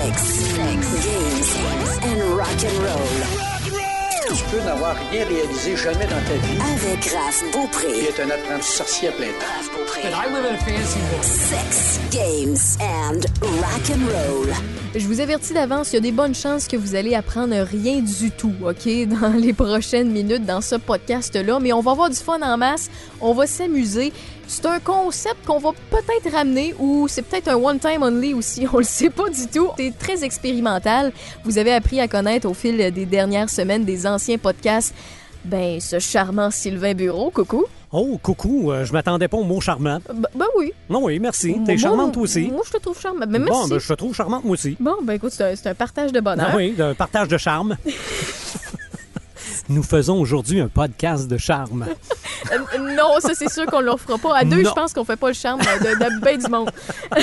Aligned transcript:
Sex, 0.00 0.22
sex, 0.22 0.80
games 1.04 2.00
and 2.02 2.34
rock'n'roll. 2.34 3.10
Tu 4.34 4.44
peux 4.50 4.60
n'avoir 4.64 4.96
rien 5.10 5.24
réalisé 5.26 5.76
jamais 5.76 6.04
dans 6.06 6.22
ta 6.26 6.36
vie. 6.46 6.58
Avec 6.74 7.04
Raph 7.12 7.42
Il 7.44 7.52
Beaupré. 7.52 7.88
est 8.08 8.20
un 8.20 8.30
apprenti 8.30 8.70
sorcier 8.70 9.08
à 9.08 9.12
plein 9.12 9.26
temps. 9.26 9.46
Raph 9.58 9.70
Beaupré. 9.76 10.00
I 10.04 10.32
live 10.32 10.46
in 10.46 10.54
a 10.54 10.58
fancy 10.58 10.98
world. 11.12 11.24
Sex, 11.24 12.00
games 12.10 12.78
and 12.80 13.20
rock'n'roll. 13.42 14.54
Je 14.94 15.06
vous 15.06 15.20
avertis 15.20 15.52
d'avance, 15.52 15.92
il 15.92 15.96
y 15.96 15.98
a 15.98 16.00
des 16.00 16.12
bonnes 16.12 16.34
chances 16.34 16.66
que 16.66 16.76
vous 16.76 16.94
allez 16.94 17.14
apprendre 17.14 17.54
rien 17.54 18.00
du 18.00 18.30
tout, 18.30 18.54
OK, 18.64 18.88
dans 19.20 19.32
les 19.38 19.52
prochaines 19.52 20.10
minutes 20.10 20.46
dans 20.46 20.60
ce 20.62 20.76
podcast-là. 20.76 21.60
Mais 21.60 21.72
on 21.72 21.80
va 21.80 21.90
avoir 21.90 22.08
du 22.08 22.16
fun 22.16 22.40
en 22.42 22.56
masse, 22.56 22.90
on 23.20 23.34
va 23.34 23.46
s'amuser. 23.46 24.12
C'est 24.50 24.66
un 24.66 24.80
concept 24.80 25.46
qu'on 25.46 25.60
va 25.60 25.70
peut-être 25.90 26.34
ramener 26.34 26.74
ou 26.80 27.06
c'est 27.06 27.22
peut-être 27.22 27.46
un 27.46 27.54
one-time 27.54 28.02
only 28.02 28.34
aussi, 28.34 28.66
on 28.72 28.78
le 28.78 28.84
sait 28.84 29.08
pas 29.08 29.30
du 29.30 29.46
tout. 29.46 29.68
C'est 29.78 29.96
très 29.96 30.24
expérimental. 30.24 31.12
Vous 31.44 31.56
avez 31.56 31.72
appris 31.72 32.00
à 32.00 32.08
connaître 32.08 32.48
au 32.48 32.52
fil 32.52 32.76
des 32.92 33.06
dernières 33.06 33.48
semaines 33.48 33.84
des 33.84 34.08
anciens 34.08 34.38
podcasts, 34.38 34.92
ben, 35.44 35.78
ce 35.78 36.00
charmant 36.00 36.50
Sylvain 36.50 36.94
Bureau, 36.94 37.30
coucou. 37.30 37.64
Oh, 37.92 38.18
coucou, 38.20 38.72
euh, 38.72 38.84
je 38.84 38.92
m'attendais 38.92 39.28
pas 39.28 39.36
au 39.36 39.44
mot 39.44 39.60
charmant. 39.60 40.00
Ben, 40.12 40.28
ben 40.34 40.46
oui. 40.58 40.72
Non, 40.88 41.04
oui, 41.04 41.20
merci. 41.20 41.56
T'es 41.64 41.78
charmante 41.78 42.12
toi 42.12 42.24
aussi. 42.24 42.48
Moi, 42.48 42.62
je 42.66 42.72
te 42.72 42.78
trouve 42.78 43.00
charmant. 43.00 43.26
Ben, 43.26 43.38
merci. 43.38 43.52
Bon, 43.52 43.68
ben, 43.68 43.78
je 43.78 43.86
te 43.86 43.94
trouve 43.94 44.16
charmante 44.16 44.44
moi 44.44 44.54
aussi. 44.54 44.76
Bon, 44.80 44.96
ben 45.04 45.12
écoute, 45.12 45.30
c'est 45.30 45.44
un, 45.44 45.54
c'est 45.54 45.68
un 45.68 45.74
partage 45.76 46.10
de 46.10 46.18
bonheur. 46.18 46.48
Ah 46.50 46.56
oui, 46.56 46.74
un 46.76 46.94
partage 46.94 47.28
de 47.28 47.38
charme. 47.38 47.76
Nous 49.70 49.82
faisons 49.84 50.20
aujourd'hui 50.20 50.60
un 50.60 50.68
podcast 50.68 51.28
de 51.28 51.38
charme. 51.38 51.86
Euh, 52.52 52.78
non, 52.96 53.20
ça 53.20 53.34
c'est 53.34 53.50
sûr 53.50 53.66
qu'on 53.66 53.80
ne 53.82 53.84
le 53.90 53.96
fera 53.98 54.16
pas. 54.16 54.34
À 54.38 54.44
deux, 54.44 54.62
Non. 54.62 54.70
je 54.70 54.74
pense 54.74 54.94
qu'on 54.94 55.04
fait 55.04 55.16
pas 55.16 55.28
le 55.28 55.34
charme 55.34 55.60
de, 55.60 55.64
de 56.16 56.20
ben 56.24 56.38
du 56.38 56.48
monde. 56.50 56.70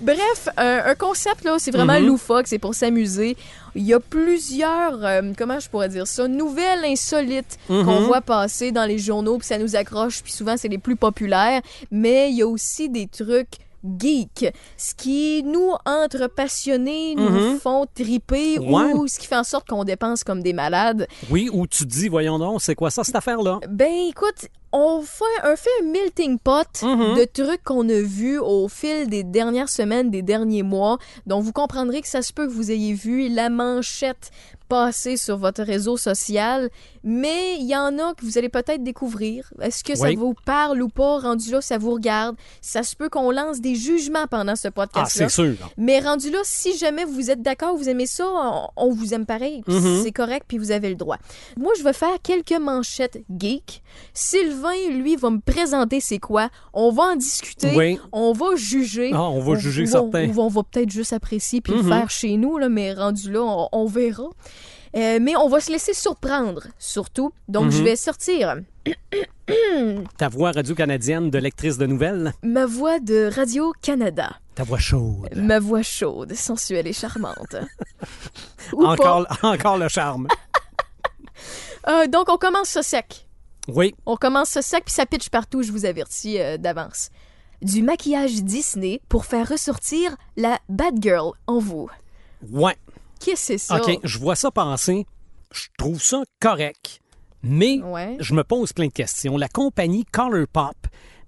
Bref, 0.00 0.48
euh, 0.58 0.80
un 0.86 0.94
concept 0.94 1.44
là, 1.44 1.56
c'est 1.58 1.70
vraiment 1.70 2.00
Mhm. 2.00 2.06
loufoque, 2.06 2.46
c'est 2.46 2.58
pour 2.58 2.74
s'amuser. 2.74 3.36
Il 3.74 3.82
y 3.84 3.92
a 3.92 4.00
plusieurs, 4.00 5.04
euh, 5.04 5.20
comment 5.36 5.60
je 5.60 5.68
pourrais 5.68 5.90
dire 5.90 6.06
ça, 6.06 6.26
nouvelles 6.26 6.84
insolites 6.86 7.58
Mhm. 7.68 7.84
qu'on 7.84 8.00
voit 8.00 8.22
passer 8.22 8.72
dans 8.72 8.86
les 8.86 8.98
journaux, 8.98 9.36
puis 9.38 9.46
ça 9.46 9.58
nous 9.58 9.76
accroche, 9.76 10.22
puis 10.22 10.32
souvent 10.32 10.56
c'est 10.56 10.68
les 10.68 10.78
plus 10.78 10.96
populaires. 10.96 11.60
Mais 11.90 12.30
il 12.30 12.36
y 12.38 12.42
a 12.42 12.48
aussi 12.48 12.88
des 12.88 13.06
trucs 13.08 13.58
geeks, 13.98 14.52
ce 14.76 14.94
qui 14.94 15.42
nous 15.44 15.72
entre 15.86 16.26
passionnés, 16.28 17.14
nous 17.14 17.28
Mhm. 17.52 17.58
font 17.58 17.86
triper 17.94 18.58
Ouais. 18.58 18.92
ou 18.94 19.06
ce 19.06 19.18
qui 19.18 19.26
fait 19.26 19.36
en 19.36 19.44
sorte 19.44 19.68
qu'on 19.68 19.84
dépense 19.84 20.24
comme 20.24 20.42
des 20.42 20.52
malades. 20.52 21.06
Oui, 21.30 21.48
où 21.52 21.66
tu 21.66 21.84
te 21.84 21.88
dis, 21.88 22.08
voyons 22.08 22.38
donc, 22.38 22.60
c'est 22.62 22.74
quoi 22.74 22.90
ça, 22.90 23.04
cette 23.04 23.16
affaire-là? 23.16 23.60
Ben 23.68 23.92
écoute, 24.08 24.48
on 24.72 25.00
fait, 25.02 25.24
on 25.44 25.56
fait 25.56 25.70
un 25.82 25.86
melting 25.86 26.38
pot 26.38 26.66
Mhm. 26.82 27.16
de 27.16 27.24
trucs 27.24 27.62
qu'on 27.64 27.88
a 27.88 28.00
vus 28.00 28.38
au 28.38 28.68
fil 28.68 29.08
des 29.08 29.24
dernières 29.24 29.68
semaines, 29.70 30.10
des 30.10 30.22
derniers 30.22 30.62
mois. 30.62 30.98
Donc 31.26 31.44
vous 31.44 31.52
comprendrez 31.52 32.02
que 32.02 32.08
ça 32.08 32.20
se 32.22 32.32
peut 32.32 32.46
que 32.46 32.52
vous 32.52 32.70
ayez 32.70 32.92
vu 32.94 33.28
la 33.28 33.48
manchette 33.48 34.30
passer 34.68 35.16
sur 35.16 35.36
votre 35.38 35.62
réseau 35.62 35.96
social, 35.96 36.68
mais 37.02 37.56
il 37.58 37.66
y 37.66 37.74
en 37.76 37.98
a 37.98 38.14
que 38.14 38.24
vous 38.24 38.38
allez 38.38 38.48
peut-être 38.48 38.82
découvrir. 38.82 39.50
Est-ce 39.60 39.82
que 39.82 39.94
ça 39.96 40.10
vous 40.12 40.34
parle 40.44 40.82
ou 40.82 40.88
pas? 40.88 41.18
Rendu 41.20 41.50
là, 41.50 41.60
ça 41.60 41.78
vous 41.78 41.92
regarde. 41.92 42.36
Ça 42.60 42.82
se 42.82 42.94
peut 42.94 43.08
qu'on 43.08 43.30
lance 43.30 43.60
des 43.60 43.74
jugements 43.74 44.26
pendant 44.28 44.56
ce 44.56 44.68
Ah, 44.68 44.72
podcast-là. 44.72 45.28
c'est 45.28 45.34
sûr. 45.34 45.54
Mais 45.76 46.00
rendu 46.00 46.30
là, 46.30 46.38
si 46.44 46.76
jamais 46.76 47.04
vous 47.04 47.30
êtes 47.30 47.42
d'accord, 47.42 47.76
vous 47.76 47.88
aimez 47.88 48.06
ça, 48.06 48.24
on, 48.28 48.68
on 48.76 48.92
vous 48.92 49.14
aime 49.14 49.26
pareil. 49.26 49.62
Mhm. 49.66 50.02
C'est 50.02 50.12
correct, 50.12 50.44
puis 50.48 50.58
vous 50.58 50.70
avez 50.70 50.88
le 50.90 50.96
droit. 50.96 51.16
Moi, 51.56 51.72
je 51.78 51.82
vais 51.84 51.92
faire 51.92 52.16
quelques 52.22 52.52
manchettes 52.60 53.22
geek. 53.38 53.82
Sylvain, 54.12 54.90
lui, 54.90 55.16
va 55.16 55.30
me 55.30 55.40
présenter 55.40 56.00
c'est 56.00 56.18
quoi. 56.18 56.50
On 56.72 56.90
va 56.90 57.04
en 57.04 57.16
discuter. 57.16 57.72
Oui. 57.76 57.98
On 58.12 58.32
va 58.32 58.56
juger. 58.56 59.10
Ah, 59.14 59.22
on 59.30 59.40
va 59.40 59.56
juger 59.58 59.86
certains. 59.86 60.28
On 60.36 60.48
va 60.48 60.62
peut-être 60.62 60.90
juste 60.90 61.12
apprécier 61.12 61.60
puis 61.60 61.72
le 61.72 61.82
Mhm. 61.82 61.88
faire 61.88 62.10
chez 62.10 62.36
nous, 62.36 62.58
là, 62.58 62.68
mais 62.68 62.92
rendu 62.92 63.30
là, 63.32 63.42
on, 63.42 63.68
on 63.72 63.86
verra. 63.86 64.24
Euh, 64.96 65.18
mais 65.20 65.36
on 65.36 65.48
va 65.48 65.60
se 65.60 65.70
laisser 65.70 65.92
surprendre, 65.94 66.62
surtout. 66.78 67.32
Donc, 67.48 67.70
je 67.70 67.78
Mhm. 67.78 67.84
vais 67.84 67.96
sortir 67.96 68.56
Ta 70.18 70.28
voix 70.28 70.52
radio-canadienne 70.52 71.30
de 71.30 71.38
lectrice 71.38 71.78
de 71.78 71.86
nouvelles, 71.86 72.32
ma 72.42 72.66
voix 72.66 72.98
de 73.00 73.30
Radio-Canada. 73.34 74.36
ta 74.54 74.64
voix 74.64 74.78
chaude. 74.78 75.28
Ma 75.36 75.58
voix 75.58 75.82
chaude, 75.82 76.34
sensuelle 76.34 76.86
et 76.86 76.92
charmante. 76.92 77.56
Ou 78.72 78.82
pas. 78.82 78.92
Encore, 78.92 79.26
encore 79.42 79.78
le 79.78 79.88
charme. 79.88 80.26
Euh, 81.86 82.06
donc, 82.06 82.28
on 82.28 82.36
commence 82.36 82.68
ça 82.68 82.82
sec. 82.82 83.26
Oui, 83.68 83.94
On 84.04 84.16
commence 84.16 84.48
ça 84.50 84.60
sec, 84.62 84.84
puis 84.84 84.92
ça 84.92 85.06
pitch 85.06 85.30
partout, 85.30 85.62
je 85.62 85.70
vous 85.72 85.86
avertis 85.86 86.38
euh, 86.38 86.58
d'avance. 86.58 87.10
Du 87.62 87.82
maquillage 87.82 88.42
Disney 88.42 89.00
pour 89.08 89.24
faire 89.24 89.48
ressortir 89.48 90.16
la 90.36 90.58
bad 90.68 90.96
girl 91.00 91.30
en 91.46 91.60
vous. 91.60 91.88
ouais. 92.50 92.76
Qu'est-ce 93.20 93.40
que 93.40 93.46
c'est 93.46 93.58
ça? 93.58 93.76
OK, 93.80 93.98
je 94.04 94.18
vois 94.18 94.36
ça 94.36 94.50
passer. 94.50 95.06
Je 95.52 95.66
trouve 95.78 96.02
ça 96.02 96.22
correct. 96.40 97.00
Mais 97.42 97.80
Ouais. 97.82 98.16
je 98.20 98.34
me 98.34 98.42
pose 98.44 98.72
plein 98.72 98.86
de 98.88 98.92
questions. 98.92 99.36
La 99.36 99.48
compagnie 99.48 100.04
Colourpop 100.04 100.74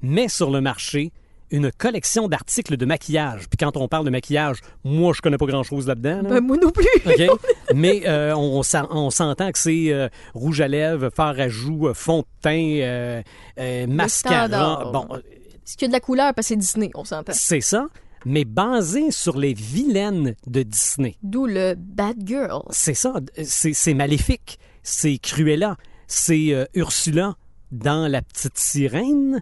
met 0.02 0.28
sur 0.28 0.50
le 0.50 0.60
marché 0.60 1.12
une 1.52 1.72
collection 1.72 2.28
d'articles 2.28 2.76
de 2.76 2.84
maquillage. 2.86 3.48
Puis 3.48 3.56
quand 3.58 3.76
on 3.76 3.88
parle 3.88 4.04
de 4.04 4.10
maquillage, 4.10 4.58
moi, 4.84 5.12
je 5.16 5.20
connais 5.20 5.36
pas 5.36 5.46
grand-chose 5.46 5.86
là-dedans. 5.88 6.22
là. 6.22 6.28
Ben, 6.28 6.40
moi 6.40 6.56
non 6.62 6.70
plus. 6.70 6.86
OK? 7.06 7.40
Mais 7.74 8.02
euh, 8.06 8.36
on, 8.36 8.62
s'en- 8.62 8.86
on 8.90 9.10
s'entend 9.10 9.50
que 9.50 9.58
c'est 9.58 9.92
euh, 9.92 10.08
rouge 10.34 10.60
à 10.60 10.68
lèvres, 10.68 11.10
fard 11.10 11.40
à 11.40 11.48
joues, 11.48 11.88
euh, 11.88 11.94
fond 11.94 12.20
de 12.20 12.26
teint, 12.40 13.22
euh, 13.58 13.86
mascara. 13.88 14.90
Bon, 14.92 15.08
Est-ce 15.64 15.76
qu'il 15.76 15.82
y 15.82 15.84
a 15.86 15.88
de 15.88 15.92
la 15.92 16.00
couleur 16.00 16.34
parce 16.34 16.46
que 16.48 16.54
c'est 16.54 16.56
Disney, 16.56 16.90
on 16.94 17.04
s'entend. 17.04 17.32
c'est 17.34 17.60
ça, 17.60 17.86
mais 18.24 18.44
basé 18.44 19.10
sur 19.10 19.38
les 19.38 19.54
vilaines 19.54 20.34
de 20.46 20.62
Disney. 20.62 21.16
D'où 21.22 21.46
le 21.46 21.74
bad 21.76 22.16
girl. 22.24 22.62
C'est 22.70 22.94
ça, 22.94 23.14
c'est 23.42 23.94
maléfique, 23.94 24.58
c'est 24.82 25.18
Cruella, 25.18 25.76
c'est 26.06 26.52
euh, 26.52 26.64
Ursula 26.74 27.36
dans 27.72 28.08
La 28.08 28.22
Petite 28.22 28.58
Sirène. 28.58 29.40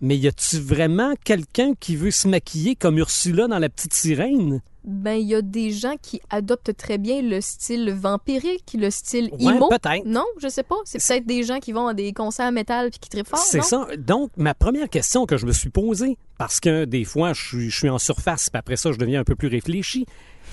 Mais 0.00 0.16
y 0.16 0.26
a-tu 0.26 0.58
vraiment 0.58 1.14
quelqu'un 1.24 1.74
qui 1.78 1.94
veut 1.94 2.10
se 2.10 2.26
maquiller 2.26 2.74
comme 2.74 2.98
Ursula 2.98 3.46
dans 3.46 3.58
La 3.58 3.68
Petite 3.68 3.94
Sirène? 3.94 4.60
Ben, 4.84 5.14
il 5.14 5.28
y 5.28 5.34
a 5.34 5.42
des 5.42 5.70
gens 5.70 5.94
qui 6.00 6.20
adoptent 6.28 6.76
très 6.76 6.98
bien 6.98 7.22
le 7.22 7.40
style 7.40 7.92
vampirique, 7.92 8.74
le 8.76 8.90
style 8.90 9.30
Ouais, 9.38 9.54
emo. 9.54 9.68
peut-être. 9.68 10.04
Non, 10.04 10.24
je 10.40 10.48
sais 10.48 10.64
pas. 10.64 10.74
C'est 10.84 10.98
peut-être 10.98 11.26
des 11.26 11.44
gens 11.44 11.60
qui 11.60 11.70
vont 11.72 11.86
à 11.86 11.94
des 11.94 12.12
concerts 12.12 12.50
métal 12.50 12.90
puis 12.90 12.98
qui 12.98 13.08
trippent 13.08 13.28
fort, 13.28 13.38
C'est 13.38 13.62
ça. 13.62 13.86
Donc, 13.98 14.30
ma 14.36 14.54
première 14.54 14.88
question 14.88 15.24
que 15.24 15.36
je 15.36 15.46
me 15.46 15.52
suis 15.52 15.70
posée, 15.70 16.18
parce 16.36 16.58
que 16.58 16.84
des 16.84 17.04
fois, 17.04 17.32
je 17.32 17.40
suis, 17.46 17.70
je 17.70 17.76
suis 17.78 17.88
en 17.88 17.98
surface, 17.98 18.50
puis 18.50 18.58
après 18.58 18.76
ça, 18.76 18.90
je 18.90 18.98
deviens 18.98 19.20
un 19.20 19.24
peu 19.24 19.36
plus 19.36 19.48
réfléchi, 19.48 20.04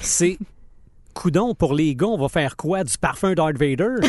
c'est, 0.01 0.38
coudon, 1.16 1.56
pour 1.56 1.73
les 1.73 1.96
gars, 1.96 2.07
on 2.07 2.17
va 2.19 2.29
faire 2.29 2.56
quoi? 2.56 2.84
Du 2.84 2.97
parfum 3.00 3.34
Darth 3.34 3.57
Vader? 3.57 3.96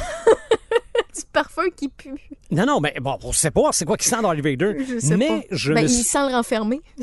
Du 1.13 1.23
parfum 1.33 1.65
qui 1.77 1.89
pue. 1.89 2.15
non, 2.53 2.65
non, 2.67 2.81
mais 2.81 2.95
bon, 3.01 3.19
on 3.25 3.33
sait 3.33 3.51
pas 3.51 3.71
c'est 3.73 3.85
quoi 3.85 3.97
qui 3.97 4.07
sent 4.09 4.23
Darth 4.23 4.39
Vader. 4.41 4.75
Je 4.89 4.99
sais 5.01 5.17
mais 5.17 5.27
pas. 5.29 5.41
je 5.51 5.73
ben, 5.73 5.83
me 5.83 5.89
il 5.89 6.05
sent 6.05 6.29
le 6.29 6.35
renfermer. 6.35 6.81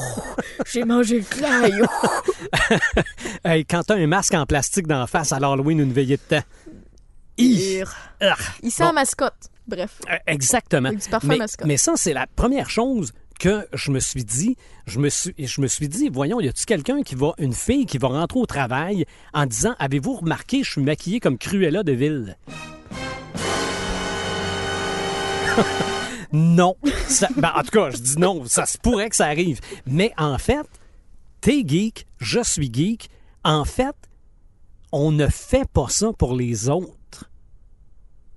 J'ai 0.72 0.84
mangé 0.84 1.18
le 1.20 1.24
clay. 1.24 1.72
Hey, 3.44 3.64
quand 3.64 3.82
t'as 3.84 3.94
un 3.96 4.06
masque 4.06 4.34
en 4.34 4.44
plastique 4.46 4.86
dans 4.86 4.98
la 4.98 5.06
face 5.06 5.32
à 5.32 5.38
l'Halloween, 5.38 5.78
une 5.80 5.92
veillée 5.92 6.16
de 6.16 6.22
temps. 6.22 6.42
Ah, 8.20 8.34
Il 8.62 8.70
sent 8.70 8.84
bon. 8.84 8.92
mascotte. 8.94 9.50
Bref. 9.68 10.00
euh, 10.10 10.16
Exactement. 10.26 10.90
Mascotte. 10.92 11.66
mais 11.66 11.76
ça, 11.76 11.92
c'est 11.96 12.12
la 12.12 12.26
première 12.26 12.70
chose 12.70 13.12
que 13.38 13.66
je 13.72 13.90
me 13.90 14.00
suis 14.00 14.24
dit. 14.24 14.56
Je 14.86 14.98
me 14.98 15.08
suis, 15.10 15.34
je 15.38 15.60
me 15.60 15.66
suis 15.66 15.88
dit, 15.88 16.08
voyons, 16.08 16.40
y 16.40 16.48
a-tu 16.48 16.64
quelqu'un 16.64 17.02
qui 17.02 17.14
va, 17.14 17.34
une 17.38 17.52
fille 17.52 17.84
qui 17.86 17.98
va 17.98 18.08
rentrer 18.08 18.38
au 18.40 18.46
travail 18.46 19.04
en 19.34 19.44
disant, 19.46 19.74
avez-vous 19.78 20.16
remarqué, 20.16 20.62
je 20.64 20.70
suis 20.72 20.80
maquillée 20.82 21.20
comme 21.20 21.36
Cruella 21.38 21.82
de 21.82 21.92
Ville? 21.92 22.36
non. 26.32 26.76
Ça- 27.08 27.28
ben, 27.36 27.52
en 27.54 27.62
tout 27.62 27.70
cas, 27.70 27.90
je 27.90 27.98
dis 27.98 28.18
non. 28.18 28.44
Ça 28.46 28.66
se 28.66 28.78
pourrait 28.78 29.08
que 29.10 29.16
ça 29.16 29.26
arrive. 29.26 29.60
Mais 29.86 30.12
en 30.18 30.38
fait, 30.38 30.66
t'es 31.40 31.62
geek, 31.66 32.06
je 32.18 32.40
suis 32.42 32.70
geek. 32.72 33.08
En 33.44 33.64
fait, 33.64 33.94
on 34.92 35.12
ne 35.12 35.28
fait 35.28 35.68
pas 35.70 35.88
ça 35.88 36.12
pour 36.12 36.34
les 36.34 36.68
autres. 36.68 37.30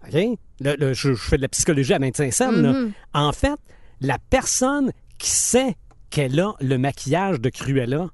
OK? 0.07 0.13
Le- 0.61 0.75
le- 0.75 0.93
je, 0.93 1.13
je 1.13 1.21
fais 1.21 1.37
de 1.37 1.41
la 1.43 1.47
psychologie 1.49 1.93
à 1.93 1.99
25 1.99 2.33
cents. 2.33 2.51
Mhm. 2.51 2.91
En 3.13 3.31
fait, 3.31 3.59
la 4.01 4.17
personne 4.29 4.91
qui 5.17 5.29
sait 5.29 5.75
qu'elle 6.09 6.39
a 6.39 6.53
le 6.59 6.77
maquillage 6.77 7.39
de 7.39 7.49
Cruella, 7.49 8.09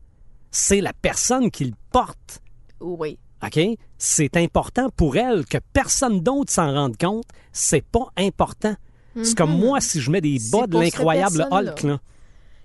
c'est 0.51 0.81
la 0.81 0.93
personne 0.93 1.49
qui 1.51 1.65
le 1.65 1.73
porte. 1.91 2.41
Oui. 2.79 3.17
OK? 3.43 3.59
C'est 3.97 4.37
important 4.37 4.89
pour 4.95 5.17
elle 5.17 5.45
que 5.45 5.57
personne 5.73 6.21
d'autre 6.21 6.51
s'en 6.51 6.73
rende 6.73 6.97
compte. 6.97 7.25
C'est 7.51 7.83
pas 7.85 8.07
important. 8.17 8.75
C'est 9.23 9.37
comme 9.37 9.57
moi 9.57 9.79
si 9.81 10.01
je 10.01 10.11
mets 10.11 10.21
des 10.21 10.39
Mhm. 10.39 10.49
Bas 10.51 10.67
de 10.67 10.77
l'incroyable. 10.79 11.47
Hulk. 11.51 11.83
Là. 11.83 11.99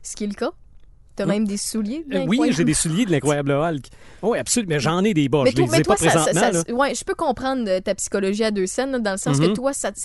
Ce 0.03 0.17
qui 0.17 0.25
est 0.25 0.29
le 0.29 0.35
cas. 0.35 0.51
T'as 1.17 1.27
même 1.27 1.47
des 1.47 1.59
souliers. 1.59 2.03
de 2.09 2.17
Euh, 2.17 2.25
oui, 2.27 2.51
j'ai 2.53 2.65
des 2.65 2.73
souliers 2.73 3.05
de 3.05 3.11
l'incroyable 3.11 3.51
Hulk. 3.53 3.85
Oui, 4.23 4.39
absolument. 4.39 4.71
Mais 4.71 4.81
j'en 4.81 5.05
ai 5.05 5.13
des 5.13 5.29
bas. 5.29 5.43
Mais 5.45 5.51
je 5.51 5.57
les 5.57 5.67
mais 5.67 5.79
ai 5.81 5.83
toi, 5.83 5.97
pas 5.97 6.05
ça, 6.05 6.11
ça- 6.11 6.25
présentement. 6.25 6.61
ça- 6.63 6.71
là. 6.71 6.75
ouais, 6.75 6.95
je 6.95 7.05
peux 7.05 7.15
comprendre 7.15 7.69
euh, 7.69 7.81
ta 7.81 7.95
psychologie 7.95 8.45
à 8.45 8.51
deux 8.51 8.67
scènes, 8.67 8.97
dans 9.03 9.13
le 9.13 9.19
sens 9.19 9.39
que 9.39 9.47
Mhm. 9.49 9.53
toi, 9.55 9.73
ça, 9.75 9.93
te 9.93 9.99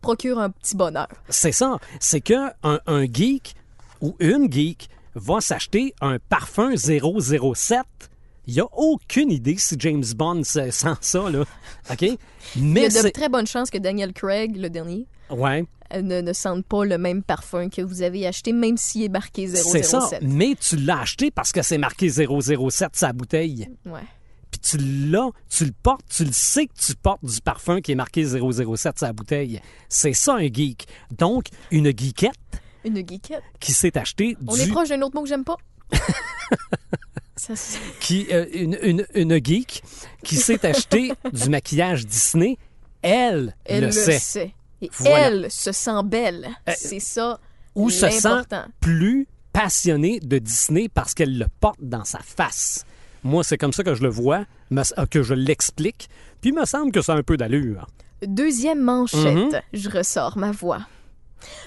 procure 0.00 0.38
un 0.38 0.48
petit 0.50 0.74
bonheur. 0.74 1.08
C'est 1.28 1.52
ça. 1.52 1.78
C'est 2.00 2.20
que 2.22 2.34
un, 2.62 3.04
geek 3.12 3.54
ou 4.00 4.16
une 4.20 4.50
geek 4.50 4.88
va 5.14 5.40
s'acheter 5.42 5.94
un 6.00 6.18
parfum 6.30 6.76
007, 6.76 7.84
il 8.46 8.58
a 8.60 8.64
aucune 8.72 9.30
idée 9.30 9.56
si 9.58 9.76
James 9.78 10.04
Bond 10.16 10.44
se- 10.44 10.70
sent 10.70 10.88
ça, 11.02 11.30
là. 11.30 11.44
OK? 11.90 12.02
Il 12.02 12.16
y 12.56 12.62
Mais 12.62 12.96
a 12.98 13.02
de 13.02 13.08
très 13.10 13.28
bonnes 13.28 13.46
chances 13.46 13.70
que 13.70 13.78
Daniel 13.78 14.12
Craig, 14.14 14.56
le 14.56 14.70
dernier, 14.70 15.06
Ouais, 15.30 15.64
ne, 15.94 16.20
ne 16.20 16.32
sente 16.32 16.64
pas 16.66 16.84
le 16.84 16.98
même 16.98 17.22
parfum 17.22 17.68
que 17.68 17.80
vous 17.82 18.02
avez 18.02 18.26
acheté, 18.26 18.52
même 18.52 18.76
s'il 18.76 19.02
est 19.04 19.08
marqué 19.08 19.46
007. 19.48 19.62
c'est 19.64 19.82
ça. 19.82 20.08
Mais 20.22 20.54
tu 20.60 20.76
l'as 20.76 21.00
acheté 21.00 21.30
parce 21.30 21.52
que 21.52 21.62
c'est 21.62 21.78
marqué 21.78 22.08
007 22.10 22.90
sa 22.96 23.12
bouteille. 23.12 23.68
Ouais. 23.86 24.00
Puis 24.50 24.60
tu 24.60 24.76
l'as, 24.78 25.30
tu 25.48 25.64
le 25.64 25.72
portes, 25.82 26.04
tu 26.08 26.24
le 26.24 26.32
sais 26.32 26.66
que 26.66 26.74
tu 26.78 26.94
portes 26.94 27.24
du 27.24 27.40
parfum 27.40 27.80
qui 27.80 27.92
est 27.92 27.96
marqué 27.96 28.24
007 28.24 28.98
sa 28.98 29.12
bouteille. 29.12 29.60
C'est 29.88 30.12
ça 30.12 30.34
un 30.34 30.46
geek. 30.52 30.86
Donc, 31.16 31.46
une 31.70 31.86
geekette 31.96 32.32
Une 32.84 32.96
geekette. 32.96 33.42
qui 33.60 33.72
s'est 33.72 33.96
acheté 33.98 34.36
On 34.46 34.54
du... 34.54 34.60
est 34.62 34.68
proche 34.68 34.88
d'un 34.90 35.02
autre 35.02 35.14
mot 35.16 35.22
que 35.22 35.28
j'aime 35.28 35.44
pas. 35.44 35.56
Ça, 37.36 37.56
c'est- 37.56 37.78
qui, 38.00 38.26
euh, 38.30 38.46
une, 38.52 38.78
une, 38.82 39.06
une 39.14 39.44
geek 39.44 39.82
qui 40.22 40.36
s'est 40.36 40.64
acheté 40.64 41.12
du 41.32 41.48
maquillage 41.50 42.06
Disney, 42.06 42.56
elle, 43.02 43.54
elle 43.64 43.80
le 43.80 43.86
le 43.86 43.92
sait. 43.92 44.18
sait. 44.20 44.54
Et 44.84 44.90
Voilà. 45.00 45.26
elle 45.28 45.50
se 45.50 45.72
sent 45.72 46.02
belle. 46.04 46.48
Euh, 46.68 46.72
c'est 46.76 47.00
ça 47.00 47.38
Ou 47.74 47.90
se 47.90 48.08
sent 48.08 48.28
plus 48.80 49.26
passionnée 49.52 50.20
de 50.20 50.38
Disney 50.38 50.88
parce 50.92 51.14
qu'elle 51.14 51.38
le 51.38 51.46
porte 51.60 51.78
dans 51.80 52.04
sa 52.04 52.18
face. 52.20 52.84
Moi, 53.22 53.42
c'est 53.44 53.56
comme 53.56 53.72
ça 53.72 53.82
que 53.84 53.94
je 53.94 54.02
le 54.02 54.08
vois, 54.10 54.44
euh, 54.72 55.06
que 55.10 55.22
je 55.22 55.34
l'explique. 55.34 56.08
Puis 56.40 56.50
il 56.50 56.54
me 56.54 56.64
semble 56.66 56.92
que 56.92 57.00
ça 57.00 57.14
a 57.14 57.16
un 57.16 57.22
peu 57.22 57.36
d'allure. 57.36 57.86
Deuxième 58.26 58.80
manchette, 58.80 59.34
Mhm. 59.52 59.60
je 59.72 59.88
ressors 59.90 60.36
ma 60.38 60.50
voix. 60.50 60.80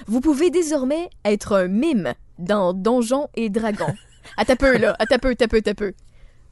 Vous 0.06 0.20
pouvez 0.20 0.50
désormais 0.50 1.08
être 1.24 1.52
un 1.56 1.68
mime 1.68 2.14
dans 2.38 2.72
Donjons 2.74 3.28
et 3.34 3.48
Dragons. 3.50 3.94
À 4.36 4.44
ta 4.44 4.56
peu, 4.56 4.76
là. 4.76 4.94
À 4.98 5.06
ta 5.06 5.18
peu, 5.18 5.34
ta 5.34 5.48
peu, 5.48 5.62
ta 5.62 5.74
peu. 5.74 5.92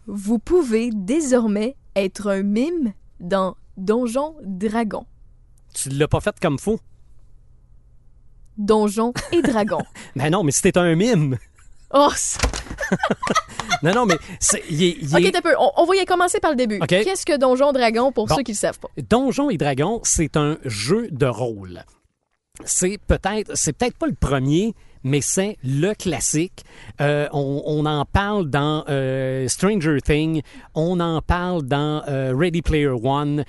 Vous 0.06 0.38
pouvez 0.38 0.90
désormais 0.92 1.76
être 1.96 2.28
un 2.30 2.42
mime 2.42 2.92
dans 3.20 3.56
Donjons 3.76 4.36
Dragons. 4.42 5.06
Tu 5.76 5.90
l'as 5.90 6.08
pas 6.08 6.20
fait 6.20 6.34
comme 6.40 6.58
faux. 6.58 6.80
Donjons 8.56 9.12
et 9.32 9.42
Dragons. 9.42 9.84
Mais 10.14 10.30
non, 10.30 10.42
mais 10.42 10.52
c'était 10.52 10.78
un 10.78 10.94
mime. 10.94 11.36
Oh, 11.92 12.08
Non, 13.82 13.92
non, 13.94 14.06
mais 14.06 14.16
c'est, 14.40 14.62
Ok, 15.14 15.30
t'as 15.32 15.42
peu. 15.42 15.54
On, 15.58 15.70
on 15.76 15.84
va 15.84 15.96
y 15.96 16.04
commencer 16.06 16.40
par 16.40 16.50
le 16.50 16.56
début. 16.56 16.78
Ok. 16.80 16.88
Qu'est-ce 16.88 17.26
que 17.26 17.36
Donjons 17.36 17.72
Dragons 17.72 18.10
pour 18.12 18.26
Bon. 18.26 18.34
ceux 18.34 18.42
qui 18.42 18.52
le 18.52 18.56
savent 18.56 18.78
pas? 18.78 18.88
Donjons 19.10 19.50
et 19.50 19.58
Dragons, 19.58 20.00
c'est 20.02 20.36
un 20.36 20.56
jeu 20.64 21.08
de 21.10 21.26
rôle. 21.26 21.84
C'est 22.64 22.98
peut-être, 23.06 23.52
c'est 23.54 23.74
peut-être 23.74 23.98
pas 23.98 24.06
le 24.06 24.14
premier, 24.14 24.74
mais 25.04 25.20
c'est 25.20 25.56
le 25.64 25.94
classique. 25.94 26.64
Euh, 27.00 27.28
on, 27.32 27.62
on 27.66 27.86
en 27.86 28.04
parle 28.04 28.48
dans 28.50 28.84
euh, 28.88 29.48
Stranger 29.48 29.98
Things, 30.04 30.42
on 30.74 31.00
en 31.00 31.20
parle 31.22 31.62
dans 31.62 32.02
euh, 32.08 32.32
Ready 32.36 32.62
Player 32.62 32.88
One. 32.88 33.44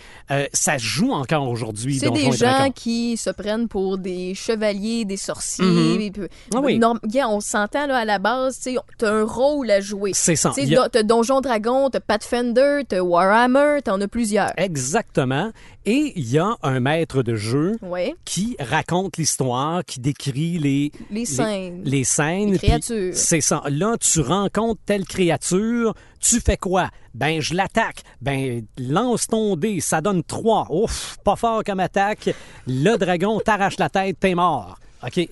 Ça 0.53 0.77
se 0.77 0.83
joue 0.83 1.11
encore 1.11 1.47
aujourd'hui. 1.49 1.99
C'est 1.99 2.09
des 2.11 2.31
gens 2.31 2.69
qui 2.73 3.17
se 3.17 3.29
prennent 3.29 3.67
pour 3.67 3.97
des 3.97 4.33
chevaliers, 4.35 5.05
des 5.05 5.17
sorciers. 5.17 6.05
Et 6.05 6.11
puis- 6.11 6.23
Ah 6.53 6.59
oui. 6.61 6.77
Norm- 6.79 6.99
on 7.29 7.39
s'entend 7.39 7.89
à 7.89 8.05
la 8.05 8.19
base, 8.19 8.59
tu 8.59 8.77
t'as 8.97 9.11
un 9.11 9.23
rôle 9.23 9.69
à 9.71 9.81
jouer. 9.81 10.11
C'est 10.13 10.35
ça. 10.35 10.49
Tu 10.49 10.61
sais, 10.61 10.67
Il 10.67 10.69
y 10.73 10.77
a- 10.77 10.83
do- 10.83 10.89
T'as 10.89 11.03
Donjon 11.03 11.41
Dragon, 11.41 11.89
t'as 11.89 11.99
Pathfinder, 11.99 12.81
t'as 12.87 12.99
Warhammer, 13.01 13.79
t'en 13.83 13.99
as 14.01 14.07
plusieurs. 14.07 14.51
Exactement. 14.57 15.51
Et 15.89 16.11
il 16.17 16.29
y 16.29 16.37
a 16.37 16.57
un 16.63 16.81
maître 16.81 17.23
de 17.23 17.35
jeu 17.35 17.77
qui 18.25 18.57
raconte 18.59 19.15
l'histoire, 19.15 19.85
qui 19.85 20.01
décrit 20.01 20.59
les, 20.59 20.91
les 21.09 21.25
scènes. 21.25 21.81
les 21.85 22.03
scènes. 22.03 22.51
Les 22.51 22.57
créatures. 22.57 23.15
C'est 23.15 23.39
ça. 23.39 23.63
Là, 23.69 23.95
tu 23.97 24.19
rencontres 24.19 24.81
telle 24.85 25.05
créature, 25.05 25.93
tu 26.19 26.41
fais 26.41 26.57
quoi? 26.57 26.89
Ben, 27.13 27.39
je 27.39 27.53
l'attaque. 27.53 28.01
Ben, 28.21 28.65
lance 28.77 29.27
ton 29.27 29.55
dé, 29.55 29.79
ça 29.79 30.01
donne 30.01 30.23
trois. 30.23 30.67
Ouf, 30.69 31.15
pas 31.23 31.37
fort 31.37 31.63
comme 31.63 31.79
attaque. 31.79 32.31
Le 32.67 32.97
dragon 32.97 33.39
t'arrache 33.39 33.79
la 33.79 33.89
tête, 33.89 34.19
t'es 34.19 34.35
mort. 34.35 34.77
OK. 35.03 35.29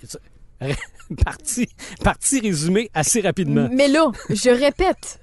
Parti, 1.23 1.67
parti 2.01 2.39
résumé 2.39 2.89
assez 2.93 3.21
rapidement. 3.21 3.69
Mais 3.71 3.87
là, 3.87 4.11
je 4.29 4.49
répète, 4.49 5.19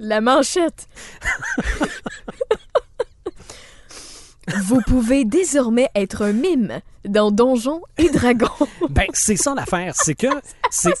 la 0.00 0.20
manchette. 0.20 0.88
Vous 4.60 4.80
pouvez 4.86 5.24
désormais 5.24 5.88
être 5.94 6.22
un 6.22 6.32
mime 6.32 6.80
dans 7.06 7.30
Donjons 7.30 7.82
et 7.98 8.10
Dragons. 8.10 8.48
Ben, 8.90 9.06
c'est 9.12 9.36
ça 9.36 9.54
l'affaire. 9.54 9.94
C'est 9.96 10.14
que, 10.14 10.26
c'est, 10.70 10.92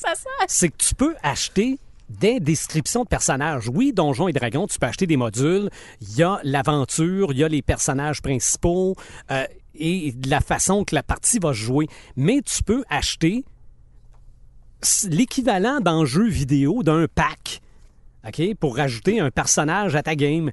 c'est 0.46 0.68
que 0.68 0.76
tu 0.76 0.94
peux 0.94 1.14
acheter 1.22 1.78
des 2.08 2.40
descriptions 2.40 3.04
de 3.04 3.08
personnages. 3.08 3.68
Oui, 3.68 3.92
Donjons 3.92 4.28
et 4.28 4.32
Dragons, 4.32 4.66
tu 4.66 4.78
peux 4.78 4.86
acheter 4.86 5.06
des 5.06 5.16
modules. 5.16 5.70
Il 6.00 6.16
y 6.16 6.22
a 6.22 6.40
l'aventure, 6.42 7.32
il 7.32 7.38
y 7.38 7.44
a 7.44 7.48
les 7.48 7.62
personnages 7.62 8.22
principaux 8.22 8.96
euh, 9.30 9.44
et 9.74 10.14
la 10.26 10.40
façon 10.40 10.84
que 10.84 10.94
la 10.94 11.02
partie 11.02 11.38
va 11.38 11.52
se 11.52 11.58
jouer. 11.58 11.88
Mais 12.16 12.40
tu 12.42 12.62
peux 12.62 12.84
acheter 12.88 13.44
l'équivalent 15.08 15.80
d'un 15.80 16.04
jeu 16.04 16.26
vidéo 16.26 16.82
d'un 16.82 17.06
pack, 17.12 17.60
OK, 18.26 18.54
pour 18.56 18.76
rajouter 18.76 19.20
un 19.20 19.30
personnage 19.30 19.94
à 19.94 20.02
ta 20.02 20.14
game. 20.14 20.50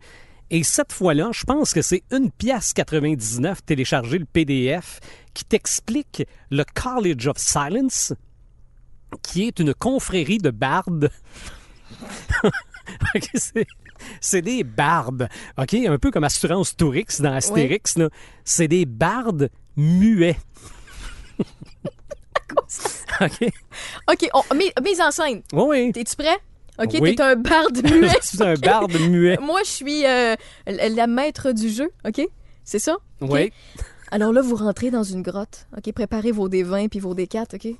Et 0.51 0.63
cette 0.63 0.91
fois-là, 0.93 1.29
je 1.31 1.43
pense 1.43 1.73
que 1.73 1.81
c'est 1.81 2.03
une 2.11 2.31
pièce 2.31 2.73
99 2.73 3.63
télécharger 3.65 4.17
le 4.17 4.25
PDF 4.25 4.99
qui 5.33 5.45
t'explique 5.45 6.23
le 6.49 6.63
College 6.73 7.27
of 7.27 7.37
Silence, 7.37 8.13
qui 9.21 9.47
est 9.47 9.59
une 9.59 9.73
confrérie 9.73 10.39
de 10.39 10.49
bardes. 10.51 11.09
Ok, 13.15 13.29
c'est- 13.35 14.41
des 14.41 14.63
bardes, 14.63 15.29
OK? 15.57 15.73
Un 15.75 15.99
peu 15.99 16.09
comme 16.09 16.23
Assurance 16.23 16.75
Tourix 16.75 17.19
dans 17.21 17.33
Astérix, 17.33 17.97
là. 17.97 18.09
C'est 18.43 18.67
des 18.67 18.85
bardes 18.87 19.51
muets. 19.75 20.37
OK? 23.21 23.51
OK, 24.11 24.29
on, 24.33 24.55
mise, 24.55 25.01
en 25.01 25.11
scène. 25.11 25.41
Oui, 25.53 25.63
oui. 25.67 25.91
T'es-tu 25.91 26.15
prêt? 26.15 26.37
OK, 26.81 26.97
Oui. 27.01 27.15
t'es 27.15 27.23
un 27.23 27.35
barde 27.35 27.83
muet. 27.83 28.09
C'est 28.21 28.41
un 28.41 28.53
barde 28.55 28.93
muet. 29.09 29.37
Moi, 29.41 29.61
je 29.65 29.69
suis 29.69 30.05
euh, 30.05 30.35
la 30.67 31.07
maître 31.07 31.51
du 31.51 31.69
jeu, 31.69 31.89
OK? 32.07 32.21
C'est 32.63 32.79
ça? 32.79 32.97
OK? 33.21 33.29
Oui. 33.31 33.51
Alors 34.11 34.31
là, 34.33 34.41
vous 34.41 34.55
rentrez 34.55 34.89
dans 34.91 35.03
une 35.03 35.21
grotte. 35.21 35.67
OK, 35.77 35.91
préparez 35.93 36.31
vos 36.31 36.49
D20 36.49 36.89
puis 36.89 36.99
vos 36.99 37.13
D4, 37.13 37.55
OK? 37.55 37.75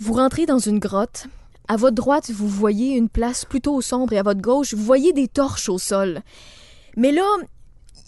Vous 0.00 0.12
rentrez 0.14 0.46
dans 0.46 0.58
une 0.58 0.78
grotte. 0.78 1.26
À 1.68 1.76
votre 1.76 1.94
droite, 1.94 2.30
vous 2.30 2.48
voyez 2.48 2.94
une 2.94 3.08
place 3.08 3.44
plutôt 3.44 3.80
sombre 3.80 4.12
et 4.12 4.18
à 4.18 4.22
votre 4.22 4.40
gauche, 4.42 4.74
vous 4.74 4.82
voyez 4.84 5.12
des 5.12 5.28
torches 5.28 5.68
au 5.68 5.78
sol. 5.78 6.20
Mais 6.96 7.10
là, 7.10 7.24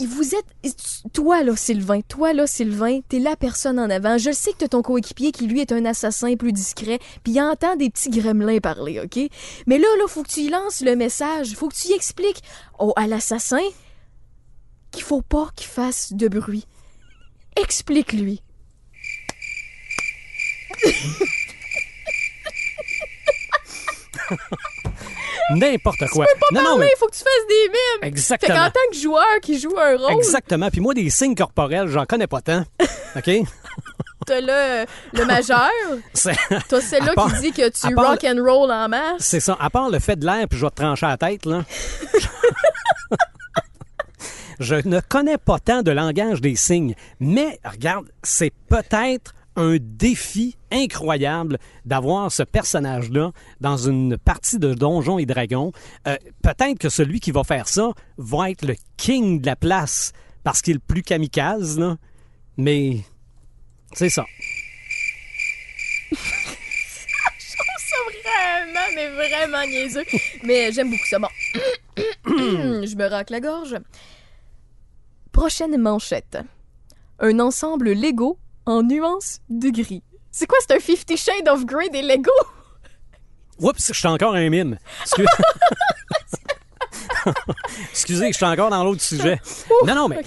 vous 0.05 0.35
êtes... 0.35 0.75
Toi, 1.15 1.43
là, 1.43 1.57
Sylvain, 1.57 2.03
toi, 2.03 2.35
là, 2.35 2.47
Sylvain, 2.47 3.01
t'es 3.09 3.19
la 3.19 3.37
personne 3.37 3.79
en 3.79 3.89
avant. 3.89 4.19
Je 4.19 4.31
sais 4.31 4.53
que 4.53 4.59
t'as 4.59 4.69
ton 4.69 4.83
coéquipier 4.83 5.33
qui, 5.33 5.47
lui, 5.47 5.61
est 5.61 5.73
un 5.73 5.87
assassin 5.87 6.37
plus 6.37 6.53
discret, 6.53 6.99
puis 7.25 7.33
il 7.33 7.41
entend 7.41 7.77
des 7.77 7.89
petits 7.89 8.11
gremlins 8.11 8.59
parler, 8.59 9.01
OK? 9.01 9.19
Mais 9.67 9.79
là, 9.79 9.89
là, 9.99 10.07
faut 10.07 10.23
que 10.23 10.29
tu 10.29 10.51
lances 10.51 10.83
le 10.83 10.97
message. 10.97 11.55
Faut 11.55 11.69
que 11.69 11.77
tu 11.77 11.93
expliques 11.93 12.43
au, 12.79 12.93
à 12.97 13.07
l'assassin 13.07 13.65
qu'il 14.91 15.03
faut 15.03 15.23
pas 15.23 15.49
qu'il 15.57 15.69
fasse 15.69 16.13
de 16.13 16.29
bruit. 16.29 16.67
Explique-lui. 17.57 18.43
N'importe 25.51 26.07
quoi. 26.13 26.27
non, 26.53 26.61
non, 26.61 26.65
Parler, 26.71 26.87
mais 26.87 26.93
faut 26.99 27.07
que 27.07 27.13
tu 27.15 27.23
fasses 27.23 27.47
des 27.49 27.69
mimes. 27.69 28.01
Fait 28.01 28.01
qu'en 28.01 28.07
exactement. 28.07 28.67
tant 28.67 28.91
que 28.91 28.97
joueur 28.97 29.41
qui 29.43 29.59
joue 29.61 29.77
un 29.79 29.97
rôle, 29.97 30.13
Exactement. 30.13 30.69
Puis 30.71 30.81
moi, 30.81 30.95
des 30.95 31.09
signes 31.11 31.35
corporels, 31.35 31.89
j'en 31.89 32.05
connais 32.05 32.27
pas 32.27 32.41
tant. 32.41 32.65
OK? 33.17 33.31
t'as 34.27 34.41
le, 34.41 34.87
le 35.13 35.25
majeur, 35.25 35.71
C'est- 36.13 36.35
t'as 36.69 36.81
celle-là 36.81 37.15
qui 37.15 37.41
dit 37.43 37.53
que 37.53 37.69
tu 37.69 37.95
rock 37.95 38.25
and 38.25 38.43
roll 38.45 38.73
en 38.73 38.89
masse? 38.89 39.21
C'est 39.21 39.39
ça. 39.39 39.57
À 39.61 39.71
part 39.71 39.89
le 39.89 40.01
fait 40.01 40.17
de 40.17 40.27
l'air, 40.27 40.49
puis 40.49 40.59
je 40.59 40.65
vais 40.65 40.71
te 40.71 40.77
trancher 40.83 41.07
la 41.07 41.17
tête, 41.17 41.47
là. 41.47 41.65
je 44.59 44.75
ne 44.75 44.99
connais 45.01 45.39
pas 45.39 45.61
tant 45.61 45.83
de 45.83 45.93
langage 45.93 46.41
des 46.41 46.57
signes. 46.57 46.97
Mais, 47.21 47.61
regarde, 47.65 48.07
c'est 48.25 48.53
peut-être 48.69 49.33
un 49.57 49.79
défi 49.81 50.57
incroyable 50.71 51.59
d'avoir 51.85 52.31
ce 52.31 52.43
personnage-là 52.43 53.33
dans 53.61 53.77
une 53.77 54.17
partie 54.19 54.59
de 54.59 54.75
Donjons 54.75 55.19
et 55.19 55.27
Dragons. 55.27 55.73
Euh, 56.07 56.17
peut-être 56.43 56.79
que 56.79 56.89
celui 56.89 57.21
qui 57.21 57.31
va 57.31 57.43
faire 57.45 57.69
ça 57.69 57.93
va 58.19 58.51
être 58.51 58.65
le 58.65 58.77
king 58.97 59.41
de 59.41 59.47
la 59.47 59.57
place 59.57 60.13
parce 60.45 60.63
qu'il 60.63 60.77
est 60.77 60.79
plus 60.79 61.03
kamikaze. 61.03 61.81
Mais, 62.57 63.01
c'est 63.93 64.09
ça. 64.09 64.25
ça 66.13 67.97
vraiment, 68.23 68.87
mais 68.95 69.09
vraiment 69.11 69.67
niaiseux. 69.67 70.05
Mais 70.45 70.73
j'aime 70.73 70.91
beaucoup 70.91 71.07
ça. 71.07 71.19
Bon. 71.19 71.29
Je 72.27 72.97
me 72.97 73.09
racle 73.09 73.33
la 73.33 73.41
gorge. 73.41 73.77
Prochaine 75.33 75.77
manchette. 75.79 76.39
Un 77.19 77.41
ensemble 77.41 77.93
Lego 77.93 78.39
en 78.67 78.83
nuances 78.83 79.41
de 79.49 79.71
gris. 79.71 80.03
C'est 80.31 80.47
quoi, 80.47 80.59
c'est 80.61 80.75
un 80.77 80.81
Fifty 80.81 81.17
Shades 81.17 81.49
of 81.49 81.65
Grey 81.65 81.89
des 81.89 82.03
Lego? 82.03 82.31
Oups, 83.59 83.87
je 83.89 83.93
suis 83.99 84.09
encore 84.09 84.35
un 84.35 84.49
mime. 84.51 84.79
Excuse- 85.03 85.27
Excusez, 87.91 88.29
je 88.33 88.37
suis 88.37 88.45
encore 88.45 88.71
dans 88.71 88.85
l'autre 88.85 89.01
sujet. 89.03 89.41
non, 89.87 89.95
non, 89.95 90.09
mais 90.09 90.23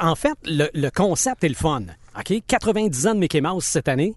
en 0.00 0.14
fait, 0.14 0.36
le, 0.44 0.68
le 0.74 0.90
concept 0.90 1.42
est 1.44 1.48
le 1.48 1.54
fun. 1.54 1.82
OK? 2.18 2.42
90 2.46 3.06
ans 3.06 3.14
de 3.14 3.20
Mickey 3.20 3.40
Mouse 3.40 3.64
cette 3.64 3.88
année. 3.88 4.14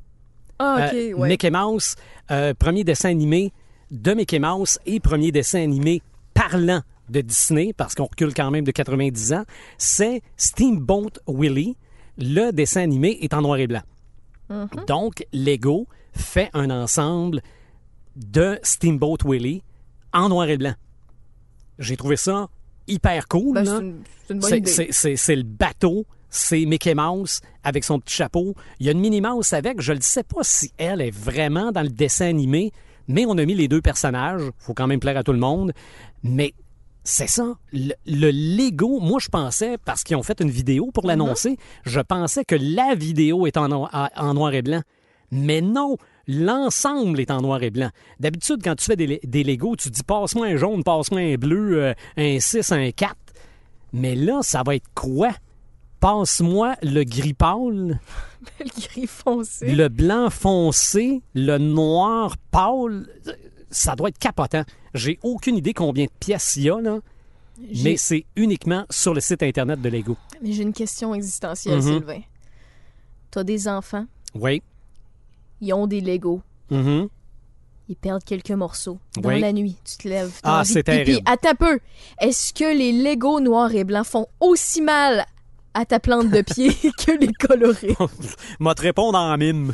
Ah, 0.59 0.87
OK, 0.87 0.93
Euh, 0.93 1.13
ouais. 1.13 1.29
Mickey 1.29 1.49
Mouse, 1.49 1.95
euh, 2.31 2.53
premier 2.53 2.83
dessin 2.83 3.09
animé 3.09 3.51
de 3.91 4.13
Mickey 4.13 4.39
Mouse 4.39 4.79
et 4.85 4.99
premier 4.99 5.31
dessin 5.31 5.61
animé 5.63 6.01
parlant 6.33 6.81
de 7.09 7.21
Disney, 7.21 7.73
parce 7.75 7.95
qu'on 7.95 8.05
recule 8.05 8.33
quand 8.33 8.51
même 8.51 8.65
de 8.65 8.71
90 8.71 9.33
ans, 9.33 9.45
c'est 9.77 10.21
Steamboat 10.35 11.11
Willie. 11.27 11.77
Le 12.17 12.51
dessin 12.51 12.81
animé 12.81 13.17
est 13.21 13.33
en 13.33 13.41
noir 13.41 13.57
et 13.57 13.67
blanc. 13.67 13.81
Mm-hmm. 14.49 14.85
Donc, 14.87 15.25
Lego 15.33 15.87
fait 16.13 16.49
un 16.53 16.69
ensemble 16.69 17.41
de 18.15 18.59
Steamboat 18.63 19.17
Willie 19.25 19.63
en 20.13 20.29
noir 20.29 20.49
et 20.49 20.57
blanc. 20.57 20.73
J'ai 21.79 21.97
trouvé 21.97 22.15
ça 22.15 22.47
hyper 22.87 23.27
cool. 23.27 23.53
Ben, 23.53 23.95
c'est 24.29 25.35
le 25.35 25.43
bateau, 25.43 26.05
c'est 26.29 26.65
Mickey 26.65 26.95
Mouse 26.95 27.41
avec 27.63 27.83
son 27.83 27.99
petit 27.99 28.15
chapeau. 28.15 28.55
Il 28.79 28.85
y 28.85 28.89
a 28.89 28.93
une 28.93 28.99
Minnie 28.99 29.21
Mouse 29.21 29.53
avec. 29.53 29.81
Je 29.81 29.93
ne 29.93 30.01
sais 30.01 30.23
pas 30.23 30.43
si 30.43 30.71
elle 30.77 31.01
est 31.01 31.11
vraiment 31.11 31.71
dans 31.71 31.83
le 31.83 31.89
dessin 31.89 32.27
animé, 32.27 32.71
mais 33.07 33.25
on 33.25 33.37
a 33.37 33.45
mis 33.45 33.55
les 33.55 33.67
deux 33.67 33.81
personnages. 33.81 34.41
faut 34.57 34.73
quand 34.73 34.87
même 34.87 34.99
plaire 34.99 35.17
à 35.17 35.23
tout 35.23 35.33
le 35.33 35.39
monde. 35.39 35.73
Mais 36.23 36.53
c'est 37.09 37.27
ça. 37.29 37.53
Le, 37.71 37.93
le 38.05 38.31
Lego, 38.31 38.99
moi, 38.99 39.17
je 39.21 39.29
pensais, 39.29 39.77
parce 39.85 40.03
qu'ils 40.03 40.17
ont 40.17 40.23
fait 40.23 40.41
une 40.41 40.49
vidéo 40.49 40.91
pour 40.93 41.07
l'annoncer, 41.07 41.55
je 41.85 42.01
pensais 42.01 42.43
que 42.43 42.55
la 42.59 42.95
vidéo 42.95 43.47
est 43.47 43.55
en, 43.55 43.69
no- 43.69 43.87
en- 43.93 44.09
en 44.17 44.33
noir 44.33 44.53
et 44.53 44.61
blanc. 44.61 44.81
Mais 45.31 45.61
non, 45.61 45.95
l'ensemble 46.27 47.19
est 47.21 47.31
en 47.31 47.41
noir 47.41 47.63
et 47.63 47.69
blanc. 47.69 47.89
D'habitude, 48.19 48.59
quand 48.63 48.75
tu 48.75 48.83
fais 48.85 48.95
des, 48.97 49.19
des 49.23 49.43
Legos, 49.45 49.77
tu 49.77 49.89
dis 49.89 50.03
passe-moi 50.03 50.47
un 50.47 50.57
jaune, 50.57 50.83
passe-moi 50.83 51.21
un 51.21 51.35
bleu, 51.35 51.83
euh, 51.83 51.93
un 52.17 52.39
6, 52.39 52.71
un 52.73 52.91
4. 52.91 53.15
Mais 53.93 54.15
là, 54.15 54.39
ça 54.41 54.63
va 54.65 54.75
être 54.75 54.87
quoi? 54.93 55.29
Passe-moi 55.99 56.75
le 56.83 57.03
gris 57.03 57.33
pâle, 57.33 57.99
le 58.59 58.65
gris 58.81 59.07
foncé. 59.07 59.71
le 59.73 59.87
blanc 59.89 60.29
foncé, 60.29 61.21
le 61.33 61.57
noir 61.57 62.35
pâle. 62.51 63.07
Ça 63.69 63.95
doit 63.95 64.09
être 64.09 64.17
capotant. 64.17 64.63
J'ai 64.93 65.19
aucune 65.23 65.57
idée 65.57 65.73
combien 65.73 66.05
de 66.05 66.11
pièces 66.19 66.55
il 66.55 66.63
y 66.63 66.69
a, 66.69 66.79
là, 66.79 66.99
mais 67.83 67.97
c'est 67.97 68.25
uniquement 68.35 68.85
sur 68.89 69.13
le 69.13 69.19
site 69.19 69.43
Internet 69.43 69.81
de 69.81 69.89
Lego. 69.89 70.15
Mais 70.41 70.53
j'ai 70.53 70.63
une 70.63 70.73
question 70.73 71.13
existentielle, 71.13 71.77
Mhm. 71.77 71.81
Sylvain. 71.99 72.21
T'as 73.31 73.43
des 73.43 73.67
enfants, 73.67 74.05
Oui. 74.35 74.61
ils 75.61 75.73
ont 75.73 75.87
des 75.87 76.01
Legos. 76.01 76.41
Mhm. 76.71 77.07
Ils 77.89 77.95
perdent 77.95 78.23
quelques 78.23 78.51
morceaux. 78.51 78.99
Dans 79.17 79.29
Oui. 79.29 79.39
la 79.39 79.53
nuit, 79.53 79.77
tu 79.85 79.97
te 79.97 80.07
lèves. 80.09 80.39
Ah, 80.43 80.63
c'est 80.65 80.83
terrible. 80.83 81.21
Attends 81.25 81.51
un 81.51 81.55
peu. 81.55 81.79
Est-ce 82.19 82.53
que 82.53 82.77
les 82.77 82.91
Legos 82.91 83.39
noirs 83.39 83.73
et 83.73 83.83
blancs 83.85 84.05
font 84.05 84.27
aussi 84.41 84.81
mal 84.81 85.25
à 85.73 85.85
ta 85.85 85.99
plante 85.99 86.29
de 86.29 86.41
pied 86.41 86.69
que 87.05 87.11
les 87.17 87.31
colorés? 87.33 87.95
M'a 88.59 88.75
te 88.75 88.81
répondre 88.81 89.17
en 89.17 89.37
mime. 89.37 89.73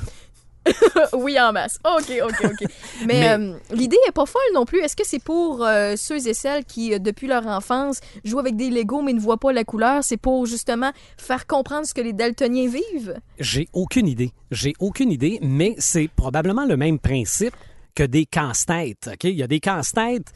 oui, 1.14 1.40
en 1.40 1.52
masse. 1.52 1.80
OK, 1.84 2.12
OK, 2.24 2.46
OK. 2.46 2.70
Mais, 3.06 3.06
Mais- 3.06 3.30
euh, 3.30 3.54
l'idée 3.72 3.98
est 4.08 4.12
pas 4.12 4.26
folle 4.26 4.42
non 4.54 4.66
plus. 4.66 4.80
Est-ce 4.80 4.96
que 4.96 5.06
c'est 5.06 5.22
pour 5.22 5.64
euh, 5.66 5.96
ceux 5.98 6.28
et 6.28 6.34
celles 6.34 6.64
qui, 6.66 6.94
euh, 6.94 7.00
depuis 7.00 7.28
leur 7.28 7.46
enfance, 7.48 8.00
jouent 8.24 8.40
avec 8.40 8.56
des 8.56 8.70
Legos 8.70 9.02
mais 9.02 9.14
ne 9.14 9.20
voient 9.20 9.38
pas 9.40 9.52
la 9.52 9.64
couleur? 9.64 10.04
C'est 10.04 10.18
pour 10.18 10.46
justement 10.46 10.92
faire 11.18 11.48
comprendre 11.48 11.86
ce 11.86 11.94
que 11.94 12.02
les 12.02 12.14
daltoniens 12.14 12.68
vivent? 12.70 13.16
J'ai 13.40 13.68
aucune 13.74 14.08
idée. 14.08 14.32
J'ai 14.52 14.74
aucune 14.80 15.12
idée, 15.12 15.40
mais 15.42 15.76
c'est 15.80 16.10
probablement 16.16 16.66
le 16.66 16.78
même 16.78 17.00
principe 17.00 17.56
que 17.96 18.04
des 18.04 18.26
casse-têtes. 18.26 19.10
OK? 19.14 19.24
Il 19.26 19.36
y 19.36 19.44
a 19.44 19.48
des 19.48 19.60
casse-têtes 19.60 20.32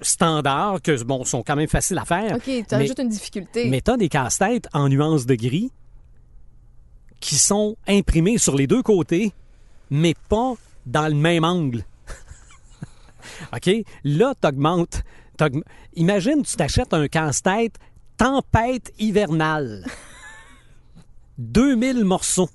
standards 0.00 0.82
que, 0.82 1.02
bon, 1.02 1.24
sont 1.24 1.42
quand 1.42 1.56
même 1.56 1.68
faciles 1.68 1.98
à 1.98 2.04
faire. 2.04 2.36
OK, 2.36 2.42
tu 2.68 2.74
ajoutes 2.74 2.98
une 2.98 3.08
difficulté. 3.08 3.68
Mais 3.68 3.80
t'as 3.80 3.96
des 3.96 4.08
casse-têtes 4.08 4.68
en 4.72 4.88
nuances 4.88 5.26
de 5.26 5.34
gris 5.34 5.70
qui 7.20 7.36
sont 7.36 7.76
imprimés 7.88 8.38
sur 8.38 8.54
les 8.54 8.66
deux 8.66 8.82
côtés, 8.82 9.32
mais 9.94 10.14
pas 10.28 10.54
dans 10.86 11.06
le 11.08 11.14
même 11.14 11.44
angle. 11.44 11.84
OK? 13.54 13.70
Là, 14.04 14.34
t'augmentes. 14.40 15.02
t'augm- 15.38 15.62
Imagine, 15.94 16.42
tu 16.42 16.56
t'achètes 16.56 16.92
un 16.92 17.06
casse-tête 17.08 17.76
tempête 18.16 18.92
hivernale. 18.98 19.84
2000 21.38 22.04
morceaux. 22.04 22.50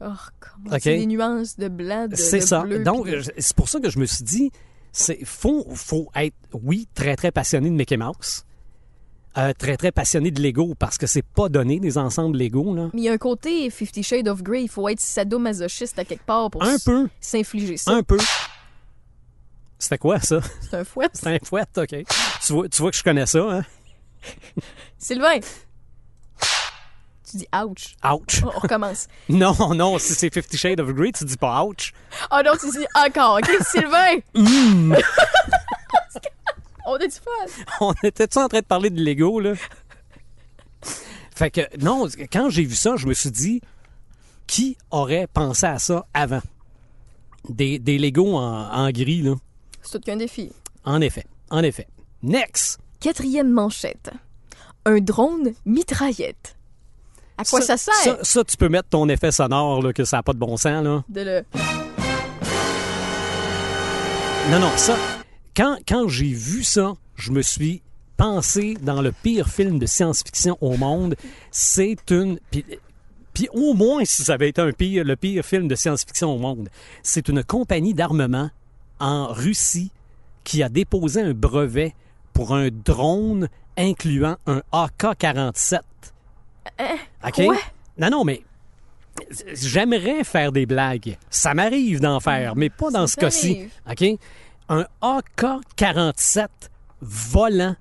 Oh, 0.00 0.06
comment 0.40 0.76
c'est 0.80 0.98
des 0.98 1.06
nuances 1.06 1.56
de 1.56 1.68
blanc, 1.68 2.08
de, 2.08 2.16
C'est 2.16 2.40
ça. 2.40 2.62
bleu, 2.62 2.82
Donc, 2.82 3.08
c'est 3.38 3.56
pour 3.56 3.68
ça 3.68 3.80
que 3.80 3.90
je 3.90 3.98
me 3.98 4.06
suis 4.06 4.24
dit, 4.24 4.50
c'est 4.92 5.24
faut, 5.24 5.64
faut 5.74 6.08
être, 6.14 6.34
oui, 6.52 6.88
très, 6.94 7.16
très 7.16 7.30
passionné 7.32 7.70
de 7.70 7.74
Mickey 7.74 7.96
Mouse. 7.96 8.44
Euh, 9.36 9.52
très, 9.58 9.76
très 9.76 9.90
passionné 9.90 10.30
de 10.30 10.40
Lego 10.40 10.74
parce 10.78 10.96
que 10.96 11.08
c'est 11.08 11.22
pas 11.24 11.48
donné 11.48 11.80
des 11.80 11.98
ensembles 11.98 12.38
Lego, 12.38 12.72
là. 12.74 12.88
Mais 12.94 13.00
il 13.00 13.04
y 13.04 13.08
a 13.08 13.12
un 13.12 13.18
côté 13.18 13.68
Fifty 13.70 14.02
Shades 14.04 14.28
of 14.28 14.42
Grey. 14.42 14.62
Il 14.62 14.68
faut 14.68 14.88
être 14.88 15.00
sadomasochiste 15.00 15.98
à 15.98 16.04
quelque 16.04 16.24
part 16.24 16.50
pour 16.50 16.62
Un 16.62 16.76
peu. 16.84 17.08
s'infliger 17.20 17.76
ça. 17.76 17.90
Un 17.90 18.02
peu. 18.04 18.18
C'était 19.78 19.98
quoi, 19.98 20.20
ça? 20.20 20.40
C'est 20.60 20.76
un 20.76 20.84
fouet. 20.84 21.08
C'est 21.12 21.26
un 21.26 21.38
fouet, 21.44 21.64
OK. 21.76 21.88
Tu 22.46 22.52
vois, 22.52 22.68
tu 22.68 22.80
vois 22.80 22.90
que 22.92 22.96
je 22.96 23.02
connais 23.02 23.26
ça, 23.26 23.40
hein? 23.40 23.62
Sylvain! 24.98 25.40
Tu 27.28 27.38
dis 27.38 27.46
ouch. 27.52 27.96
Ouch. 28.04 28.42
On 28.44 28.60
recommence. 28.60 29.08
Non, 29.28 29.74
non, 29.74 29.98
si 29.98 30.14
c'est 30.14 30.32
Fifty 30.32 30.56
Shades 30.56 30.78
of 30.78 30.90
Grey, 30.92 31.10
tu 31.10 31.24
dis 31.24 31.36
pas 31.36 31.64
ouch. 31.64 31.92
Ah 32.30 32.42
non, 32.44 32.52
tu 32.60 32.70
dis 32.70 32.86
encore. 32.94 33.38
OK, 33.38 33.50
Sylvain! 33.68 34.18
Hmm. 34.34 34.94
On 36.86 36.94
a 36.94 37.06
du 37.06 37.10
fun. 37.10 37.62
On 37.80 37.94
était-tu 38.02 38.38
en 38.38 38.48
train 38.48 38.60
de 38.60 38.64
parler 38.66 38.90
de 38.90 39.02
Lego, 39.02 39.40
là? 39.40 39.54
Fait 41.34 41.50
que, 41.50 41.62
non, 41.78 42.06
quand 42.32 42.50
j'ai 42.50 42.64
vu 42.64 42.74
ça, 42.74 42.96
je 42.96 43.06
me 43.06 43.14
suis 43.14 43.30
dit, 43.30 43.60
qui 44.46 44.76
aurait 44.90 45.26
pensé 45.26 45.66
à 45.66 45.78
ça 45.78 46.06
avant? 46.14 46.42
Des, 47.48 47.78
des 47.78 47.98
Lego 47.98 48.36
en, 48.36 48.70
en 48.70 48.90
gris, 48.90 49.22
là. 49.22 49.34
C'est 49.82 49.98
tout 49.98 50.04
qu'un 50.04 50.16
défi. 50.16 50.52
En 50.84 51.00
effet, 51.00 51.26
en 51.50 51.62
effet. 51.62 51.86
Next! 52.22 52.78
Quatrième 53.00 53.50
manchette. 53.50 54.10
Un 54.86 54.98
drone 54.98 55.52
mitraillette. 55.66 56.56
À 57.36 57.44
quoi 57.44 57.60
ça, 57.60 57.76
sert? 57.76 57.94
Ça, 57.94 58.18
ça, 58.22 58.44
tu 58.44 58.56
peux 58.56 58.68
mettre 58.68 58.88
ton 58.90 59.08
effet 59.08 59.32
sonore, 59.32 59.82
là, 59.82 59.92
que 59.92 60.04
ça 60.04 60.18
n'a 60.18 60.22
pas 60.22 60.32
de 60.32 60.38
bon 60.38 60.56
sens, 60.56 60.84
là. 60.84 61.02
De 61.08 61.20
le... 61.22 61.44
Non, 64.50 64.60
non, 64.60 64.70
ça. 64.76 64.96
Quand, 65.56 65.78
quand 65.86 66.08
j'ai 66.08 66.32
vu 66.32 66.64
ça, 66.64 66.94
je 67.16 67.30
me 67.30 67.42
suis 67.42 67.82
pensé 68.16 68.76
dans 68.80 69.02
le 69.02 69.12
pire 69.12 69.48
film 69.48 69.78
de 69.78 69.86
science-fiction 69.86 70.56
au 70.60 70.76
monde. 70.76 71.16
C'est 71.50 72.10
une. 72.10 72.38
Puis, 72.50 72.64
puis 73.32 73.48
au 73.52 73.74
moins, 73.74 74.04
si 74.04 74.22
ça 74.22 74.34
avait 74.34 74.48
été 74.48 74.60
un 74.60 74.72
pire, 74.72 75.04
le 75.04 75.16
pire 75.16 75.44
film 75.44 75.68
de 75.68 75.74
science-fiction 75.74 76.34
au 76.34 76.38
monde, 76.38 76.68
c'est 77.02 77.28
une 77.28 77.42
compagnie 77.42 77.94
d'armement 77.94 78.50
en 79.00 79.28
Russie 79.28 79.90
qui 80.44 80.62
a 80.62 80.68
déposé 80.68 81.20
un 81.20 81.32
brevet 81.32 81.94
pour 82.32 82.54
un 82.54 82.68
drone 82.70 83.48
incluant 83.76 84.36
un 84.46 84.62
AK-47. 84.72 85.80
OK? 87.26 87.44
quoi? 87.44 87.56
Non, 87.98 88.10
non, 88.10 88.24
mais 88.24 88.42
j'aimerais 89.52 90.24
faire 90.24 90.52
des 90.52 90.66
blagues. 90.66 91.16
Ça 91.30 91.54
m'arrive 91.54 92.00
d'en 92.00 92.20
faire, 92.20 92.56
mais 92.56 92.70
pas 92.70 92.90
dans 92.90 93.06
ce 93.06 93.16
cas-ci. 93.16 93.68
OK? 93.90 94.18
Un 94.68 94.86
AK-47 95.02 96.46
volant 97.00 97.76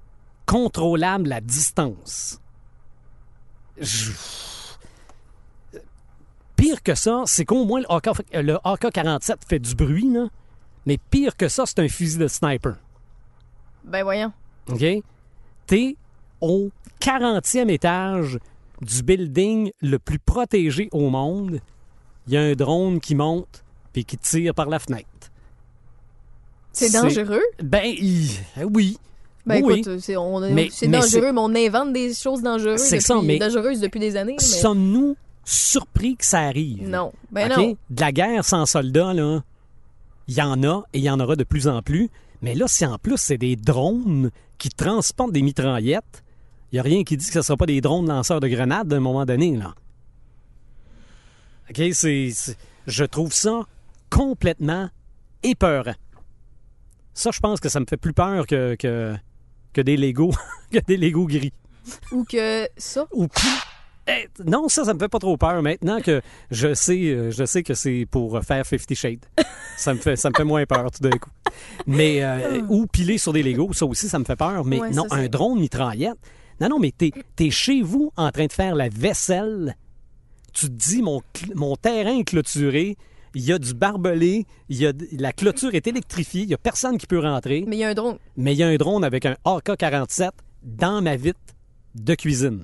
contrôlable 0.46 1.32
à 1.32 1.40
distance. 1.42 2.40
Je- 3.80 4.12
Pire 6.56 6.82
que 6.84 6.96
ça, 6.96 7.24
c'est 7.25 7.46
qu'au 7.46 7.66
moins 7.66 7.82
le 7.82 7.92
AK 7.92 8.08
le 8.34 8.58
AK-47 8.63 9.36
fait 9.48 9.60
du 9.60 9.75
bruit, 9.75 10.10
là. 10.12 10.28
Mais 10.86 10.98
pire 11.10 11.36
que 11.36 11.48
ça, 11.48 11.66
c'est 11.66 11.80
un 11.80 11.88
fusil 11.88 12.18
de 12.18 12.28
sniper. 12.28 12.75
Ben 13.84 14.04
voyons. 14.04 14.32
OK? 14.70 14.84
T'es 15.66 15.96
au 16.42 16.70
40e 17.00 17.70
étage 17.70 18.38
du 18.82 19.02
building 19.04 19.72
le 19.82 20.00
plus 20.00 20.20
protégé 20.20 20.90
au 20.92 21.10
monde. 21.10 21.60
Il 22.28 22.34
y 22.34 22.38
a 22.38 22.42
un 22.42 22.54
drone 22.54 23.00
qui 23.00 23.16
monte 23.16 23.63
puis 23.92 24.06
qui 24.06 24.18
tire 24.18 24.54
par 24.54 24.68
la 24.70 24.80
fenêtre. 24.80 25.08
C'est 26.74 26.92
dangereux? 26.92 27.42
Ben, 27.63 27.84
il- 27.86 28.30
oui. 28.72 28.98
Ben 29.46 29.62
oui. 29.63 29.80
écoute, 29.80 30.00
c'est 30.00 30.13
dangereux, 30.88 31.32
mais 31.34 31.39
on 31.42 31.53
invente 31.56 31.94
des 31.94 32.13
choses 32.13 32.42
dangereuses 32.42 32.84
depuis, 32.89 33.01
ça, 33.01 33.22
mais- 33.22 33.38
dangereuses 33.39 33.80
depuis 33.80 34.00
des 34.00 34.15
années. 34.15 34.36
Mais... 34.39 34.44
Sommes-nous 34.44 35.15
surpris 35.46 36.15
que 36.15 36.25
ça 36.25 36.39
arrive? 36.39 36.88
Non. 36.88 37.12
Ben 37.32 37.51
OK? 37.51 37.58
non. 37.58 37.77
De 37.89 38.01
la 38.01 38.12
guerre 38.12 38.46
sans 38.46 38.65
soldats, 38.65 39.13
là, 39.13 39.44
il 40.27 40.34
y 40.36 40.42
en 40.42 40.63
a 40.63 40.84
et 40.94 41.00
il 41.00 41.03
y 41.03 41.10
en 41.10 41.20
aura 41.20 41.36
de 41.36 41.44
plus 41.44 41.68
en 41.68 41.82
plus. 41.82 42.10
Mais 42.42 42.56
là, 42.56 42.68
si 42.68 42.86
en 42.86 42.98
plus 42.98 43.18
c'est 43.18 43.38
des 43.38 43.56
drones 43.56 44.32
qui 44.58 44.70
transportent 44.70 45.34
des 45.34 45.42
mitraillettes, 45.42 46.24
il 46.72 46.75
n'y 46.75 46.80
a 46.80 46.84
rien 46.84 47.03
qui 47.03 47.18
dit 47.18 47.25
que 47.27 47.34
ce 47.34 47.38
ne 47.39 47.44
sera 47.44 47.58
pas 47.58 47.65
des 47.65 47.82
drones 47.82 48.08
lanceurs 48.08 48.39
de 48.39 48.48
grenades 48.48 48.92
à 48.92 48.96
un 48.96 49.01
moment 49.01 49.25
donné, 49.25 49.56
là. 49.58 49.75
OK? 51.70 51.82
C'est- 51.94 52.56
je 52.88 53.03
trouve 53.06 53.34
ça 53.34 53.62
complètement 54.10 54.89
épeurant. 55.44 55.94
Ça, 57.13 57.32
je 57.32 57.39
pense 57.39 57.60
que 57.60 57.70
ça 57.70 57.79
me 57.79 57.86
fait 57.88 57.98
plus 57.98 58.13
peur 58.13 58.46
que, 58.48 58.75
que, 58.75 59.15
que 59.74 59.82
des 59.82 59.98
Legos, 59.98 60.34
que 60.72 60.79
des 60.79 60.98
Legos 60.98 61.27
gris. 61.27 61.53
Ou 62.12 62.24
que 62.24 62.67
ça. 62.77 63.08
Ou 63.12 63.27
plus. 63.27 63.50
Eh, 64.08 64.27
non, 64.46 64.67
ça, 64.67 64.84
ça 64.84 64.93
me 64.93 65.00
fait 65.00 65.08
pas 65.08 65.20
trop 65.20 65.38
peur 65.38 65.62
maintenant 65.62 66.01
que 66.01 66.22
je 66.51 66.74
sais, 66.74 67.05
euh, 67.05 67.32
je 67.32 67.46
sais 67.46 67.63
que 67.63 67.74
c'est 67.74 68.05
pour 68.10 68.43
faire 68.43 68.65
Fifty 68.67 68.96
Shades. 68.96 69.24
Ça 69.77 69.93
me 69.93 70.00
fait, 70.00 70.17
ça 70.17 70.29
me 70.29 70.36
fait 70.36 70.43
moins 70.43 70.65
peur 70.65 70.91
tout 70.91 71.01
d'un 71.01 71.17
coup. 71.17 71.29
Mais 71.88 72.22
euh, 72.22 72.62
ou 72.67 72.86
piler 72.86 73.17
sur 73.17 73.32
des 73.32 73.43
Legos, 73.43 73.74
ça 73.74 73.86
aussi, 73.86 74.10
ça 74.10 74.20
me 74.20 74.25
fait 74.25 74.36
peur. 74.36 74.65
Mais 74.65 74.79
Ouais, 74.79 74.89
non, 74.91 75.08
ça, 75.08 75.15
un 75.15 75.27
drone 75.27 75.60
mitraillette. 75.60 76.17
Non, 76.60 76.70
non, 76.70 76.79
mais 76.79 76.91
t'es 76.91 77.12
es 77.39 77.50
chez 77.50 77.82
vous 77.82 78.12
en 78.17 78.29
train 78.32 78.46
de 78.48 78.51
faire 78.51 78.75
la 78.75 78.89
vaisselle. 78.89 79.75
Tu 80.53 80.67
te 80.67 80.72
dis 80.72 81.01
mon 81.01 81.22
mon 81.55 81.75
terrain 81.75 82.17
est 82.20 82.24
clôturé. 82.25 82.98
Il 83.36 83.42
y 83.44 83.52
a 83.52 83.58
du 83.60 83.74
barbelé, 83.74 84.46
il 84.70 84.78
y 84.78 84.86
a 84.86 84.94
d- 84.94 85.08
la 85.13 85.34
clôture 85.34 85.74
est 85.74 85.88
électrifiée, 85.88 86.44
il 86.44 86.50
y 86.50 86.54
a 86.54 86.58
personne 86.58 86.98
qui 86.98 87.08
peut 87.08 87.20
rentrer, 87.20 87.63
Mais 87.68 87.78
il 87.78 87.80
y 87.80 87.84
a 87.84 87.90
un 87.90 87.94
drone. 87.94 88.18
mais 88.38 88.54
il 88.54 88.58
y 88.58 88.63
a 88.63 88.68
un 88.68 88.75
drone 88.75 89.04
avec 89.04 89.25
un 89.25 89.36
AK-47 89.46 90.30
dans 90.63 91.02
ma 91.02 91.16
vitre 91.16 91.40
de 91.96 92.13
cuisine. 92.16 92.63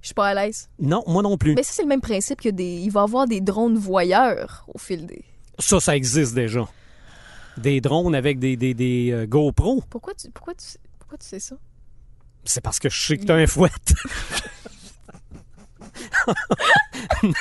Je 0.00 0.06
suis 0.08 0.14
pas 0.14 0.28
à 0.28 0.34
l'aise. 0.34 0.68
Non, 0.78 1.02
moi 1.06 1.22
non 1.22 1.36
plus. 1.36 1.54
Mais 1.54 1.62
ça, 1.62 1.72
c'est 1.74 1.82
le 1.82 1.88
même 1.88 2.00
principe 2.00 2.40
que 2.40 2.48
des. 2.48 2.78
Il 2.78 2.90
va 2.90 3.00
y 3.00 3.04
avoir 3.04 3.26
des 3.26 3.40
drones 3.40 3.76
voyeurs 3.76 4.64
au 4.72 4.78
fil 4.78 5.06
des. 5.06 5.24
Ça, 5.58 5.80
ça 5.80 5.96
existe 5.96 6.34
déjà. 6.34 6.66
Des 7.56 7.80
drones 7.80 8.14
avec 8.14 8.38
des, 8.38 8.56
des, 8.56 8.72
des 8.74 9.10
euh, 9.12 9.26
GoPro. 9.26 9.82
Pourquoi 9.90 10.14
tu, 10.14 10.30
pourquoi 10.30 10.54
tu, 10.54 10.78
pourquoi 11.00 11.18
tu 11.18 11.26
sais 11.26 11.40
ça? 11.40 11.56
C'est 12.44 12.60
parce 12.62 12.78
que 12.78 12.88
je 12.88 12.98
sais 13.06 13.18
que 13.18 13.24
t'as 13.24 13.34
un 13.34 13.46
fouet. 13.48 13.68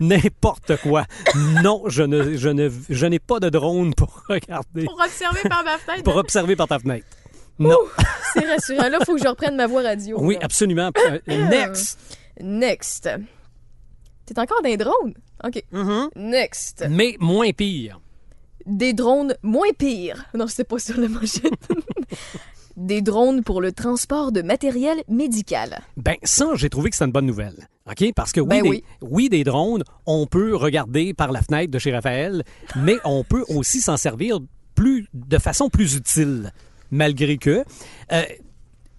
N'importe 0.00 0.76
quoi. 0.82 1.06
Non, 1.62 1.82
je 1.86 2.02
ne, 2.02 2.36
je 2.36 2.48
ne, 2.48 2.68
je 2.88 3.06
n'ai 3.06 3.18
pas 3.18 3.40
de 3.40 3.48
drone 3.48 3.94
pour 3.94 4.22
regarder, 4.28 4.84
Pour 4.84 5.00
observer 5.00 5.48
par 5.48 5.64
ma 5.64 5.78
fenêtre. 5.78 6.02
pour 6.04 6.16
observer 6.16 6.56
par 6.56 6.68
ta 6.68 6.78
fenêtre. 6.78 7.06
Non. 7.58 7.78
C'est 8.32 8.46
rassurant. 8.46 8.88
Là, 8.88 8.98
il 9.00 9.04
faut 9.06 9.14
que 9.14 9.22
je 9.22 9.28
reprenne 9.28 9.56
ma 9.56 9.66
voix 9.66 9.82
radio. 9.82 10.16
Oui, 10.20 10.34
là. 10.34 10.40
absolument. 10.42 10.90
Euh, 11.08 11.18
Next. 11.48 11.98
Next. 12.40 13.08
T'es 14.26 14.38
encore 14.38 14.60
dans 14.62 14.68
les 14.68 14.76
drones? 14.76 15.14
OK. 15.44 15.62
Mm-hmm. 15.72 16.08
Next. 16.16 16.84
Mais 16.90 17.16
moins 17.20 17.52
pire. 17.52 18.00
Des 18.66 18.92
drones 18.92 19.36
moins 19.42 19.70
pires. 19.78 20.24
Non, 20.34 20.46
c'est 20.48 20.64
pas 20.64 20.78
sur 20.78 20.98
la 20.98 21.08
manchette. 21.08 21.52
Des 22.76 23.02
drones 23.02 23.42
pour 23.44 23.60
le 23.60 23.72
transport 23.72 24.32
de 24.32 24.42
matériel 24.42 24.98
médical. 25.08 25.80
Ben, 25.96 26.16
ça, 26.24 26.50
j'ai 26.54 26.68
trouvé 26.68 26.90
que 26.90 26.96
c'était 26.96 27.06
une 27.06 27.12
bonne 27.12 27.26
nouvelle. 27.26 27.68
OK? 27.88 28.12
Parce 28.16 28.32
que 28.32 28.40
oui, 28.40 28.48
Ben 28.48 28.62
des, 28.62 28.68
oui. 28.68 28.84
oui, 29.00 29.28
des 29.28 29.44
drones, 29.44 29.84
on 30.06 30.26
peut 30.26 30.56
regarder 30.56 31.14
par 31.14 31.30
la 31.30 31.40
fenêtre 31.42 31.70
de 31.70 31.78
chez 31.78 31.92
Raphaël, 31.92 32.42
mais 32.76 32.96
on 33.04 33.22
peut 33.22 33.44
aussi 33.48 33.80
s'en 33.80 33.96
servir 33.96 34.38
plus, 34.74 35.06
de 35.14 35.38
façon 35.38 35.68
plus 35.68 35.94
utile, 35.94 36.52
malgré 36.90 37.36
que. 37.38 37.64
euh, 38.12 38.22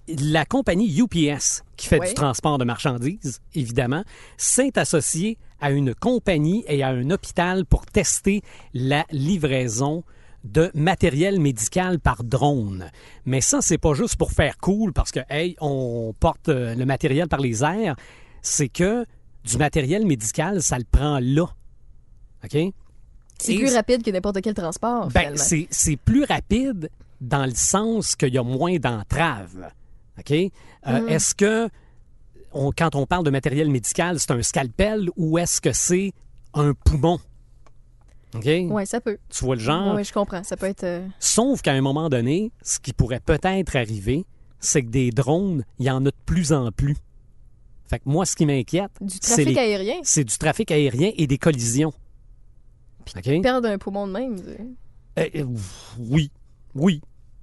la 0.07 0.45
compagnie 0.45 0.99
UPS, 0.99 1.63
qui 1.77 1.87
fait 1.87 1.99
du 1.99 2.13
transport 2.13 2.57
de 2.59 2.63
marchandises, 2.63 3.41
évidemment, 3.55 4.03
s'est 4.37 4.77
associée 4.77 5.37
à 5.59 5.71
une 5.71 5.95
compagnie 5.95 6.63
et 6.67 6.83
à 6.83 6.89
un 6.89 7.09
hôpital 7.09 7.65
pour 7.65 7.85
tester 7.87 8.41
la 8.73 9.05
livraison 9.11 10.03
de 10.45 10.71
matériel 10.73 11.39
médical 11.39 11.99
par 11.99 12.23
drone. 12.23 12.89
Mais 13.25 13.41
ça, 13.41 13.59
c'est 13.61 13.77
pas 13.77 13.93
juste 13.93 14.15
pour 14.15 14.31
faire 14.31 14.57
cool 14.57 14.93
parce 14.93 15.11
que, 15.11 15.19
hey, 15.29 15.55
on 15.59 16.13
porte 16.19 16.49
euh, 16.49 16.75
le 16.75 16.85
matériel 16.85 17.27
par 17.27 17.39
les 17.41 17.63
airs. 17.63 17.95
C'est 18.41 18.69
que 18.69 19.05
du 19.43 19.57
matériel 19.57 20.05
médical, 20.05 20.61
ça 20.61 20.77
le 20.77 20.85
prend 20.89 21.19
là. 21.19 21.45
OK? 22.43 22.57
C'est 23.39 23.55
plus 23.57 23.73
rapide 23.75 24.01
que 24.03 24.11
n'importe 24.11 24.39
quel 24.41 24.53
transport, 24.53 25.09
ben, 25.09 25.35
c'est, 25.35 25.67
c'est 25.71 25.97
plus 25.97 26.23
rapide 26.23 26.89
dans 27.19 27.45
le 27.45 27.53
sens 27.55 28.15
qu'il 28.15 28.33
y 28.33 28.37
a 28.37 28.43
moins 28.43 28.77
d'entraves. 28.77 29.69
OK? 30.19 30.31
Euh, 30.31 30.49
Mm. 30.87 31.09
Est-ce 31.09 31.33
que, 31.35 31.67
on- 32.53 32.71
quand 32.71 32.95
on 32.95 33.05
parle 33.07 33.25
de 33.25 33.31
matériel 33.31 33.69
médical, 33.69 34.19
c'est 34.19 34.31
un 34.31 34.41
scalpel 34.43 35.09
ou 35.17 35.37
est-ce 35.39 35.59
que 35.59 35.73
c'est 35.73 36.13
un 36.53 36.73
poumon? 36.73 37.19
OK? 38.35 38.71
Ouais, 38.71 38.85
ça 38.85 38.99
peut. 39.01 39.17
Tu 39.29 39.43
vois 39.45 39.55
le 39.55 39.61
genre? 39.61 39.95
Oui, 39.95 40.03
je 40.03 40.13
comprends. 40.13 40.43
Ça 40.43 40.57
peut 40.57 40.65
être. 40.67 40.83
euh, 40.83 41.07
Sauf 41.19 41.61
qu'à 41.61 41.73
un 41.73 41.81
moment 41.81 42.09
donné, 42.09 42.51
ce 42.61 42.79
qui 42.79 42.93
pourrait 42.93 43.19
peut-être 43.19 43.75
arriver, 43.75 44.25
c'est 44.59 44.81
que 44.83 44.89
des 44.89 45.11
drones, 45.11 45.63
il 45.79 45.85
y 45.85 45.89
en 45.91 46.01
a 46.05 46.09
de 46.09 46.15
plus 46.25 46.51
en 46.53 46.71
plus. 46.71 46.95
Fait 47.87 47.99
que 47.99 48.03
moi, 48.07 48.25
ce 48.25 48.35
qui 48.35 48.45
m'inquiète, 48.45 48.91
du 49.01 49.13
c'est, 49.21 49.35
trafic 49.35 49.47
les- 49.49 49.57
aérien. 49.59 49.95
c'est 50.03 50.23
du 50.23 50.37
trafic 50.37 50.71
aérien 50.71 51.11
et 51.15 51.27
des 51.27 51.37
collisions. 51.37 51.93
OK? 53.15 53.41
Perdre 53.41 53.67
un 53.69 53.77
poumon 53.77 54.07
de 54.07 54.11
même. 54.13 54.35
Euh, 55.19 55.29
euh, 55.35 55.45
oui. 55.99 56.31
Oui. 56.73 57.01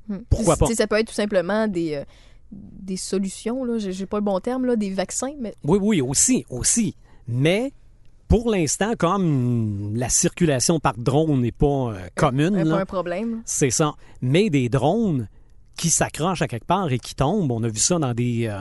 Hmm. 0.08 0.18
Pourquoi 0.28 0.56
Tu 0.56 0.60
pas? 0.60 0.66
sais, 0.66 0.74
Ça 0.74 0.86
peut 0.88 0.98
être 0.98 1.06
tout 1.08 1.14
simplement 1.14 1.68
des, 1.68 1.94
euh, 1.94 2.04
des 2.50 2.96
solutions. 2.96 3.62
Là. 3.64 3.78
J'ai 3.78 3.92
j'ai 3.92 4.06
pas 4.06 4.16
le 4.18 4.24
bon 4.24 4.40
terme, 4.40 4.66
là, 4.66 4.74
des 4.74 4.90
vaccins, 4.90 5.32
mais 5.38 5.54
Oui, 5.64 5.78
oui, 5.80 6.00
aussi, 6.00 6.44
aussi. 6.50 6.96
Mais 7.28 7.72
pour 8.32 8.50
l'instant, 8.50 8.92
comme 8.98 9.94
la 9.94 10.08
circulation 10.08 10.80
par 10.80 10.94
drone 10.96 11.42
n'est 11.42 11.52
pas 11.52 11.66
euh, 11.92 11.98
commune, 12.14 12.56
là, 12.56 12.76
pas 12.76 12.80
un 12.80 12.86
problème. 12.86 13.42
c'est 13.44 13.68
ça. 13.68 13.92
Mais 14.22 14.48
des 14.48 14.70
drones 14.70 15.28
qui 15.76 15.90
s'accrochent 15.90 16.40
à 16.40 16.48
quelque 16.48 16.64
part 16.64 16.90
et 16.90 16.98
qui 16.98 17.14
tombent, 17.14 17.52
on 17.52 17.62
a 17.62 17.68
vu 17.68 17.78
ça 17.78 17.98
dans 17.98 18.14
des, 18.14 18.46
euh, 18.46 18.56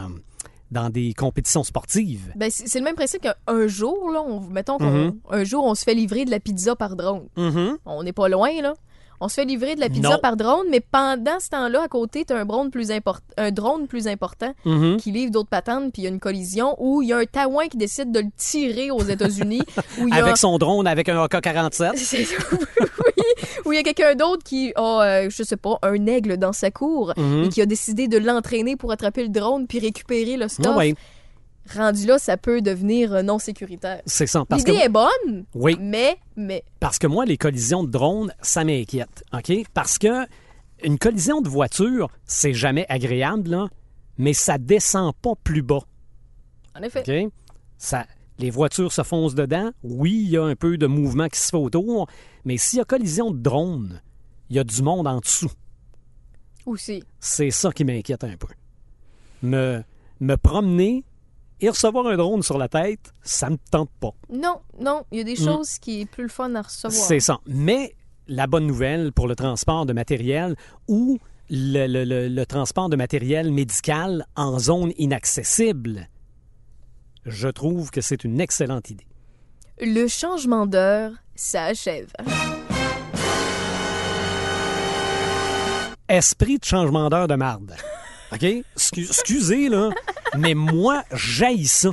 dans 0.72 0.90
des 0.90 1.14
compétitions 1.14 1.64
sportives. 1.64 2.34
Ben, 2.36 2.50
c'est 2.52 2.68
c'est 2.68 2.80
le 2.80 2.84
même 2.84 2.96
principe 2.96 3.22
qu'un 3.22 3.68
jour, 3.68 4.12
là, 4.12 4.22
on, 4.22 4.42
mettons 4.42 4.78
qu'un 4.78 5.14
Mhm. 5.32 5.46
jour, 5.46 5.64
on 5.64 5.74
se 5.74 5.84
fait 5.86 5.94
livrer 5.94 6.26
de 6.26 6.32
la 6.32 6.42
pizza 6.42 6.76
par 6.76 6.98
drone. 6.98 7.30
Mm-hmm. 7.38 7.78
On 7.86 8.04
n'est 8.04 8.12
pas 8.12 8.28
loin, 8.28 8.50
là. 8.62 8.74
On 9.24 9.30
se 9.30 9.36
fait 9.36 9.46
livrer 9.46 9.76
de 9.76 9.80
la 9.80 9.88
pizza 9.90 10.10
Non. 10.10 10.18
par 10.22 10.36
drone, 10.36 10.66
mais 10.72 10.80
pendant 10.82 11.40
ce 11.40 11.50
temps-là, 11.50 11.84
à 11.84 11.88
côté, 11.88 12.26
tu 12.26 12.34
as 12.34 12.38
un 12.38 12.46
drone 12.46 12.72
plus, 12.72 12.90
import- 12.92 13.20
un 13.38 13.52
drone 13.52 13.88
plus 13.88 14.08
important 14.08 14.54
Mm-hmm. 14.66 14.98
qui 14.98 15.12
livre 15.12 15.32
d'autres 15.32 15.50
patentes, 15.50 15.94
puis 15.94 16.02
il 16.02 16.06
y 16.06 16.08
a 16.08 16.10
une 16.10 16.20
collision 16.20 16.76
où 16.80 17.02
il 17.04 17.10
y 17.10 17.14
a 17.14 17.18
un 17.18 17.26
Taouin 17.26 17.68
qui 17.68 17.78
décide 17.78 18.12
de 18.12 18.20
le 18.20 18.30
tirer 18.36 18.90
aux 18.92 19.04
États-Unis. 19.04 19.62
a 20.12 20.16
Avec 20.16 20.38
son 20.38 20.58
drone, 20.58 20.88
avec 20.88 21.08
un 21.08 21.24
AK-47. 21.24 21.92
C'est- 21.96 22.26
oui, 22.52 23.24
où 23.66 23.72
il 23.72 23.76
y 23.76 23.80
a 23.80 23.84
quelqu'un 23.84 24.16
d'autre 24.16 24.44
qui 24.44 24.74
a, 24.76 25.02
euh, 25.04 25.30
je 25.30 25.44
sais 25.44 25.58
pas, 25.58 25.78
un 25.84 26.06
aigle 26.08 26.38
dans 26.38 26.54
sa 26.54 26.72
cour 26.72 27.14
Mhm. 27.16 27.44
et 27.46 27.50
qui 27.50 27.62
a 27.62 27.66
décidé 27.66 28.08
de 28.08 28.18
l'entraîner 28.18 28.76
pour 28.76 28.92
attraper 28.92 29.24
le 29.24 29.30
drone 29.30 29.68
puis 29.68 29.80
récupérer 29.80 30.36
le 30.38 30.48
stuff. 30.48 30.66
Ah 30.70 30.78
ouais, 30.78 30.96
Rendu 31.76 32.06
là, 32.06 32.20
ça 32.20 32.38
peut 32.38 32.62
devenir 32.62 33.14
euh, 33.14 33.22
non 33.22 33.40
sécuritaire. 33.40 34.02
c'est 34.06 34.28
ça. 34.28 34.44
Que, 34.50 34.56
L'idée 34.56 34.74
est 34.84 34.90
bonne, 34.90 35.46
oui, 35.54 35.78
mais, 35.80 36.18
mais, 36.36 36.64
parce 36.80 37.00
que 37.00 37.08
moi, 37.08 37.26
les 37.26 37.38
collisions 37.38 37.84
de 37.84 37.90
drones, 37.90 38.34
ça 38.42 38.64
m'inquiète. 38.64 39.24
OK? 39.34 39.52
Parce 39.74 39.98
que 39.98 40.26
une 40.84 40.98
collision 40.98 41.42
de 41.42 41.50
voiture, 41.50 42.10
c'est 42.26 42.54
jamais 42.54 42.86
agréable, 42.90 43.50
là, 43.50 43.68
mais 44.18 44.34
ça 44.34 44.58
descend 44.58 45.14
pas 45.16 45.34
plus 45.44 45.62
bas. 45.62 45.84
en 46.76 46.82
effet. 46.82 47.26
OK? 47.26 47.32
Ça, 47.78 48.06
les 48.40 48.50
voitures 48.50 48.92
se 48.92 49.04
foncent 49.04 49.36
dedans. 49.36 49.72
Oui, 49.84 50.24
il 50.26 50.30
y 50.32 50.38
a 50.38 50.44
un 50.44 50.56
peu 50.56 50.78
de 50.78 50.88
mouvement 50.88 51.28
qui 51.28 51.40
se 51.40 51.50
fait 51.50 51.58
autour, 51.58 52.08
mais 52.46 52.58
s'il 52.58 52.80
y 52.80 52.82
a 52.82 52.86
collision 52.86 53.32
de 53.32 53.38
drone, 53.38 54.02
il 54.50 54.56
y 54.56 54.60
a 54.60 54.64
du 54.64 54.82
monde 54.82 55.08
en 55.08 55.20
dessous. 55.20 55.52
Aussi. 56.66 57.04
C'est 57.20 57.52
ça 57.52 57.72
qui 57.72 57.86
m'inquiète 57.86 58.24
un 58.24 58.36
peu. 58.38 58.48
Me, 59.42 59.84
me 60.20 60.36
promener 60.38 61.04
et 61.62 61.70
recevoir 61.70 62.08
un 62.08 62.18
drone 62.18 62.42
sur 62.44 62.58
la 62.58 62.68
tête, 62.68 63.14
ça 63.22 63.50
me 63.50 63.58
tente 63.70 63.90
pas. 64.00 64.12
Non, 64.32 64.60
non, 64.80 65.04
il 65.12 65.20
y 65.20 65.22
a 65.22 65.24
des 65.24 65.36
choses 65.36 65.78
qui 65.80 66.02
est 66.02 66.06
plus 66.06 66.24
le 66.24 66.30
fun 66.30 66.54
à 66.56 66.62
recevoir. 66.64 67.00
Mm. 67.02 67.06
C'est 67.08 67.20
ça. 67.20 67.40
Mais 67.46 67.96
la 68.28 68.48
bonne 68.48 68.66
nouvelle 68.68 69.12
pour 69.14 69.28
le 69.28 69.36
transport 69.36 69.86
de 69.86 69.94
matériel 69.94 70.56
ou 70.88 71.20
le, 71.50 71.86
le- 71.88 72.04
le- 72.06 72.28
le 72.30 72.46
transport 72.46 72.90
de 72.90 72.96
matériel 72.96 73.52
médical 73.52 74.26
en 74.36 74.58
zone 74.60 74.92
inaccessible, 74.98 76.08
je 77.26 77.48
trouve 77.50 77.92
que 77.92 78.02
c'est 78.02 78.24
une 78.24 78.40
excellente 78.42 78.90
idée. 78.90 79.06
Le 79.80 80.08
changement 80.08 80.66
d'heure, 80.66 81.12
ça 81.36 81.66
achève. 81.66 82.12
esprit 86.08 86.58
de 86.60 86.66
changement 86.66 87.10
d'heure 87.10 87.28
de 87.28 87.36
marde. 87.36 87.74
OK? 88.34 88.42
Excu- 88.78 89.08
excusez, 89.08 89.70
là, 89.70 89.90
mais 90.38 90.54
moi, 90.54 91.04
j'haïs 91.12 91.68
ça. 91.68 91.90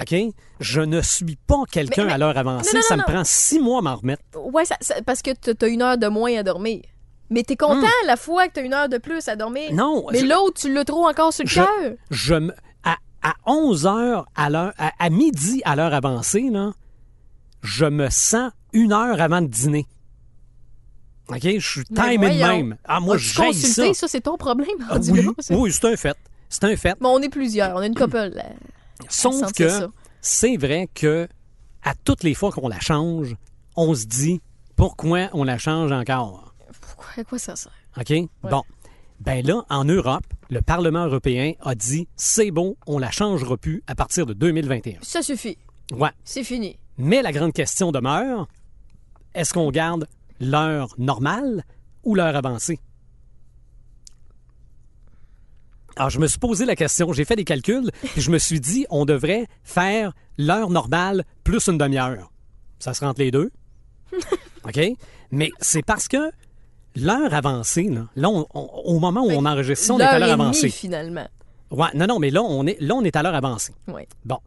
OK? 0.00 0.14
Je 0.60 0.80
ne 0.80 1.00
suis 1.02 1.36
pas 1.46 1.62
quelqu'un 1.70 2.08
à 2.08 2.18
l'heure 2.18 2.36
avancée. 2.36 2.70
non, 2.74 2.80
non, 2.80 2.86
ça 2.88 2.96
non, 2.96 3.02
me 3.06 3.12
prend 3.12 3.24
six 3.24 3.58
mois 3.60 3.78
à 3.78 3.82
m'en 3.82 3.96
remettre. 3.96 4.22
Ça- 4.80 5.00
parce 5.04 5.22
que 5.22 5.30
t'as 5.32 5.54
t'as 5.54 5.68
une 5.68 5.82
heure 5.82 5.98
de 5.98 6.06
moins 6.08 6.34
à 6.36 6.42
dormir. 6.42 6.80
Mais 7.30 7.42
t'es 7.42 7.56
content 7.56 7.86
la 8.06 8.16
fois 8.16 8.46
que 8.46 8.52
t'as 8.54 8.62
une 8.62 8.72
heure 8.74 8.88
de 8.88 8.98
plus 8.98 9.26
à 9.28 9.36
dormir. 9.36 9.72
Hmm. 9.72 9.76
Non, 9.76 10.06
Mais 10.12 10.20
je- 10.20 10.26
l'autre, 10.26 10.60
tu 10.60 10.72
l'as 10.72 10.84
trop 10.84 11.06
encore 11.08 11.32
sur 11.32 11.44
le 11.44 11.48
Je, 11.50 11.56
cœur. 11.60 11.92
je 12.10 12.34
me, 12.34 12.54
à, 12.84 12.96
à 13.22 13.34
11 13.46 13.86
heures, 13.86 14.26
à, 14.36 14.48
l'heure, 14.48 14.72
à, 14.78 14.92
à 14.98 15.10
midi, 15.10 15.60
à 15.64 15.74
l'heure 15.76 15.92
avancée, 15.92 16.48
là, 16.50 16.72
je 17.62 17.84
me 17.86 18.08
sens 18.10 18.52
une 18.72 18.92
heure 18.92 19.20
avant 19.20 19.42
de 19.42 19.48
dîner. 19.48 19.86
OK? 21.28 21.40
Je 21.42 21.58
suis 21.58 21.84
timé 21.84 22.18
de 22.18 22.46
même. 22.46 22.76
Ah, 22.84 23.00
moi, 23.00 23.16
As-tu 23.16 23.24
j'haïs 23.24 23.54
ça. 23.54 23.66
consulté, 23.68 23.94
ça, 23.94 24.08
c'est 24.08 24.20
ton 24.20 24.36
problème. 24.36 24.68
Ah, 24.88 24.98
oui, 25.10 25.22
là, 25.22 25.30
oui 25.50 25.72
c'est 25.72 25.84
un 25.86 25.96
fait. 25.96 26.16
C'est 26.48 26.64
un 26.64 26.76
fait. 26.76 26.96
Mais 27.00 27.08
on 27.08 27.20
est 27.20 27.28
plusieurs, 27.28 27.74
on 27.76 27.80
a 27.80 27.86
une 27.86 27.94
couple. 27.94 28.16
là, 28.16 28.44
à 28.44 29.04
Sauf 29.08 29.52
que 29.52 29.88
c'est 30.20 30.56
vrai 30.56 30.88
que 30.94 31.28
à 31.82 31.94
toutes 31.94 32.22
les 32.22 32.34
fois 32.34 32.50
qu'on 32.50 32.68
la 32.68 32.80
change, 32.80 33.36
on 33.76 33.94
se 33.94 34.06
dit 34.06 34.40
pourquoi 34.76 35.28
on 35.32 35.44
la 35.44 35.58
change 35.58 35.92
encore? 35.92 36.54
Pourquoi, 36.80 37.08
à 37.16 37.24
quoi 37.24 37.38
ça 37.38 37.56
sert? 37.56 37.72
OK? 37.98 38.12
Bon. 38.42 38.62
Ben 39.20 39.44
là, 39.46 39.64
en 39.70 39.84
Europe, 39.84 40.24
le 40.50 40.60
Parlement 40.60 41.06
européen 41.06 41.52
a 41.60 41.74
dit 41.74 42.06
c'est 42.16 42.50
bon, 42.50 42.76
on 42.86 42.98
la 42.98 43.10
changera 43.10 43.56
plus 43.56 43.82
à 43.86 43.94
partir 43.94 44.26
de 44.26 44.34
2021. 44.34 44.98
Ça 45.02 45.22
suffit. 45.22 45.56
Ouais. 45.92 46.10
C'est 46.24 46.44
fini. 46.44 46.78
Mais 46.98 47.22
la 47.22 47.32
grande 47.32 47.52
question 47.52 47.92
demeure 47.92 48.46
est-ce 49.34 49.52
qu'on 49.52 49.70
garde 49.70 50.06
l'heure 50.40 50.94
normale 50.98 51.64
ou 52.04 52.14
l'heure 52.14 52.36
avancée? 52.36 52.78
Alors, 55.96 56.10
je 56.10 56.18
me 56.20 56.26
suis 56.26 56.38
posé 56.38 56.66
la 56.66 56.76
question, 56.76 57.12
j'ai 57.14 57.24
fait 57.24 57.36
des 57.36 57.44
calculs, 57.44 57.90
et 58.16 58.20
je 58.20 58.30
me 58.30 58.38
suis 58.38 58.60
dit, 58.60 58.84
on 58.90 59.06
devrait 59.06 59.46
faire 59.64 60.12
l'heure 60.36 60.68
normale 60.68 61.24
plus 61.42 61.66
une 61.68 61.78
demi-heure. 61.78 62.30
Ça 62.78 62.92
se 62.92 63.02
rentre 63.04 63.20
les 63.20 63.30
deux. 63.30 63.50
OK? 64.64 64.78
Mais 65.30 65.50
c'est 65.60 65.82
parce 65.82 66.06
que 66.06 66.30
l'heure 66.96 67.32
avancée, 67.32 67.84
là, 67.84 68.08
là, 68.14 68.28
on- 68.28 68.46
on- 68.52 68.60
au 68.84 68.98
moment 68.98 69.22
où 69.24 69.30
on 69.30 69.46
enregistre 69.46 69.86
ça, 69.86 69.94
on 69.94 69.98
est 69.98 70.02
à 70.02 70.18
L'heure 70.18 70.32
avancée. 70.32 70.68
finalement. 70.68 71.26
Ouais, 71.70 71.88
non, 71.94 72.06
non, 72.06 72.18
mais 72.18 72.30
là, 72.30 72.42
on 72.42 72.66
est, 72.66 72.78
là, 72.80 72.94
on 72.94 73.02
est 73.02 73.16
à 73.16 73.22
l'heure 73.22 73.34
avancée. 73.34 73.72
Bon. 74.24 74.38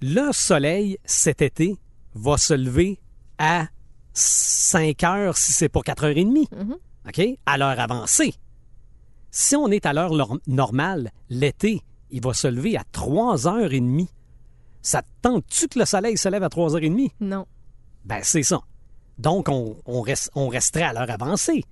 Le 0.00 0.32
soleil, 0.32 0.98
cet 1.04 1.42
été, 1.42 1.76
va 2.14 2.38
se 2.38 2.54
lever 2.54 2.98
à 3.38 3.66
5 4.14 5.02
heures, 5.04 5.36
si 5.36 5.52
c'est 5.52 5.68
pas 5.68 5.80
4 5.80 6.04
heures 6.04 6.16
et 6.16 6.24
demie. 6.24 6.48
OK? 7.08 7.20
À 7.46 7.58
l'heure 7.58 7.78
avancée. 7.80 8.34
Si 9.30 9.56
on 9.56 9.68
est 9.68 9.86
à 9.86 9.92
l'heure 9.92 10.12
normale, 10.46 11.10
l'été, 11.30 11.82
il 12.10 12.22
va 12.22 12.34
se 12.34 12.46
lever 12.48 12.76
à 12.76 12.84
3 12.92 13.48
heures 13.48 13.72
et 13.72 13.80
demie. 13.80 14.10
Ça 14.82 15.02
te 15.02 15.08
tente-tu 15.22 15.68
que 15.68 15.78
le 15.78 15.84
soleil 15.84 16.18
se 16.18 16.28
lève 16.28 16.42
à 16.42 16.48
3 16.48 16.76
heures 16.76 16.82
et 16.82 16.90
demie? 16.90 17.12
Non. 17.20 17.46
Ben, 18.04 18.20
c'est 18.22 18.42
ça. 18.42 18.60
Donc, 19.18 19.48
on, 19.48 19.76
on, 19.86 20.00
reste, 20.02 20.30
on 20.34 20.48
resterait 20.48 20.82
à 20.82 20.92
l'heure 20.92 21.10
avancée. 21.10 21.64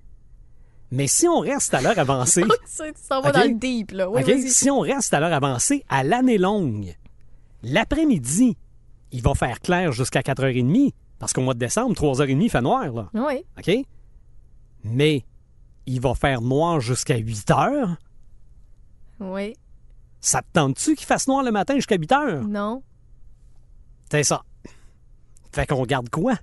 Mais 0.91 1.07
si 1.07 1.27
on 1.27 1.39
reste 1.39 1.73
à 1.73 1.81
l'heure 1.81 1.99
avancée, 1.99 2.43
Ça 2.65 2.85
s'en 2.95 3.21
va 3.21 3.31
dans 3.31 3.43
le 3.43 3.53
deep, 3.53 3.91
là. 3.91 4.09
Oui. 4.09 4.49
Si 4.49 4.69
on 4.69 4.79
reste 4.79 5.13
à 5.13 5.19
l'heure 5.19 5.33
avancée, 5.33 5.85
à 5.87 6.03
l'année 6.03 6.37
longue, 6.37 6.95
l'après-midi, 7.63 8.57
il 9.11 9.21
va 9.21 9.33
faire 9.35 9.59
clair 9.59 9.91
jusqu'à 9.91 10.21
4h30, 10.21 10.91
parce 11.21 11.33
qu'au 11.33 11.41
mois 11.41 11.53
de 11.53 11.59
décembre, 11.59 11.93
3h30, 11.95 12.41
il 12.41 12.49
fait 12.49 12.61
noir, 12.61 12.91
là. 12.91 13.09
Oui. 13.13 13.45
OK? 13.59 13.85
Mais 14.83 15.23
il 15.85 16.01
va 16.01 16.15
faire 16.15 16.41
noir 16.41 16.79
jusqu'à 16.81 17.15
8 17.15 17.51
heures. 17.51 17.95
Oui. 19.19 19.53
Ça 20.19 20.41
te 20.41 20.47
tente-tu 20.53 20.95
qu'il 20.95 21.05
fasse 21.05 21.27
noir 21.27 21.43
le 21.43 21.51
matin 21.51 21.75
jusqu'à 21.75 21.95
8 21.95 22.11
heures? 22.11 22.43
Non. 22.43 22.81
C'est 24.11 24.23
ça. 24.23 24.41
Fait 25.53 25.67
qu'on 25.67 25.83
garde 25.85 26.09
quoi? 26.09 26.33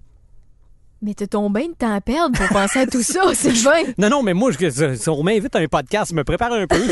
Mais 1.02 1.14
t'as 1.14 1.26
ton 1.26 1.50
bain 1.50 1.66
de 1.68 1.74
temps 1.74 1.92
à 1.94 2.00
perdre 2.00 2.38
pour 2.38 2.48
penser 2.48 2.78
à 2.80 2.86
tout 2.86 3.02
ça, 3.02 3.22
Sylvain. 3.34 3.82
Non, 3.98 4.08
non, 4.10 4.22
mais 4.22 4.32
moi, 4.34 4.52
je, 4.52 4.58
je- 4.70 5.10
on 5.10 5.24
m'invite 5.24 5.54
à 5.56 5.58
un 5.58 5.66
podcast, 5.66 6.10
je 6.12 6.16
me 6.16 6.22
prépare 6.24 6.52
un 6.52 6.66
peu. 6.68 6.80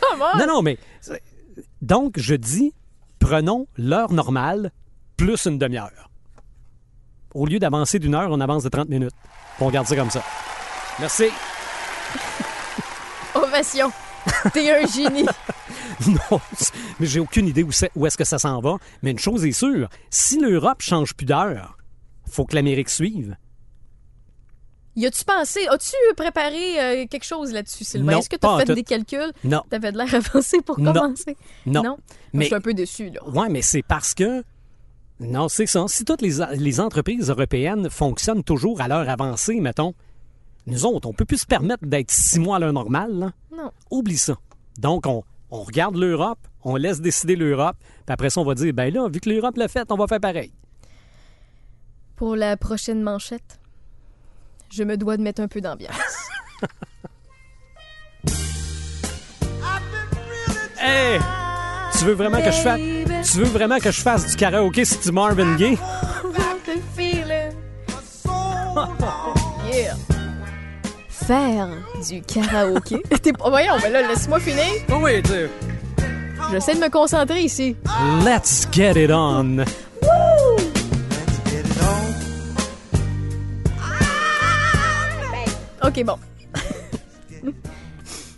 Comment? 0.00 0.36
Non, 0.38 0.46
non, 0.46 0.62
mais. 0.62 0.78
Donc, 1.82 2.18
je 2.18 2.34
dis, 2.34 2.72
prenons 3.18 3.66
l'heure 3.76 4.12
normale 4.12 4.70
plus 5.18 5.44
une 5.46 5.58
demi-heure. 5.58 6.10
Au 7.34 7.46
lieu 7.46 7.58
d'avancer 7.58 7.98
d'une 7.98 8.14
heure, 8.14 8.28
on 8.30 8.40
avance 8.40 8.62
de 8.62 8.68
30 8.68 8.88
minutes. 8.88 9.14
On 9.60 9.70
garde 9.70 9.86
ça 9.86 9.96
comme 9.96 10.10
ça. 10.10 10.22
Merci. 11.00 11.24
Ovation. 13.34 13.90
T'es 14.52 14.70
un 14.70 14.86
génie. 14.86 15.26
Non, 16.06 16.40
mais 16.98 17.06
j'ai 17.06 17.20
aucune 17.20 17.46
idée 17.46 17.62
où, 17.62 17.70
c'est- 17.70 17.90
où 17.94 18.06
est-ce 18.06 18.16
que 18.16 18.24
ça 18.24 18.38
s'en 18.38 18.60
va. 18.60 18.76
Mais 19.02 19.12
une 19.12 19.18
chose 19.20 19.44
est 19.46 19.52
sûre, 19.52 19.88
si 20.10 20.40
l'Europe 20.40 20.82
change 20.82 21.14
plus 21.14 21.26
d'heure, 21.26 21.76
faut 22.28 22.44
que 22.44 22.56
l'Amérique 22.56 22.88
suive. 22.88 23.36
Y 24.96 25.06
a-tu 25.06 25.24
pensé, 25.24 25.60
as-tu 25.68 25.94
préparé 26.16 26.80
euh, 26.80 27.06
quelque 27.06 27.24
chose 27.24 27.52
là-dessus, 27.52 27.84
Sylvain? 27.84 28.12
Non, 28.12 28.18
Est-ce 28.18 28.28
que 28.28 28.36
t'as 28.36 28.48
en 28.48 28.58
fait 28.58 28.64
tout. 28.64 28.74
des 28.74 28.82
calculs? 28.82 29.32
Non, 29.44 29.62
T'avais 29.70 29.92
de 29.92 29.98
l'air 29.98 30.12
avancé 30.34 30.60
pour 30.60 30.80
Non. 30.80 30.92
commencer? 30.92 31.36
non. 31.66 31.98
Je 32.34 32.38
Mais 32.38 32.46
suis 32.46 32.54
un 32.54 32.60
peu 32.60 32.74
déçu, 32.74 33.10
là. 33.10 33.20
Ouais, 33.28 33.48
mais 33.48 33.62
c'est 33.62 33.82
parce 33.82 34.12
que. 34.14 34.42
Non, 35.20 35.48
c'est 35.48 35.66
ça. 35.66 35.84
Si 35.88 36.04
toutes 36.04 36.22
les, 36.22 36.38
les 36.56 36.80
entreprises 36.80 37.30
européennes 37.30 37.88
fonctionnent 37.90 38.42
toujours 38.42 38.80
à 38.80 38.88
l'heure 38.88 39.08
avancée, 39.08 39.60
mettons, 39.60 39.94
nous 40.66 40.84
autres, 40.86 41.08
on 41.08 41.12
peut 41.12 41.24
plus 41.24 41.38
se 41.38 41.46
permettre 41.46 41.84
d'être 41.86 42.10
six 42.10 42.38
mois 42.38 42.56
à 42.56 42.58
l'heure 42.58 42.72
normale. 42.72 43.12
là. 43.18 43.30
Non. 43.56 43.70
Oublie 43.90 44.18
ça. 44.18 44.34
Donc, 44.78 45.06
on, 45.06 45.22
on 45.50 45.62
regarde 45.62 45.96
l'Europe, 45.96 46.38
on 46.64 46.76
laisse 46.76 47.00
décider 47.00 47.36
l'Europe, 47.36 47.76
puis 47.80 48.12
après 48.12 48.30
ça, 48.30 48.40
on 48.40 48.44
va 48.44 48.54
dire, 48.54 48.72
ben 48.72 48.92
là, 48.92 49.08
vu 49.08 49.20
que 49.20 49.28
l'Europe 49.30 49.56
l'a 49.56 49.68
fait, 49.68 49.90
on 49.92 49.96
va 49.96 50.06
faire 50.06 50.20
pareil. 50.20 50.52
Pour 52.16 52.36
la 52.36 52.56
prochaine 52.56 53.02
manchette, 53.02 53.60
je 54.70 54.82
me 54.84 54.96
dois 54.96 55.16
de 55.16 55.22
mettre 55.22 55.40
un 55.42 55.48
peu 55.48 55.60
d'ambiance. 55.60 55.92
Hey! 60.84 61.20
Tu 61.96 62.04
veux 62.04 62.14
vraiment 62.14 62.38
que 62.38 62.50
je 62.50 62.60
fasse? 62.60 62.80
Tu 63.24 63.38
veux 63.38 63.44
vraiment 63.44 63.78
que 63.78 63.90
je 63.90 64.00
fasse 64.00 64.26
du 64.26 64.36
karaoké 64.36 64.84
si 64.84 64.98
tu 64.98 65.12
Marvin 65.12 65.56
Gaye? 65.56 65.78
Yeah. 69.72 69.94
Faire 71.08 71.68
du 72.06 72.20
karaoké? 72.22 73.02
T'es 73.22 73.32
pas- 73.32 73.48
Voyons, 73.48 73.74
mais 73.82 73.88
là, 73.90 74.06
laisse-moi 74.06 74.38
finir. 74.38 74.64
Oh 74.90 74.96
oui, 75.00 75.22
tu 75.22 75.48
J'essaie 76.50 76.74
de 76.74 76.80
me 76.80 76.90
concentrer 76.90 77.40
ici. 77.40 77.74
Let's 78.24 78.66
get 78.70 79.02
it 79.02 79.10
on! 79.10 79.64
OK, 85.84 86.04
bon. 86.04 86.16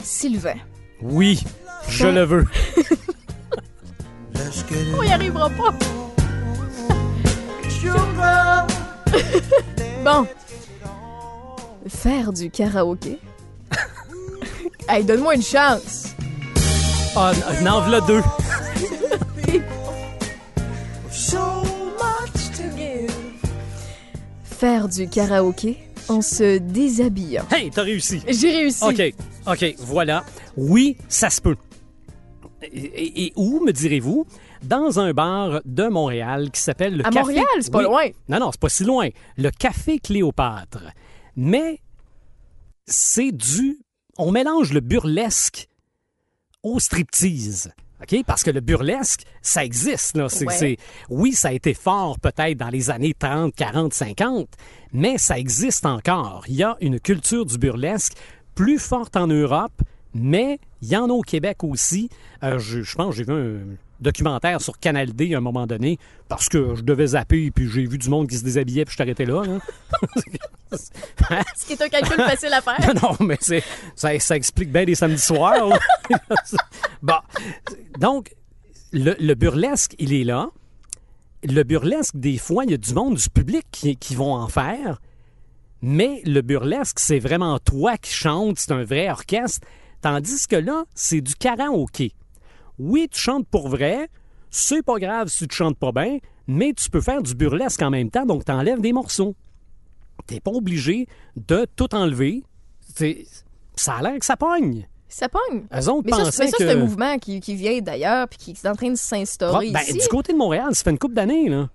Sylvain. 0.03 0.55
Oui, 1.03 1.43
je 1.89 2.07
le 2.07 2.23
veux. 2.25 2.45
On 4.97 5.03
y 5.03 5.11
arrivera 5.13 5.51
pas. 5.51 5.75
bon. 10.05 10.27
Faire 11.89 12.33
du 12.33 12.51
karaoké? 12.51 13.19
hey, 14.89 15.05
donne-moi 15.05 15.35
une 15.35 15.43
chance. 15.43 16.15
Ah, 17.17 17.33
en 17.69 17.81
v'là 17.83 18.01
deux. 18.03 18.23
Faire 24.45 24.89
du 24.89 25.09
karaoké 25.09 25.79
en 26.09 26.21
se 26.23 26.59
déshabillant. 26.59 27.45
Hey, 27.51 27.71
t'as 27.71 27.83
réussi. 27.83 28.21
J'ai 28.29 28.51
réussi. 28.51 28.85
OK, 28.85 29.03
OK, 29.47 29.75
voilà. 29.81 30.25
Oui, 30.57 30.97
ça 31.09 31.31
se 31.31 31.41
peut. 31.41 31.57
Et, 32.63 32.67
et- 32.79 33.25
et 33.27 33.33
où, 33.37 33.61
me 33.65 33.73
direz-vous? 33.73 34.27
Dans 34.65 34.99
un 34.99 35.13
bar 35.13 35.61
de 35.65 35.89
Montréal 35.89 36.51
qui 36.51 36.61
s'appelle 36.61 36.97
le 36.97 37.07
À 37.07 37.11
Café... 37.11 37.21
Montréal, 37.21 37.45
c'est 37.61 37.71
pas 37.73 37.79
Oui. 37.79 37.85
loin. 37.85 38.05
Non, 38.29 38.39
non, 38.41 38.51
c'est 38.53 38.61
pas 38.61 38.69
si 38.69 38.85
loin. 38.85 39.09
Le 39.37 39.51
Café 39.51 39.99
Cléopâtre. 39.99 40.85
Mais 41.37 41.81
c'est 42.87 43.33
du... 43.33 43.79
On 44.17 44.31
mélange 44.31 44.73
le 44.73 44.81
burlesque 44.81 45.69
au 46.63 46.79
striptease. 46.79 47.73
OK? 48.03 48.23
Parce 48.27 48.43
que 48.43 48.51
le 48.51 48.61
burlesque, 48.61 49.25
ça 49.43 49.65
existe. 49.65 50.17
Là. 50.17 50.25
Ouais. 50.25 50.53
c'est- 50.55 50.77
Oui, 51.11 51.33
ça 51.33 51.49
a 51.49 51.53
été 51.53 51.75
fort 51.75 52.19
peut-être 52.19 52.57
dans 52.59 52.69
les 52.69 52.91
années 52.91 53.15
30, 53.15 53.55
40, 53.55 53.93
50, 53.93 54.49
mais 54.93 55.19
ça 55.19 55.39
existe 55.39 55.85
encore. 55.87 56.45
Il 56.49 56.55
y 56.55 56.63
a 56.63 56.77
une 56.81 57.01
culture 57.01 57.45
du 57.47 57.59
burlesque 57.59 58.15
plus 58.55 58.79
forte 58.79 59.17
en 59.17 59.27
Europe, 59.27 59.73
mais 60.15 60.59
il 60.81 60.89
y 60.89 60.97
en 60.97 61.09
a 61.09 61.13
au 61.13 61.23
Québec 61.23 61.65
aussi. 61.65 62.09
Euh, 62.43 62.59
je, 62.59 62.83
je 62.83 62.95
pense 62.95 63.11
que 63.11 63.17
j'ai 63.17 63.25
vu 63.25 63.33
un 63.33 63.77
documentaire 64.01 64.61
sur 64.61 64.79
Canal 64.79 65.13
D 65.13 65.35
à 65.35 65.39
un 65.39 65.41
moment 65.41 65.67
donné, 65.67 65.99
parce 66.29 66.49
que 66.49 66.75
je 66.75 66.83
devais 66.83 67.09
zapper, 67.09 67.51
puis 67.51 67.69
j'ai 67.69 67.87
vu 67.87 67.99
du 67.99 68.09
monde 68.09 68.29
qui 68.29 68.37
se 68.37 68.45
déshabillait, 68.45 68.85
puis 68.85 68.95
je 68.97 69.03
arrêté 69.03 69.25
là. 69.25 69.43
là. 69.45 69.59
Ce 71.57 71.67
qui 71.67 71.73
est 71.73 71.83
un 71.83 71.89
calcul 71.89 72.17
facile 72.17 72.53
à 72.53 72.61
faire. 72.61 72.95
non, 73.03 73.17
mais 73.21 73.39
c'est, 73.41 73.63
ça, 73.95 74.19
ça 74.19 74.37
explique 74.37 74.71
bien 74.71 74.85
les 74.85 74.95
samedis 74.95 75.19
soirs. 75.19 75.79
bon, 77.03 77.19
donc, 77.99 78.35
le, 78.93 79.15
le 79.19 79.35
burlesque, 79.35 79.95
il 79.99 80.13
est 80.13 80.25
là. 80.25 80.49
Le 81.45 81.63
burlesque, 81.63 82.17
des 82.17 82.39
fois, 82.39 82.65
il 82.65 82.71
y 82.71 82.75
a 82.75 82.79
du 82.79 82.95
monde 82.95 83.15
du 83.17 83.29
public 83.31 83.67
qui, 83.71 83.97
qui 83.97 84.15
vont 84.15 84.35
en 84.35 84.49
faire. 84.49 85.01
Mais 85.83 86.23
le 86.25 86.41
burlesque, 86.41 86.99
c'est 86.99 87.19
vraiment 87.19 87.59
toi 87.59 87.99
qui 87.99 88.13
chantes, 88.13 88.59
c'est 88.59 88.73
un 88.73 88.85
vrai 88.85 89.11
orchestre. 89.11 89.67
Tandis 90.05 90.47
que 90.47 90.57
là, 90.57 90.85
c'est 90.95 91.23
du 91.23 91.35
karaoké. 91.35 92.13
Oui, 92.79 93.09
tu 93.11 93.19
chantes 93.19 93.49
pour 93.49 93.71
vrai, 93.71 94.11
c'est 94.51 94.83
pas 94.83 94.99
grave 94.99 95.29
si 95.29 95.49
tu 95.49 95.57
chantes 95.57 95.79
pas 95.79 95.93
bien, 95.93 96.19
mais 96.47 96.75
tu 96.75 96.91
peux 96.91 97.01
faire 97.01 97.23
du 97.23 97.35
burlesque 97.35 97.81
en 97.81 97.89
même 97.89 98.11
temps, 98.11 98.27
donc 98.27 98.45
t'enlèves 98.45 98.83
des 98.83 98.93
morceaux. 98.93 99.35
T'es 100.27 100.41
pas 100.41 100.51
obligé 100.51 101.07
de 101.37 101.67
tout 101.75 101.95
enlever. 101.95 102.43
Ça 103.77 103.95
a 103.95 104.03
l'air 104.03 104.19
que 104.19 104.27
ça 104.27 104.37
pogne. 104.37 104.87
Ça 105.09 105.31
pogne. 105.31 105.63
Eux 105.75 105.89
autres 105.89 106.03
Mais 106.05 106.13
ça, 106.13 106.25
mais 106.25 106.31
ça, 106.33 106.45
que... 106.49 106.53
c'est 106.59 106.71
un 106.73 106.77
mouvement 106.77 107.17
qui, 107.17 107.41
qui 107.41 107.55
vient 107.55 107.81
d'ailleurs 107.81 108.29
puis 108.29 108.37
qui 108.37 108.51
est 108.51 108.69
en 108.69 108.75
train 108.75 108.91
de 108.91 108.97
s'instaurer 108.97 109.71
Ben, 109.71 109.81
ici. 109.89 109.95
du 109.95 110.09
côté 110.09 110.35
de 110.35 110.39
Montréal, 110.39 110.75
ça 110.75 110.85
fait 110.85 110.91
une 110.91 110.99
couple 110.99 111.15
d'années, 111.15 111.49
là. 111.49 111.71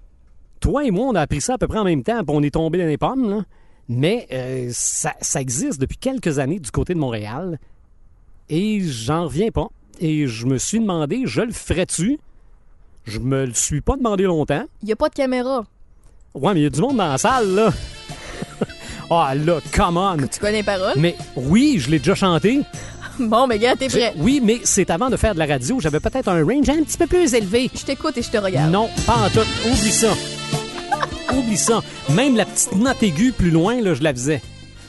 Toi 0.60 0.86
et 0.86 0.92
moi, 0.92 1.08
on 1.08 1.15
a 1.15 1.22
appris 1.22 1.42
ça 1.42 1.56
à 1.56 1.58
peu 1.58 1.68
près 1.68 1.80
en 1.80 1.84
même 1.84 2.04
temps, 2.04 2.24
puis 2.24 2.36
on 2.38 2.44
est 2.44 2.54
tombé 2.54 2.78
dans 2.78 2.86
les 2.86 3.00
pommes, 3.00 3.28
là. 3.28 3.44
Mais 3.88 4.28
euh, 4.32 4.70
ça, 4.72 5.15
ça 5.20 5.42
existe 5.42 5.82
depuis 5.82 5.98
quelques 5.98 6.38
années 6.38 6.60
du 6.60 6.70
côté 6.70 6.94
de 6.94 7.00
Montréal 7.00 7.58
et 8.50 8.82
j'en 8.82 9.26
reviens 9.26 9.50
pas. 9.50 9.68
Et 10.00 10.28
je 10.28 10.46
me 10.46 10.58
suis 10.58 10.80
demandé, 10.80 11.24
je 11.26 11.42
le 11.42 11.52
ferais-tu? 11.52 12.20
Je 13.06 13.20
me 13.20 13.46
le 13.46 13.54
suis 13.54 13.82
pas 13.82 13.96
demandé 13.98 14.24
longtemps. 14.24 14.66
Il 14.82 14.86
n'y 14.86 14.92
a 14.92 14.96
pas 14.96 15.10
de 15.10 15.16
caméra. 15.16 15.66
Ouais, 16.34 16.54
mais 16.54 16.62
il 16.62 16.64
y 16.64 16.68
a 16.68 16.70
du 16.70 16.80
monde 16.80 16.98
dans 16.98 17.08
la 17.08 17.18
salle, 17.18 17.50
là. 17.54 17.74
Ah 19.12 19.34
là, 19.34 19.60
come 19.76 19.98
on! 19.98 20.18
Tu 20.28 20.40
connais 20.40 20.58
les 20.58 20.64
paroles? 20.64 20.94
Mais 20.96 21.16
oui, 21.36 21.78
je 21.80 21.90
l'ai 21.90 21.98
déjà 21.98 22.16
chanté. 22.16 22.62
Bon, 23.20 23.48
mais 23.48 23.60
gars, 23.60 23.76
t'es 23.76 23.88
prêt. 23.90 24.14
Oui, 24.16 24.40
mais 24.42 24.62
c'est 24.64 24.90
avant 24.90 25.10
de 25.10 25.18
faire 25.18 25.34
de 25.34 25.40
la 25.40 25.46
radio. 25.46 25.78
J'avais 25.82 26.00
peut-être 26.00 26.30
un 26.30 26.42
range 26.42 26.70
un 26.70 26.84
petit 26.84 26.98
peu 26.98 27.06
plus 27.06 27.34
élevé. 27.34 27.70
Je 27.76 27.84
t'écoute 27.84 28.18
et 28.18 28.22
je 28.22 28.30
te 28.30 28.38
regarde. 28.38 28.72
Non, 28.72 28.88
pas 29.06 29.18
en 29.26 29.30
tout. 29.30 29.46
Oublie 29.66 29.92
ça. 29.92 30.14
Oublie 31.38 31.58
ça. 31.58 31.82
Même 32.14 32.38
la 32.38 32.46
petite 32.46 32.76
note 32.76 33.04
aiguë 33.04 33.34
plus 33.34 33.52
loin, 33.52 33.82
là, 33.82 33.94
je 33.94 34.04
la 34.04 34.14
faisais. 34.14 34.42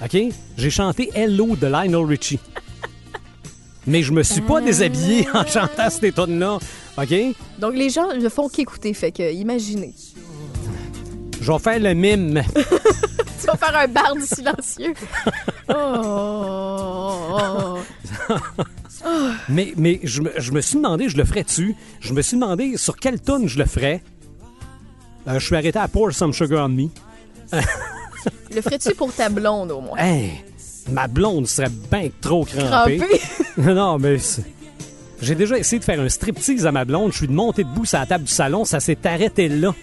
OK? 0.05 0.17
J'ai 0.57 0.71
chanté 0.71 1.11
Hello 1.13 1.57
de 1.57 1.67
Lionel 1.67 2.05
Richie. 2.05 2.39
Mais 3.87 4.03
je 4.03 4.13
me 4.13 4.23
suis 4.23 4.43
pas 4.43 4.61
déshabillé 4.61 5.27
en 5.33 5.47
chantant 5.47 5.89
ces 5.91 6.13
tonnes-là. 6.13 6.59
OK? 6.99 7.15
Donc, 7.59 7.75
les 7.75 7.91
gens 7.91 8.15
ne 8.15 8.29
font 8.29 8.49
qu'écouter, 8.49 8.93
fait 8.95 9.13
que 9.13 9.33
imaginez. 9.33 9.95
Je 11.41 11.51
vais 11.51 11.59
faire 11.59 11.81
le 11.81 11.95
mime. 11.95 12.43
Tu 13.41 13.47
vas 13.47 13.57
faire 13.57 13.75
un 13.75 13.89
barde 13.89 14.21
silencieux. 14.21 14.93
Oh. 15.73 17.79
Mais, 19.49 19.73
mais 19.77 20.01
je, 20.03 20.21
me, 20.21 20.33
je 20.37 20.53
me 20.53 20.61
suis 20.61 20.77
demandé, 20.77 21.09
je 21.09 21.17
le 21.17 21.25
ferais-tu? 21.25 21.75
Je 22.01 22.13
me 22.13 22.23
suis 22.23 22.37
demandé 22.37 22.77
sur 22.77 22.97
quelle 22.97 23.21
tonne 23.21 23.49
je 23.49 23.59
le 23.59 23.65
ferais. 23.65 24.03
Euh, 25.29 25.39
je 25.39 25.47
suis 25.47 25.57
arrêté 25.57 25.79
à 25.79 25.89
Pour 25.89 26.13
Some 26.13 26.33
Sugar 26.33 26.67
on 26.67 26.69
Me. 26.69 26.89
Le 28.55 28.61
ferais-tu 28.61 28.95
pour 28.95 29.13
ta 29.15 29.29
blonde, 29.29 29.71
au 29.71 29.81
moins? 29.81 29.97
Hey, 29.97 30.45
ma 30.91 31.07
blonde 31.07 31.47
serait 31.47 31.71
bien 31.91 32.09
trop 32.21 32.45
crampée. 32.45 32.99
Crampé? 32.99 33.21
Non, 33.61 33.99
mais 33.99 34.19
c'est- 34.19 34.45
j'ai 35.23 35.35
déjà 35.35 35.59
essayé 35.59 35.79
de 35.81 35.85
faire 35.85 36.01
un 36.01 36.09
striptease 36.09 36.67
à 36.67 36.73
ma 36.73 36.85
blonde. 36.85 37.13
Je 37.13 37.19
suis 37.19 37.29
monté 37.29 37.65
debout 37.65 37.85
sur 37.85 37.99
la 37.99 38.07
table 38.07 38.25
du 38.25 38.33
salon. 38.33 38.65
Ça 38.65 38.81
s'est 38.81 38.99
arrêté 39.05 39.49
là. 39.49 39.75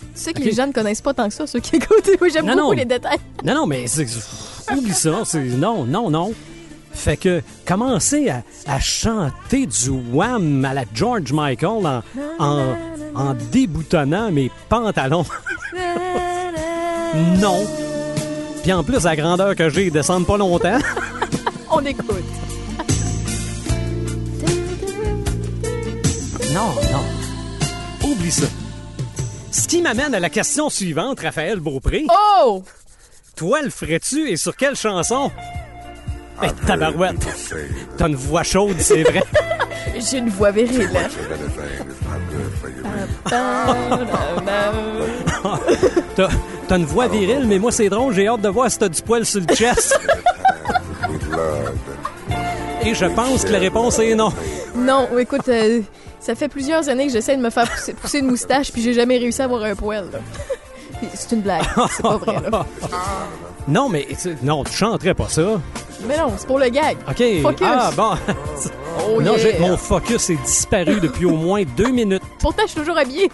Tu 0.00 0.06
sais 0.14 0.32
que 0.32 0.42
les 0.42 0.52
gens 0.52 0.66
ne 0.66 0.72
connaissent 0.72 1.00
pas 1.00 1.14
tant 1.14 1.28
que 1.28 1.34
ça, 1.34 1.46
ceux 1.46 1.60
qui 1.60 1.76
écoutent. 1.76 2.10
Moi, 2.20 2.28
j'aime 2.28 2.44
Non, 2.46 2.52
beaucoup 2.54 2.66
non. 2.66 2.72
les 2.72 2.84
détails. 2.84 3.18
Non, 3.44 3.54
non, 3.54 3.66
mais 3.66 3.86
c'est- 3.86 4.06
oublie 4.76 4.92
ça. 4.92 5.22
c'est- 5.24 5.40
Non, 5.42 5.84
non, 5.84 6.10
non. 6.10 6.32
Fait 6.94 7.16
que 7.16 7.40
commencer 7.66 8.28
à, 8.28 8.42
à 8.66 8.78
chanter 8.80 9.64
du 9.66 9.88
wham 10.12 10.62
à 10.66 10.74
la 10.74 10.84
George 10.92 11.32
Michael 11.32 11.86
en, 11.86 12.02
en, 12.38 12.76
en 13.14 13.34
déboutonnant 13.50 14.30
mes 14.30 14.50
pantalons. 14.68 15.24
non. 17.40 17.64
Puis 18.62 18.72
en 18.72 18.84
plus, 18.84 19.02
la 19.04 19.16
grandeur 19.16 19.56
que 19.56 19.68
j'ai, 19.70 19.86
ils 19.86 19.90
descendent 19.92 20.26
pas 20.26 20.36
longtemps. 20.36 20.78
On 21.70 21.80
écoute. 21.84 22.22
Non, 26.54 26.74
non. 26.92 28.10
Oublie 28.10 28.30
ça. 28.30 28.46
Ce 29.50 29.66
qui 29.66 29.80
m'amène 29.80 30.14
à 30.14 30.20
la 30.20 30.28
question 30.28 30.68
suivante, 30.68 31.20
Raphaël 31.20 31.60
Beaupré. 31.60 32.04
Oh! 32.44 32.62
Toi, 33.36 33.62
le 33.62 33.70
ferais-tu 33.70 34.28
et 34.30 34.36
sur 34.36 34.54
quelle 34.54 34.76
chanson? 34.76 35.30
Eh, 36.42 36.48
tabarouette. 36.66 37.26
T'as 37.96 38.08
une 38.08 38.16
voix 38.16 38.42
chaude, 38.42 38.76
c'est 38.80 39.02
vrai. 39.02 39.22
J'ai 39.98 40.18
une 40.18 40.28
voix 40.28 40.50
virile. 40.50 40.90
T'as, 46.14 46.28
t'as 46.68 46.76
une 46.76 46.84
voix 46.84 47.08
virile, 47.08 47.46
mais 47.46 47.58
moi, 47.58 47.72
c'est 47.72 47.88
drôle. 47.88 48.12
J'ai 48.14 48.28
hâte 48.28 48.42
de 48.42 48.48
voir 48.48 48.70
si 48.70 48.78
t'as 48.78 48.90
du 48.90 49.00
poil 49.00 49.24
sur 49.24 49.40
le 49.40 49.54
chest. 49.54 49.98
Et 52.84 52.94
je 52.94 53.06
pense 53.06 53.44
que 53.44 53.52
la 53.52 53.58
réponse 53.58 53.98
est 54.00 54.14
non. 54.14 54.32
Non, 54.74 55.08
écoute, 55.18 55.48
euh, 55.48 55.80
ça 56.22 56.34
fait 56.34 56.48
plusieurs 56.48 56.88
années 56.88 57.06
que 57.08 57.12
j'essaie 57.12 57.36
de 57.36 57.42
me 57.42 57.50
faire 57.50 57.68
pousser, 57.70 57.92
pousser 57.94 58.18
une 58.20 58.26
moustache, 58.30 58.70
puis 58.72 58.80
j'ai 58.82 58.92
jamais 58.94 59.18
réussi 59.18 59.42
à 59.42 59.46
avoir 59.46 59.64
un 59.64 59.74
poil. 59.74 60.08
là. 60.12 60.18
C'est 61.14 61.32
une 61.34 61.40
blague, 61.42 61.64
c'est 61.96 62.02
pas 62.02 62.16
vrai. 62.16 62.36
Là. 62.50 62.66
Non, 63.68 63.88
mais 63.88 64.08
tu- 64.20 64.36
non, 64.42 64.64
tu 64.64 64.72
chanterais 64.72 65.14
pas 65.14 65.28
ça. 65.28 65.42
Mais 66.08 66.16
non, 66.18 66.32
c'est 66.36 66.48
pour 66.48 66.58
le 66.58 66.68
gag. 66.68 66.96
OK. 67.08 67.22
Focus. 67.42 67.66
Ah, 67.70 67.90
bon. 67.96 68.14
Oh 69.06 69.20
non, 69.22 69.36
yeah. 69.36 69.38
j'ai- 69.38 69.58
mon 69.60 69.76
focus 69.76 70.30
est 70.30 70.42
disparu 70.44 70.98
depuis 71.00 71.26
au 71.26 71.36
moins 71.36 71.62
deux 71.76 71.90
minutes. 71.90 72.22
Pourtant, 72.40 72.62
je 72.66 72.72
suis 72.72 72.80
toujours 72.80 72.98
habillée. 72.98 73.30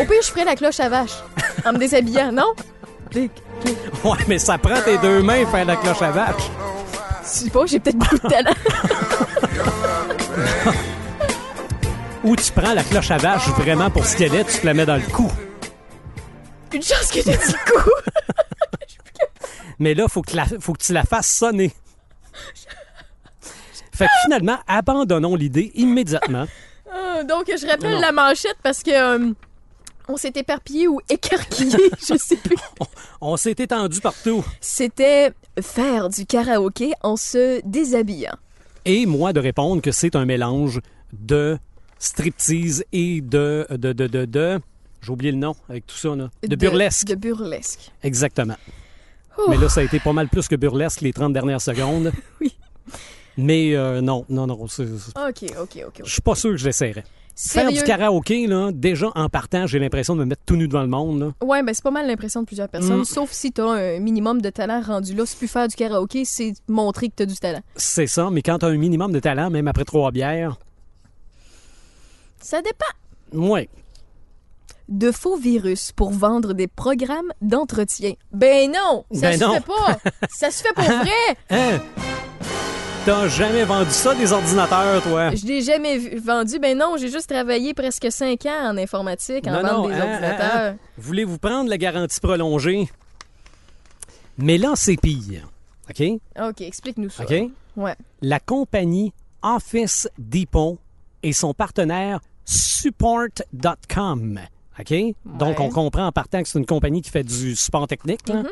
Au 0.00 0.04
pire, 0.04 0.22
je 0.22 0.28
ferais 0.30 0.44
la 0.44 0.54
cloche 0.54 0.78
à 0.78 0.88
vache 0.88 1.14
en 1.66 1.72
me 1.72 1.78
déshabillant, 1.78 2.30
non? 2.30 2.52
Clic, 3.10 3.32
clic. 3.62 3.76
ouais, 4.04 4.18
mais 4.28 4.38
ça 4.38 4.58
prend 4.58 4.80
tes 4.84 4.98
deux 4.98 5.22
mains 5.22 5.44
faire 5.46 5.64
la 5.64 5.74
cloche 5.76 6.02
à 6.02 6.10
vache. 6.12 6.50
Je 7.30 7.44
sais 7.44 7.50
pas, 7.50 7.66
j'ai 7.66 7.78
peut-être 7.80 7.98
beaucoup 7.98 8.18
de 8.18 8.28
talent. 8.28 8.54
Ou 12.24 12.36
tu 12.36 12.52
prends 12.52 12.74
la 12.74 12.82
cloche 12.82 13.10
à 13.10 13.16
vache 13.18 13.48
vraiment 13.50 13.90
pour 13.90 14.04
ce 14.04 14.16
qu'elle 14.16 14.34
est, 14.34 14.44
tu 14.44 14.58
te 14.60 14.66
la 14.66 14.74
mets 14.74 14.86
dans 14.86 14.96
le 14.96 15.02
cou. 15.12 15.30
Une 16.72 16.82
chance 16.82 17.06
que 17.08 17.22
j'ai 17.22 17.22
dit 17.22 17.30
le 17.66 17.82
coup. 17.82 17.88
Mais 19.78 19.94
là, 19.94 20.06
faut 20.08 20.22
que, 20.22 20.36
la- 20.36 20.46
faut 20.60 20.72
que 20.72 20.82
tu 20.82 20.92
la 20.92 21.04
fasses 21.04 21.28
sonner. 21.32 21.72
Fait 23.92 24.06
que 24.06 24.10
finalement, 24.24 24.58
abandonnons 24.66 25.34
l'idée 25.36 25.70
immédiatement. 25.74 26.46
Ah, 26.92 27.22
donc, 27.24 27.46
je 27.48 27.66
rappelle 27.66 27.92
Non. 27.94 28.00
la 28.00 28.12
manchette 28.12 28.56
parce 28.62 28.82
que 28.82 28.90
euh, 28.90 29.32
on 30.08 30.16
s'est 30.16 30.32
éparpillé 30.34 30.88
ou 30.88 31.00
écarquillé, 31.08 31.90
je 32.00 32.16
sais 32.16 32.36
plus. 32.36 32.56
On 33.20 33.36
s'est 33.36 33.54
étendu 33.58 34.00
partout. 34.00 34.44
C'était 34.60 35.32
faire 35.62 36.08
du 36.08 36.26
karaoké 36.26 36.92
en 37.02 37.16
se 37.16 37.60
déshabillant. 37.64 38.36
Et 38.84 39.06
moi 39.06 39.32
de 39.32 39.40
répondre 39.40 39.82
que 39.82 39.90
c'est 39.92 40.16
un 40.16 40.24
mélange 40.24 40.80
de 41.12 41.58
striptease 41.98 42.84
et 42.92 43.20
de... 43.20 43.66
de, 43.70 43.92
de, 43.92 44.06
de, 44.06 44.24
de- 44.24 44.58
J'ai 45.02 45.10
oublié 45.12 45.32
le 45.32 45.38
nom 45.38 45.54
avec 45.68 45.86
tout 45.86 45.96
ça, 45.96 46.14
là. 46.14 46.30
De, 46.46 46.56
burlesque. 46.56 47.06
De 47.08 47.14
burlesque. 47.14 47.90
Exactement. 48.02 48.56
Mais 49.48 49.56
là, 49.56 49.68
ça 49.68 49.80
a 49.80 49.82
été 49.84 50.00
pas 50.00 50.12
mal 50.12 50.28
plus 50.28 50.48
que 50.48 50.56
burlesque 50.56 51.00
les 51.00 51.12
30 51.12 51.32
dernières 51.32 51.60
secondes. 51.60 52.12
Oui. 52.40 52.54
Mais 53.38 53.74
euh, 53.74 54.00
non, 54.02 54.24
non, 54.28 54.46
non. 54.46 54.66
c'est- 54.68 54.84
c'est- 54.86 55.16
Ok, 55.18 55.50
ok, 55.60 55.84
ok. 55.86 56.00
Je 56.04 56.10
suis 56.12 56.20
pas 56.20 56.34
sûr 56.34 56.50
que 56.50 56.56
je 56.56 56.66
l'essayerais. 56.66 57.04
Faire 57.40 57.62
Sérieux? 57.68 57.78
du 57.78 57.84
karaoké, 57.84 58.46
là, 58.48 58.72
déjà 58.72 59.12
en 59.14 59.28
partant, 59.28 59.68
j'ai 59.68 59.78
l'impression 59.78 60.16
de 60.16 60.20
me 60.20 60.24
mettre 60.24 60.42
tout 60.44 60.56
nu 60.56 60.66
devant 60.66 60.80
le 60.82 60.88
monde. 60.88 61.20
Là. 61.20 61.46
Ouais, 61.46 61.62
ben 61.62 61.72
c'est 61.72 61.84
pas 61.84 61.92
mal 61.92 62.08
l'impression 62.08 62.40
de 62.40 62.46
plusieurs 62.46 62.68
personnes, 62.68 63.02
Mm. 63.02 63.04
sauf 63.04 63.30
si 63.30 63.52
t'as 63.52 63.64
un 63.70 64.00
minimum 64.00 64.42
de 64.42 64.50
talent 64.50 64.82
rendu 64.84 65.14
là. 65.14 65.24
C'est 65.24 65.38
plus 65.38 65.46
faire 65.46 65.68
du 65.68 65.76
karaoké, 65.76 66.24
c'est 66.24 66.54
montrer 66.66 67.06
que 67.10 67.14
t'as 67.14 67.26
du 67.26 67.36
talent. 67.36 67.60
C'est 67.76 68.08
ça, 68.08 68.28
mais 68.32 68.42
quand 68.42 68.58
tu 68.58 68.66
as 68.66 68.68
un 68.70 68.76
minimum 68.76 69.12
de 69.12 69.20
talent, 69.20 69.50
même 69.50 69.68
après 69.68 69.84
trois 69.84 70.10
bières, 70.10 70.56
Ça 72.40 72.60
dépend. 72.60 73.46
ouais. 73.48 73.68
De 74.88 75.12
faux 75.12 75.36
virus 75.36 75.92
pour 75.92 76.10
vendre 76.10 76.54
des 76.54 76.66
programmes 76.66 77.30
d'entretien. 77.42 78.14
Ben 78.32 78.72
non! 78.72 79.04
Ça 79.12 79.20
Ben 79.30 79.38
se 79.38 79.44
non. 79.44 79.54
fait 79.54 79.64
pas! 79.66 79.98
ça 80.30 80.50
se 80.50 80.62
fait 80.62 80.72
pour 80.74 80.82
vrai! 80.84 81.36
Hein? 81.50 81.78
T'as 83.08 83.26
jamais 83.26 83.64
vendu 83.64 83.88
ça, 83.88 84.14
des 84.14 84.30
ordinateurs, 84.34 85.02
toi? 85.02 85.34
Je 85.34 85.46
l'ai 85.46 85.62
jamais 85.62 85.96
vu- 85.96 86.18
vendu. 86.18 86.58
Ben 86.58 86.76
non, 86.76 86.96
j'ai 86.98 87.08
juste 87.10 87.30
travaillé 87.30 87.72
presque 87.72 88.12
cinq 88.12 88.44
ans 88.44 88.68
en 88.72 88.76
informatique, 88.76 89.46
en 89.46 89.52
Non, 89.52 89.62
vente 89.62 89.72
non, 89.72 89.88
des 89.88 89.94
hein, 89.94 90.12
ordinateurs. 90.12 90.50
hein, 90.56 90.68
hein. 90.72 90.76
Voulez-vous 90.98 91.38
prendre 91.38 91.70
la 91.70 91.78
garantie 91.78 92.20
prolongée? 92.20 92.86
Mais 94.36 94.58
là, 94.58 94.72
c'est 94.76 94.98
pire. 94.98 95.48
OK? 95.88 96.02
Ok, 96.38 96.60
explique-nous 96.60 97.08
ça. 97.08 97.22
OK? 97.24 97.32
Ouais. 97.78 97.94
La 98.20 98.40
compagnie 98.40 99.14
Office 99.40 100.06
Depot 100.18 100.76
et 101.22 101.32
son 101.32 101.54
partenaire 101.54 102.20
Support.com. 102.44 104.38
OK? 104.78 104.94
Donc, 105.24 105.60
on 105.60 105.70
comprend 105.70 106.08
en 106.08 106.12
partant 106.12 106.42
que 106.42 106.48
c'est 106.50 106.58
une 106.58 106.66
compagnie 106.66 107.00
qui 107.00 107.08
fait 107.10 107.24
du 107.24 107.56
support 107.56 107.86
technique. 107.86 108.28
là, 108.28 108.42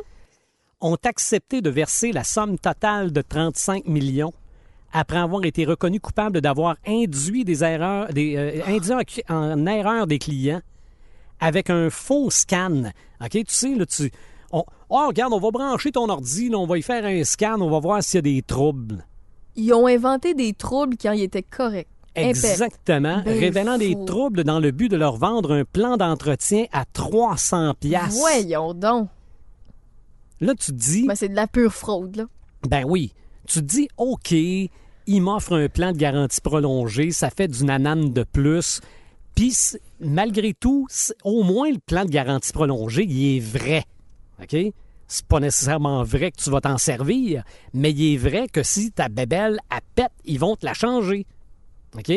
Ont 0.81 0.97
accepté 1.05 1.61
de 1.61 1.69
verser 1.69 2.11
la 2.11 2.25
somme 2.25 2.59
totale 2.59 3.13
de 3.13 3.21
35 3.21 3.85
millions 3.85 4.33
après 4.99 5.19
avoir 5.19 5.45
été 5.45 5.67
reconnus 5.67 6.01
coupables 6.01 6.41
d'avoir 6.41 6.77
induit 6.87 7.45
des 7.45 7.63
erreurs, 7.63 8.11
des, 8.15 8.37
euh, 8.37 8.63
induit 8.67 8.93
en, 9.29 9.35
en 9.35 9.67
erreur 9.67 10.07
des 10.07 10.19
clients 10.19 10.63
avec 11.39 11.69
un 11.69 11.91
faux 11.91 12.31
scan. 12.31 12.93
OK? 13.21 13.31
Tu 13.31 13.45
sais, 13.49 13.75
là, 13.75 13.85
tu. 13.85 14.11
On, 14.53 14.65
oh, 14.89 15.07
regarde, 15.09 15.35
on 15.35 15.39
va 15.39 15.51
brancher 15.51 15.93
ton 15.93 16.09
ordi, 16.09 16.49
là, 16.49 16.57
on 16.57 16.67
va 16.67 16.79
y 16.79 16.83
faire 16.83 17.05
un 17.05 17.25
scan, 17.25 17.61
on 17.61 17.69
va 17.69 17.79
voir 17.79 18.03
s'il 18.03 18.17
y 18.17 18.19
a 18.19 18.23
des 18.23 18.43
troubles. 18.43 19.05
Ils 19.55 19.75
ont 19.75 19.87
inventé 19.87 20.33
des 20.33 20.55
troubles 20.55 20.97
quand 21.01 21.13
ils 21.13 21.25
étaient 21.25 21.43
corrects. 21.43 21.89
Exactement, 22.15 23.21
Ben 23.23 23.39
révélant 23.39 23.77
des 23.77 23.95
troubles 24.07 24.45
dans 24.45 24.61
le 24.61 24.71
but 24.71 24.89
de 24.89 24.97
leur 24.97 25.17
vendre 25.19 25.53
un 25.53 25.65
plan 25.67 25.99
d'entretien 25.99 26.65
à 26.73 26.87
300 26.87 27.75
pièces. 27.79 28.17
Voyons 28.19 28.73
donc. 28.73 29.11
Là, 30.41 30.55
tu 30.55 30.73
te 30.73 30.77
dis, 30.77 31.07
Ben, 31.07 31.15
c'est 31.15 31.29
de 31.29 31.37
la 31.37 31.47
pure 31.47 31.75
fraude, 31.75 32.17
là. 32.17 32.25
ben 32.67 32.85
oui, 32.87 33.13
tu 33.47 33.61
te 33.61 33.65
dis, 33.65 33.89
OK, 33.99 34.35
il 35.07 35.21
m'offre 35.21 35.55
un 35.55 35.69
plan 35.69 35.93
de 35.93 35.99
garantie 35.99 36.41
prolongée, 36.41 37.11
ça 37.11 37.31
fait 37.31 37.49
du 37.49 37.65
nanane 37.65 38.13
de 38.13 38.25
plus. 38.25 38.81
Puis, 39.35 39.77
malgré 40.01 40.55
tout, 40.55 40.89
au 41.23 41.43
moins 41.43 41.71
le 41.71 41.79
plan 41.79 42.05
de 42.05 42.11
garantie 42.11 42.53
prolongée, 42.53 43.05
il 43.05 43.37
est 43.37 43.41
vrai. 43.41 43.85
OK? 44.43 44.57
C'est 45.09 45.27
pas 45.27 45.39
nécessairement 45.39 46.03
vrai 46.03 46.33
que 46.33 46.43
tu 46.43 46.51
vas 46.51 46.61
t'en 46.61 46.79
servir, 46.79 47.45
mais 47.73 47.93
il 47.93 48.15
est 48.15 48.17
vrai 48.17 48.49
que 48.49 48.63
si 48.63 48.91
ta 48.91 49.09
bébelle, 49.09 49.61
elle 49.71 49.79
pète, 49.95 50.13
ils 50.25 50.41
vont 50.41 50.57
te 50.57 50.67
la 50.67 50.75
changer. 50.75 51.27
OK? 51.97 52.13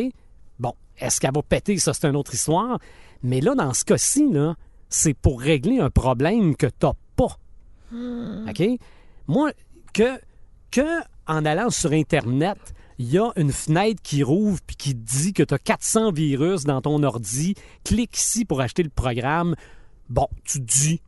Bon, 0.57 0.73
est-ce 0.97 1.19
qu'elle 1.19 1.33
va 1.33 1.43
péter? 1.43 1.77
Ça, 1.77 1.93
c'est 1.93 2.07
une 2.07 2.15
autre 2.15 2.33
histoire. 2.33 2.79
Mais 3.21 3.41
là, 3.41 3.53
dans 3.53 3.73
ce 3.73 3.85
cas-ci, 3.85 4.25
c'est 4.87 5.13
pour 5.13 5.41
régler 5.41 5.79
un 5.79 5.89
problème 5.89 6.55
que 6.55 6.65
tu 6.65 6.85
n'as 6.85 6.93
pas. 7.15 7.37
OK? 8.49 8.63
Moi, 9.27 9.51
que, 9.93 10.19
que 10.71 11.01
en 11.27 11.45
allant 11.45 11.69
sur 11.69 11.91
Internet, 11.91 12.57
il 12.99 13.09
y 13.11 13.17
a 13.17 13.31
une 13.37 13.51
fenêtre 13.51 14.01
qui 14.03 14.21
rouvre 14.23 14.59
puis 14.67 14.75
qui 14.75 14.93
te 14.93 14.99
dit 14.99 15.33
que 15.33 15.41
tu 15.43 15.53
as 15.53 15.57
400 15.59 16.11
virus 16.11 16.65
dans 16.65 16.81
ton 16.81 17.01
ordi, 17.01 17.55
clique 17.83 18.15
ici 18.17 18.45
pour 18.45 18.61
acheter 18.61 18.83
le 18.83 18.89
programme. 18.89 19.55
Bon, 20.09 20.27
tu 20.43 20.59
te 20.59 20.65
dis, 20.71 21.01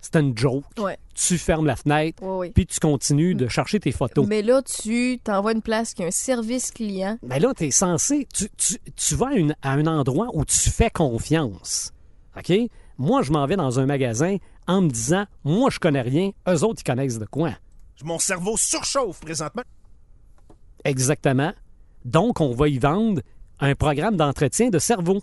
c'est 0.00 0.16
une 0.16 0.36
joke. 0.38 0.64
Ouais. 0.78 0.96
Tu 1.14 1.36
fermes 1.36 1.66
la 1.66 1.74
fenêtre, 1.76 2.22
Ouais, 2.22 2.36
ouais. 2.36 2.50
puis 2.50 2.64
tu 2.66 2.78
continues 2.78 3.34
de 3.34 3.48
chercher 3.48 3.80
tes 3.80 3.90
photos. 3.92 4.24
Mais 4.26 4.42
là, 4.42 4.62
tu 4.62 5.18
t'envoies 5.24 5.52
une 5.52 5.62
place 5.62 5.94
qui 5.94 6.04
a 6.04 6.06
un 6.06 6.10
service 6.12 6.70
client. 6.70 7.18
Mais 7.22 7.40
là, 7.40 7.52
tu 7.56 7.64
es 7.64 7.70
censé. 7.72 8.28
Tu, 8.32 8.48
tu- 8.56 8.78
tu 8.94 9.14
vas 9.16 9.28
à, 9.28 9.34
une- 9.34 9.56
à 9.62 9.72
un 9.72 9.86
endroit 9.86 10.28
où 10.32 10.44
tu 10.44 10.70
fais 10.70 10.90
confiance. 10.90 11.92
OK? 12.38 12.52
Moi, 12.98 13.22
je 13.22 13.32
m'en 13.32 13.46
vais 13.46 13.56
dans 13.56 13.80
un 13.80 13.86
magasin 13.86 14.36
en 14.68 14.82
me 14.82 14.88
disant 14.90 15.24
Moi, 15.44 15.70
je 15.70 15.78
connais 15.80 16.02
rien, 16.02 16.30
eux 16.48 16.62
autres, 16.64 16.82
ils 16.82 16.84
connaissent 16.88 17.18
de 17.18 17.26
quoi? 17.26 17.50
Mon 18.04 18.18
cerveau 18.18 18.56
surchauffe 18.56 19.20
présentement. 19.20 19.62
Exactement. 20.86 21.52
Donc, 22.04 22.40
on 22.40 22.52
va 22.52 22.68
y 22.68 22.78
vendre 22.78 23.20
un 23.60 23.74
programme 23.74 24.16
d'entretien 24.16 24.70
de 24.70 24.78
cerveau. 24.78 25.22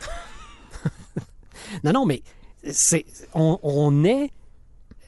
non, 1.84 1.92
non, 1.92 2.06
mais 2.06 2.22
c'est, 2.70 3.04
on, 3.34 4.04
est 4.04 4.30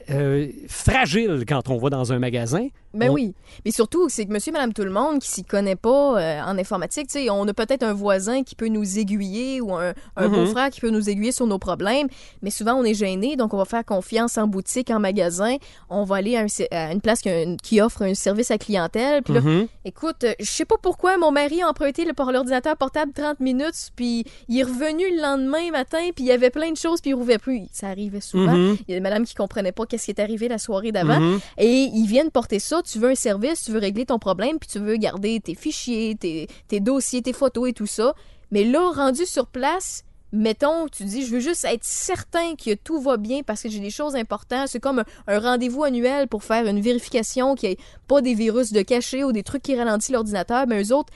euh, 0.09 0.49
fragile 0.67 1.43
quand 1.47 1.69
on 1.69 1.77
va 1.77 1.89
dans 1.89 2.13
un 2.13 2.19
magasin. 2.19 2.67
Ben 2.93 3.09
On- 3.09 3.13
oui. 3.13 3.33
Mais 3.65 3.71
surtout, 3.71 4.09
c'est 4.09 4.25
que 4.25 4.31
monsieur, 4.33 4.51
madame, 4.51 4.73
tout 4.73 4.83
le 4.83 4.91
monde 4.91 5.19
qui 5.19 5.29
s'y 5.29 5.43
connaît 5.43 5.75
pas 5.75 6.19
euh, 6.19 6.41
en 6.41 6.57
informatique, 6.57 7.07
tu 7.07 7.19
sais, 7.19 7.29
on 7.29 7.47
a 7.47 7.53
peut-être 7.53 7.83
un 7.83 7.93
voisin 7.93 8.43
qui 8.43 8.55
peut 8.55 8.67
nous 8.67 8.99
aiguiller 8.99 9.61
ou 9.61 9.73
un, 9.73 9.93
un 10.17 10.27
Mhm. 10.27 10.33
beau-frère 10.35 10.69
qui 10.69 10.81
peut 10.81 10.89
nous 10.89 11.09
aiguiller 11.09 11.31
sur 11.31 11.47
nos 11.47 11.57
problèmes, 11.59 12.07
mais 12.41 12.49
souvent 12.49 12.73
on 12.75 12.83
est 12.83 12.93
gêné, 12.93 13.35
donc 13.37 13.53
on 13.53 13.57
va 13.57 13.65
faire 13.65 13.85
confiance 13.85 14.37
en 14.37 14.47
boutique, 14.47 14.89
en 14.91 14.99
magasin, 14.99 15.55
on 15.89 16.03
va 16.03 16.17
aller 16.17 16.35
à, 16.35 16.41
un 16.41 16.47
ser- 16.47 16.67
à 16.71 16.91
une 16.91 17.01
place 17.01 17.21
qui, 17.21 17.29
a 17.29 17.33
un- 17.37 17.55
qui 17.57 17.79
offre 17.81 18.01
un 18.03 18.13
service 18.13 18.51
à 18.51 18.57
clientèle, 18.57 19.23
puis 19.23 19.33
là, 19.33 19.41
Mhm. 19.41 19.67
écoute, 19.85 20.23
euh, 20.23 20.33
je 20.39 20.45
sais 20.51 20.65
pas 20.65 20.75
pourquoi 20.81 21.17
mon 21.17 21.31
mari 21.31 21.61
a 21.61 21.69
emprunté 21.69 22.05
l'ordinateur 22.05 22.75
portable 22.77 23.13
30 23.13 23.39
minutes, 23.39 23.91
puis 23.95 24.25
il 24.49 24.59
est 24.59 24.63
revenu 24.63 25.03
le 25.15 25.21
lendemain 25.21 25.71
matin, 25.71 25.99
puis 26.15 26.25
il 26.25 26.27
y 26.27 26.31
avait 26.31 26.49
plein 26.49 26.71
de 26.71 26.77
choses, 26.77 27.01
puis 27.01 27.11
il 27.11 27.13
rouvrait 27.13 27.37
plus. 27.39 27.61
Ça 27.71 27.87
arrivait 27.87 28.21
souvent. 28.21 28.53
Mhm. 28.53 28.77
Il 28.87 28.91
y 28.91 28.93
a 28.95 28.97
des 28.97 29.01
madames 29.01 29.25
qui 29.25 29.35
comprenaient 29.35 29.71
pas 29.71 29.85
qu'est-ce 29.85 30.05
qui 30.05 30.11
est 30.11 30.19
arrivé 30.19 30.47
la 30.47 30.57
soirée 30.57 30.91
d'avant. 30.91 31.19
Et 31.57 31.89
ils 31.93 32.05
viennent 32.05 32.31
porter 32.31 32.59
ça. 32.59 32.80
Tu 32.81 32.99
veux 32.99 33.09
un 33.09 33.15
service, 33.15 33.63
tu 33.63 33.71
veux 33.71 33.79
régler 33.79 34.05
ton 34.05 34.19
problème, 34.19 34.59
puis 34.59 34.69
tu 34.69 34.79
veux 34.79 34.97
garder 34.97 35.39
tes 35.39 35.55
fichiers, 35.55 36.15
tes, 36.15 36.79
dossiers, 36.79 37.21
tes 37.21 37.33
photos 37.33 37.69
et 37.69 37.73
tout 37.73 37.87
ça. 37.87 38.13
Mais 38.51 38.63
là, 38.63 38.91
rendu 38.91 39.25
sur 39.25 39.47
place, 39.47 40.03
mettons, 40.31 40.87
tu 40.87 41.03
dis, 41.03 41.25
je 41.25 41.31
veux 41.31 41.39
juste 41.39 41.65
être 41.65 41.83
certain 41.83 42.55
que 42.55 42.73
tout 42.73 42.99
va 43.01 43.17
bien 43.17 43.43
parce 43.43 43.61
que 43.61 43.69
j'ai 43.69 43.79
des 43.79 43.89
choses 43.89 44.15
importantes. 44.15 44.67
C'est 44.67 44.79
comme 44.79 45.03
un, 45.27 45.39
rendez-vous 45.39 45.83
annuel 45.83 46.27
pour 46.27 46.43
faire 46.43 46.67
une 46.67 46.81
vérification 46.81 47.55
qu'il 47.55 47.69
n'y 47.69 47.75
ait 47.75 47.79
pas 48.07 48.21
des 48.21 48.33
virus 48.33 48.71
de 48.71 48.81
cachet 48.81 49.23
ou 49.23 49.31
des 49.31 49.43
trucs 49.43 49.63
qui 49.63 49.75
ralentissent 49.75 50.11
l'ordinateur. 50.11 50.67
Mais 50.67 50.83
eux 50.83 50.93
autres, 50.93 51.13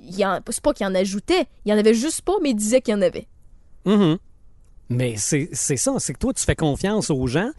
c'est 0.00 0.62
pas 0.62 0.72
qu'ils 0.72 0.86
en 0.86 0.94
ajoutaient. 0.94 1.46
Il 1.64 1.70
y 1.70 1.74
en 1.74 1.78
avait 1.78 1.94
juste 1.94 2.22
pas, 2.22 2.34
mais 2.42 2.50
ils 2.50 2.56
disaient 2.56 2.80
qu'il 2.80 2.92
y 2.92 2.96
en 2.96 3.02
avait. 3.02 3.26
Mhm. 3.84 4.18
Mais 4.88 5.14
c'est 5.16 5.48
ça, 5.54 5.94
c'est 5.98 6.12
que 6.12 6.18
toi, 6.18 6.34
tu 6.34 6.44
fais 6.44 6.56
confiance 6.56 7.10
aux 7.10 7.26
gens. 7.26 7.50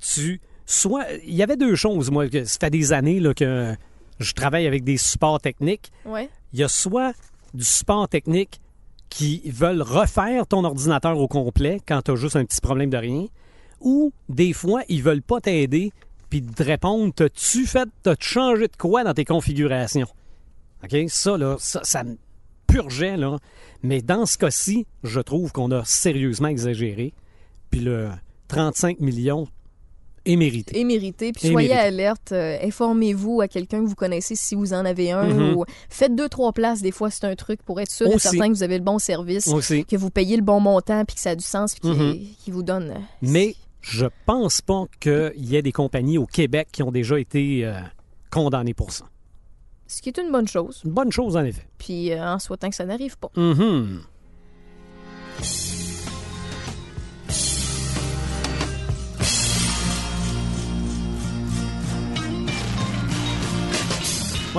Tu. 0.00 0.40
Soit. 0.70 1.06
Il 1.24 1.34
y 1.34 1.42
avait 1.42 1.56
deux 1.56 1.74
choses, 1.74 2.10
moi, 2.10 2.28
que 2.28 2.44
ça 2.44 2.58
fait 2.60 2.70
des 2.70 2.92
années 2.92 3.20
là, 3.20 3.32
que 3.32 3.74
je 4.20 4.32
travaille 4.34 4.66
avec 4.66 4.84
des 4.84 4.98
supports 4.98 5.40
techniques. 5.40 5.90
Ouais. 6.04 6.28
Il 6.52 6.60
y 6.60 6.62
a 6.62 6.68
soit 6.68 7.14
du 7.54 7.64
support 7.64 8.06
technique 8.06 8.60
qui 9.08 9.40
veulent 9.46 9.80
refaire 9.80 10.46
ton 10.46 10.64
ordinateur 10.64 11.18
au 11.18 11.26
complet 11.26 11.80
quand 11.88 12.02
tu 12.02 12.10
as 12.10 12.16
juste 12.16 12.36
un 12.36 12.44
petit 12.44 12.60
problème 12.60 12.90
de 12.90 12.98
rien, 12.98 13.26
ou 13.80 14.12
des 14.28 14.52
fois, 14.52 14.82
ils 14.90 15.02
veulent 15.02 15.22
pas 15.22 15.40
t'aider 15.40 15.90
puis 16.28 16.42
te 16.42 16.62
répondre 16.62 17.14
T'as-tu 17.14 17.64
fait, 17.64 17.88
t'as-tu 18.02 18.28
changé 18.28 18.68
de 18.68 18.76
quoi 18.76 19.04
dans 19.04 19.14
tes 19.14 19.24
configurations? 19.24 20.08
OK? 20.84 20.94
Ça, 21.08 21.38
là, 21.38 21.56
ça, 21.58 21.80
ça 21.82 22.04
me 22.04 22.18
purgeait, 22.66 23.16
là. 23.16 23.38
Mais 23.82 24.02
dans 24.02 24.26
ce 24.26 24.36
cas-ci, 24.36 24.86
je 25.02 25.20
trouve 25.20 25.50
qu'on 25.52 25.70
a 25.70 25.82
sérieusement 25.86 26.48
exagéré. 26.48 27.14
Puis 27.70 27.80
le 27.80 28.10
35 28.48 29.00
millions 29.00 29.48
est 30.32 30.36
mérité. 30.36 30.78
Et 30.78 30.84
mérité. 30.84 31.32
Puis 31.32 31.48
Et 31.48 31.50
soyez 31.52 31.68
mérité. 31.68 31.86
alerte. 31.86 32.32
euh, 32.32 32.58
Informez-vous 32.62 33.40
à 33.40 33.48
quelqu'un 33.48 33.82
que 33.82 33.86
vous 33.88 33.94
connaissez 33.94 34.34
si 34.36 34.54
vous 34.54 34.72
en 34.72 34.84
avez 34.84 35.10
un. 35.12 35.24
Mhm. 35.24 35.56
ou 35.56 35.64
faites 35.88 36.14
deux, 36.14 36.28
trois 36.28 36.52
places. 36.52 36.80
Des 36.82 36.92
fois, 36.92 37.10
c'est 37.10 37.24
un 37.24 37.34
truc 37.36 37.62
pour 37.62 37.80
être 37.80 37.90
sûr 37.90 38.06
et 38.06 38.18
certain 38.18 38.48
que 38.48 38.54
vous 38.54 38.62
avez 38.62 38.78
le 38.78 38.84
bon 38.84 38.98
service, 38.98 39.46
Aussi. 39.48 39.84
que 39.84 39.96
vous 39.96 40.10
payez 40.10 40.36
le 40.36 40.42
bon 40.42 40.60
montant, 40.60 41.04
puis 41.04 41.14
que 41.16 41.20
ça 41.20 41.30
a 41.30 41.34
du 41.34 41.44
sens, 41.44 41.74
puis 41.74 41.82
qu'il 41.90 41.98
Mhm. 42.00 42.18
qu'il 42.44 42.52
vous 42.54 42.62
donne. 42.62 42.90
euh, 42.90 43.00
Mais 43.22 43.54
je 43.80 44.06
pense 44.26 44.60
pas 44.60 44.84
qu'il 45.00 45.32
y 45.36 45.56
ait 45.56 45.62
des 45.62 45.72
compagnies 45.72 46.18
au 46.18 46.26
Québec 46.26 46.68
qui 46.72 46.82
ont 46.82 46.90
déjà 46.92 47.18
été 47.18 47.64
euh, 47.64 47.74
condamnées 48.30 48.74
pour 48.74 48.92
ça. 48.92 49.04
Ce 49.86 50.02
qui 50.02 50.10
est 50.10 50.18
une 50.18 50.30
bonne 50.30 50.46
chose. 50.48 50.82
Une 50.84 50.90
bonne 50.92 51.10
chose, 51.10 51.36
en 51.36 51.44
effet. 51.44 51.66
Puis 51.78 52.12
euh, 52.12 52.22
en 52.34 52.38
souhaitant 52.38 52.68
que 52.68 52.74
ça 52.76 52.84
n'arrive 52.84 53.16
pas. 53.16 53.30
Mhm. 53.36 54.00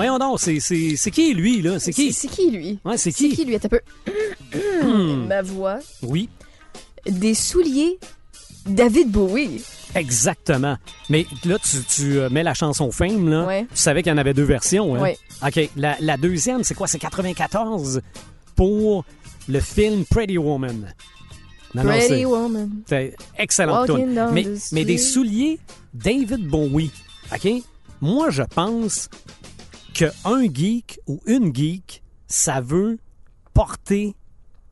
Voyons 0.00 0.18
donc, 0.18 0.40
c'est, 0.40 0.60
c'est, 0.60 0.96
c'est 0.96 1.10
qui 1.10 1.34
lui, 1.34 1.60
là? 1.60 1.78
C'est 1.78 1.92
qui? 1.92 2.12
C'est 2.14 2.28
qui, 2.28 2.50
lui? 2.50 2.78
Ouais, 2.84 2.96
c'est 2.96 3.10
C'est 3.10 3.28
qui? 3.28 3.36
qui, 3.36 3.44
lui? 3.44 3.54
Attends 3.54 3.68
un 3.68 4.58
peu. 4.58 5.26
Ma 5.28 5.42
voix. 5.42 5.78
Oui, 6.02 6.30
Des 7.06 7.34
souliers 7.34 7.98
David 8.66 9.10
Bowie. 9.10 9.62
exactement. 9.94 10.76
Mais 11.10 11.26
là, 11.44 11.58
tu, 11.58 11.82
tu, 11.84 12.18
euh, 12.18 12.30
mets 12.30 12.42
la 12.42 12.54
chanson 12.54 12.90
Fame, 12.90 13.28
là. 13.28 13.44
Ouais. 13.44 13.62
Tu 13.70 13.76
savais 13.76 14.02
qu'il 14.02 14.10
y 14.10 14.14
en 14.14 14.18
avait 14.18 14.32
deux 14.32 14.44
versions, 14.44 14.94
hein? 14.94 15.00
Ouais. 15.00 15.18
OK. 15.46 15.68
La, 15.76 15.96
la 16.00 16.16
deuxième, 16.16 16.64
c'est 16.64 16.74
quoi? 16.74 16.86
C'est 16.86 16.98
94 16.98 18.00
pour 18.56 19.04
le 19.48 19.60
film 19.60 20.04
Pretty 20.06 20.38
Woman. 20.38 20.94
Non, 21.74 21.82
Pretty 21.82 22.24
Woman. 22.24 22.70
C'est 22.86 23.14
excellent 23.36 23.84
Mais, 24.32 24.46
mais 24.72 24.84
des 24.84 24.96
souliers 24.98 25.58
David 25.92 26.46
Bowie, 26.48 26.90
OK? 27.34 27.48
Moi, 28.00 28.30
je 28.30 28.42
pense 28.42 29.08
qu'un 29.92 30.44
geek 30.52 31.00
ou 31.06 31.20
une 31.26 31.54
geek, 31.54 32.02
ça 32.26 32.60
veut 32.60 32.98
porter 33.54 34.14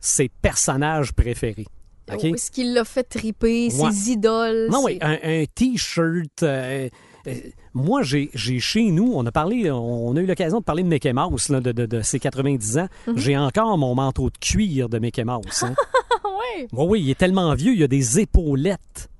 ses 0.00 0.28
personnages 0.28 1.12
préférés. 1.12 1.66
OK? 2.12 2.20
Où 2.24 2.34
est-ce 2.34 2.50
qu'il 2.50 2.72
l'a 2.72 2.84
fait 2.84 3.02
triper? 3.04 3.68
Ouais. 3.74 3.92
Ses 3.92 4.12
idoles? 4.12 4.68
Non, 4.70 4.82
oui, 4.84 4.98
un, 5.02 5.18
un 5.22 5.44
T-shirt. 5.54 6.42
euh, 6.42 6.88
euh, 7.26 7.34
moi, 7.74 8.02
j'ai 8.02 8.30
chez 8.60 8.90
nous, 8.90 9.12
on 9.14 9.26
a 9.26 9.32
parlé, 9.32 9.70
on 9.70 10.16
a 10.16 10.20
eu 10.20 10.24
l'occasion 10.26 10.60
de 10.60 10.64
parler 10.64 10.82
de 10.82 10.88
Mickey 10.88 11.12
Mouse, 11.12 11.50
là, 11.50 11.60
de, 11.60 11.72
de- 11.72 11.84
de 11.86 12.00
ses 12.00 12.18
90 12.18 12.78
ans. 12.78 12.88
Mhm. 13.08 13.18
J'ai 13.18 13.36
encore 13.36 13.76
mon 13.76 13.94
manteau 13.94 14.30
de 14.30 14.38
cuir 14.38 14.88
de 14.88 14.98
Mickey 14.98 15.24
Mouse. 15.24 15.62
hein. 15.64 15.74
ouais. 16.24 16.68
Oui, 16.72 16.86
oui, 16.88 17.00
il 17.02 17.10
est 17.10 17.18
tellement 17.18 17.54
vieux, 17.54 17.74
il 17.74 17.82
a 17.82 17.88
des 17.88 18.20
épaulettes. 18.20 19.10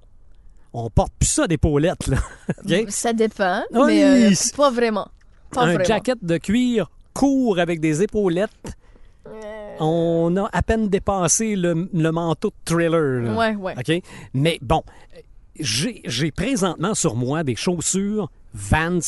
On 0.73 0.89
porte 0.91 1.13
plus 1.19 1.29
ça 1.29 1.47
d'épaulettes, 1.47 2.07
là. 2.07 2.19
Ça 2.89 3.13
dépend, 3.13 3.63
Oui, 3.73 3.87
mais 3.87 4.05
euh, 4.05 4.31
c'est- 4.35 4.55
pas 4.57 4.71
vraiment. 4.71 5.09
Pas 5.51 5.63
Un 5.63 5.67
vraiment. 5.67 5.85
jacket 5.85 6.19
de 6.23 6.37
cuir 6.39 6.91
court 7.15 7.59
avec 7.59 7.81
des 7.81 8.03
épaulettes. 8.03 8.51
On 9.81 10.35
a 10.37 10.49
à 10.53 10.63
peine 10.63 10.89
dépassé 10.89 11.55
le, 11.55 11.89
le 11.93 12.13
manteau 12.13 12.49
de 12.49 12.55
thriller. 12.65 13.23
là. 13.23 13.35
Ouais, 13.35 13.55
ouais. 13.57 13.75
OK? 13.79 14.03
Mais 14.35 14.59
bon, 14.63 14.83
j'ai 15.61 16.01
j'ai 16.05 16.31
présentement 16.31 16.95
sur 16.95 17.15
moi 17.15 17.45
des 17.45 17.55
chaussures 17.57 18.31
Vans 18.55 18.99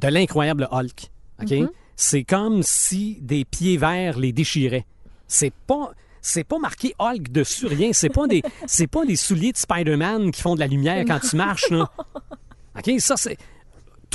de 0.00 0.08
l'incroyable 0.08 0.68
Hulk. 0.72 1.10
OK? 1.42 1.48
Mm-hmm. 1.48 1.68
C'est 1.96 2.24
comme 2.24 2.62
si 2.62 3.18
des 3.20 3.44
pieds 3.44 3.76
verts 3.76 4.18
les 4.18 4.32
déchiraient. 4.32 4.86
C'est 5.28 5.52
pas. 5.66 5.92
C'est 6.26 6.42
pas 6.44 6.58
marqué 6.58 6.94
Hulk 6.98 7.30
dessus, 7.30 7.66
rien. 7.66 7.90
C'est 7.92 8.08
pas 8.08 8.26
des, 8.26 8.42
c'est 8.66 8.86
pas 8.86 9.04
des 9.04 9.14
souliers 9.14 9.52
de 9.52 9.58
Spider-Man 9.58 10.30
qui 10.30 10.40
font 10.40 10.54
de 10.54 10.60
la 10.60 10.66
lumière 10.66 11.04
quand 11.06 11.18
tu 11.20 11.36
marches, 11.36 11.68
là. 11.70 11.90
OK? 12.78 12.90
Ça, 12.98 13.16
c'est. 13.16 13.36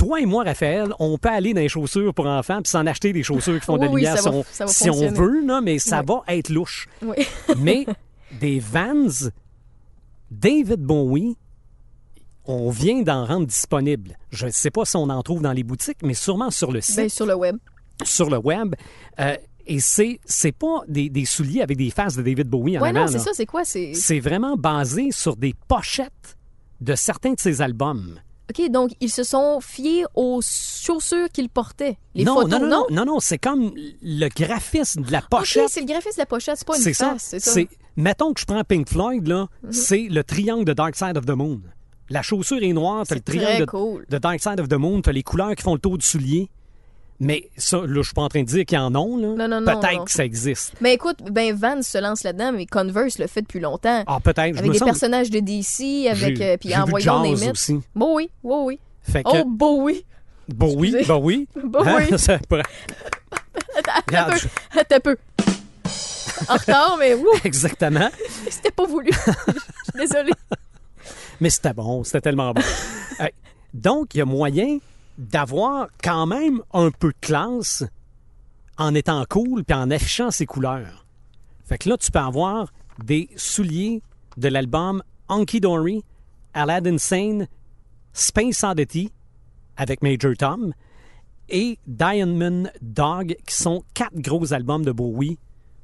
Toi 0.00 0.20
et 0.22 0.26
moi, 0.26 0.44
Raphaël, 0.44 0.94
on 0.98 1.18
peut 1.18 1.28
aller 1.28 1.52
dans 1.52 1.60
les 1.60 1.68
chaussures 1.68 2.14
pour 2.14 2.24
enfants 2.26 2.62
puis 2.62 2.70
s'en 2.70 2.86
acheter 2.86 3.12
des 3.12 3.22
chaussures 3.22 3.60
qui 3.60 3.66
font 3.66 3.76
de 3.76 3.82
la 3.82 3.88
Oui, 3.88 3.96
oui, 3.96 4.00
lumière 4.00 4.18
si, 4.18 4.28
on, 4.28 4.44
ça 4.50 4.64
va 4.64 4.72
si 4.72 4.88
on 4.88 4.94
fonctionner. 4.94 5.18
veut, 5.18 5.46
là, 5.46 5.60
mais 5.60 5.78
ça 5.78 6.00
Oui. 6.00 6.06
va 6.26 6.34
être 6.34 6.48
louche. 6.48 6.88
Oui. 7.02 7.16
Mais 7.58 7.84
des 8.40 8.60
Vans, 8.60 9.28
David 10.30 10.80
Bowie, 10.80 11.36
on 12.46 12.70
vient 12.70 13.02
d'en 13.02 13.26
rendre 13.26 13.46
disponible. 13.46 14.16
Je 14.30 14.46
ne 14.46 14.50
sais 14.50 14.70
pas 14.70 14.84
si 14.84 14.96
on 14.96 15.08
en 15.10 15.22
trouve 15.22 15.42
dans 15.42 15.52
les 15.52 15.62
boutiques, 15.64 15.98
mais 16.02 16.14
sûrement 16.14 16.50
sur 16.50 16.72
le 16.72 16.80
site, 16.80 16.96
Ben, 16.96 17.08
sur 17.08 17.26
le 17.26 17.34
web. 17.34 17.56
sur 18.02 18.30
le 18.30 18.38
web. 18.38 18.74
Euh, 19.20 19.36
Et 19.66 19.78
c'est, 19.80 20.18
c'est 20.24 20.52
pas 20.52 20.80
des, 20.88 21.10
des 21.10 21.24
souliers 21.26 21.60
avec 21.62 21.76
des 21.76 21.90
faces 21.90 22.16
de 22.16 22.22
David 22.22 22.48
Bowie 22.48 22.78
en 22.78 22.82
Ouais, 22.82 22.88
avant. 22.88 23.00
non, 23.02 23.06
c'est 23.06 23.18
ça, 23.18 23.30
c'est 23.34 23.46
quoi? 23.46 23.62
C'est 23.64 24.18
vraiment 24.20 24.56
basé 24.56 25.10
sur 25.12 25.36
des 25.36 25.54
pochettes 25.68 26.36
de 26.80 26.94
certains 26.94 27.34
de 27.34 27.38
ses 27.40 27.60
albums. 27.60 28.18
OK, 28.50 28.70
donc 28.70 28.90
ils 29.00 29.10
se 29.10 29.22
sont 29.22 29.60
fiés 29.60 30.04
aux 30.14 30.40
chaussures 30.42 31.28
qu'ils 31.32 31.48
portaient. 31.48 31.98
Les 32.14 32.24
non, 32.24 32.34
photos, 32.34 32.50
non, 32.50 32.60
non, 32.60 32.66
non, 32.68 32.86
non, 32.90 33.04
non, 33.14 33.20
c'est 33.20 33.38
comme 33.38 33.72
le 34.02 34.28
graphisme 34.28 35.02
de 35.02 35.12
la 35.12 35.18
OK, 35.18 35.28
pochette. 35.30 35.68
c'est 35.68 35.80
le 35.80 35.86
graphisme 35.86 36.16
de 36.16 36.22
la 36.22 36.26
pochette, 36.26 36.56
c'est 36.58 36.66
pas 36.66 36.76
une 36.76 36.94
face, 36.94 37.22
c'est 37.22 37.40
ça. 37.40 37.60
Mettons 37.96 38.32
que 38.32 38.40
je 38.40 38.46
prends 38.46 38.62
Pink 38.64 38.88
Floyd, 38.88 39.26
là, 39.26 39.46
Mhm. 39.62 39.72
c'est 39.72 40.08
le 40.10 40.24
triangle 40.24 40.64
de 40.64 40.72
Dark 40.72 40.96
Side 40.96 41.16
of 41.16 41.26
the 41.26 41.30
Moon. 41.30 41.60
La 42.08 42.22
chaussure 42.22 42.62
est 42.62 42.72
noire, 42.72 43.00
t'as 43.06 43.14
C'est 43.14 43.14
le 43.16 43.20
triangle 43.20 43.66
de 44.08 44.18
Dark 44.18 44.40
Side 44.42 44.58
of 44.60 44.68
the 44.68 44.74
Moon, 44.74 45.00
t'as 45.02 45.12
les 45.12 45.22
couleurs 45.22 45.54
qui 45.54 45.62
font 45.62 45.74
le 45.74 45.80
tour 45.80 45.96
du 45.98 46.04
soulier. 46.06 46.50
Mais 47.22 47.50
ça, 47.56 47.76
là, 47.78 47.86
je 47.96 48.00
suis 48.02 48.14
pas 48.14 48.22
en 48.22 48.28
train 48.30 48.40
de 48.40 48.46
dire 48.46 48.64
qu'il 48.64 48.76
y 48.78 48.80
en 48.80 48.94
a, 48.94 48.98
là. 48.98 49.04
Non, 49.04 49.36
non, 49.36 49.60
non, 49.60 49.78
Peut-être 49.80 50.04
que 50.06 50.10
ça 50.10 50.24
existe. 50.24 50.72
Mais 50.80 50.94
écoute, 50.94 51.18
ben 51.30 51.54
Vans 51.54 51.82
se 51.82 51.98
lance 51.98 52.22
là-dedans, 52.24 52.52
mais 52.52 52.64
Converse 52.64 53.18
le 53.18 53.26
fait 53.26 53.42
depuis 53.42 53.60
longtemps. 53.60 54.02
Ah, 54.06 54.18
peut-être. 54.24 54.54
je 54.54 54.58
avec 54.60 54.72
des 54.72 54.78
semble- 54.78 54.90
personnages 54.92 55.30
de 55.30 55.38
DC, 55.40 56.08
avec 56.10 56.40
euh, 56.40 56.56
puis 56.56 56.74
envoyons 56.74 57.04
Jaws 57.04 57.22
des 57.22 57.40
mythes. 57.42 57.50
aussi. 57.52 57.78
Bon 57.94 58.16
oui, 58.16 58.30
bon 58.42 58.64
oui. 58.64 58.78
Fait 59.02 59.22
que, 59.22 59.28
Oh, 59.32 59.44
bon 59.46 59.82
oui. 59.84 60.04
bon 60.48 60.72
oui, 60.76 60.88
excusez. 60.88 61.08
bah 61.08 61.18
oui. 61.18 61.46
Bon 61.62 61.84
oui. 61.84 62.04
Ça 62.18 62.38
pourrait- 62.48 62.62
Attends. 63.76 64.34
Attends 64.78 64.96
un 64.96 65.00
peu. 65.00 65.16
En 66.48 66.54
retard, 66.54 66.96
mais 66.98 67.16
Exactement. 67.44 68.08
c'était 68.50 68.70
pas 68.70 68.86
voulu. 68.86 69.10
Je 69.12 69.52
suis 69.52 69.62
désolée. 69.98 70.32
Mais 71.40 71.50
c'était 71.50 71.74
bon, 71.74 72.02
c'était 72.02 72.22
tellement 72.22 72.52
bon. 72.54 72.62
Donc, 73.74 74.14
il 74.14 74.18
y 74.18 74.20
a 74.20 74.24
moyen 74.24 74.78
d'avoir 75.20 75.88
quand 76.02 76.26
même 76.26 76.62
un 76.72 76.90
peu 76.90 77.08
de 77.08 77.18
classe 77.20 77.84
en 78.78 78.94
étant 78.94 79.22
cool 79.28 79.64
puis 79.64 79.76
en 79.76 79.90
affichant 79.90 80.30
ses 80.30 80.46
couleurs. 80.46 81.04
Fait 81.64 81.76
que 81.76 81.90
là, 81.90 81.98
tu 81.98 82.10
peux 82.10 82.18
avoir 82.18 82.72
des 83.04 83.28
souliers 83.36 84.02
de 84.38 84.48
l'album 84.48 85.02
Honky 85.28 85.60
Dory, 85.60 86.02
Aladdin 86.54 86.96
Sane, 86.96 87.46
Space 88.14 88.64
Oddity 88.64 89.12
avec 89.76 90.02
Major 90.02 90.32
Tom 90.36 90.72
et 91.50 91.78
Diamond 91.86 92.68
Dog, 92.80 93.36
qui 93.46 93.54
sont 93.54 93.84
quatre 93.92 94.16
gros 94.16 94.52
albums 94.54 94.84
de 94.84 94.92
Bowie. 94.92 95.38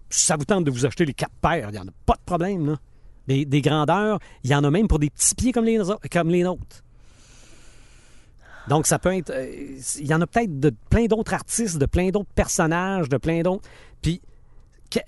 Ça 0.08 0.36
vous 0.36 0.44
tente 0.44 0.64
de 0.64 0.70
vous 0.70 0.86
acheter 0.86 1.04
les 1.04 1.14
quatre 1.14 1.34
paires, 1.42 1.68
il 1.68 1.72
n'y 1.72 1.78
en 1.78 1.88
a 1.88 1.92
pas 2.06 2.14
de 2.14 2.24
problème. 2.24 2.78
Des 3.26 3.60
grandeurs, 3.60 4.18
il 4.44 4.50
y 4.50 4.54
en 4.54 4.64
a 4.64 4.70
même 4.70 4.88
pour 4.88 4.98
des 4.98 5.10
petits 5.10 5.34
pieds 5.34 5.52
comme 5.52 5.64
les, 5.64 5.80
comme 6.10 6.30
les 6.30 6.42
nôtres. 6.42 6.84
Donc, 8.68 8.86
ça 8.86 8.98
peut 8.98 9.14
être. 9.16 9.30
euh, 9.30 9.46
Il 9.98 10.06
y 10.06 10.14
en 10.14 10.20
a 10.20 10.26
peut-être 10.26 10.58
de 10.60 10.72
plein 10.90 11.06
d'autres 11.06 11.34
artistes, 11.34 11.78
de 11.78 11.86
plein 11.86 12.08
d'autres 12.10 12.30
personnages, 12.34 13.08
de 13.08 13.16
plein 13.16 13.42
d'autres. 13.42 13.68
Puis, 14.02 14.20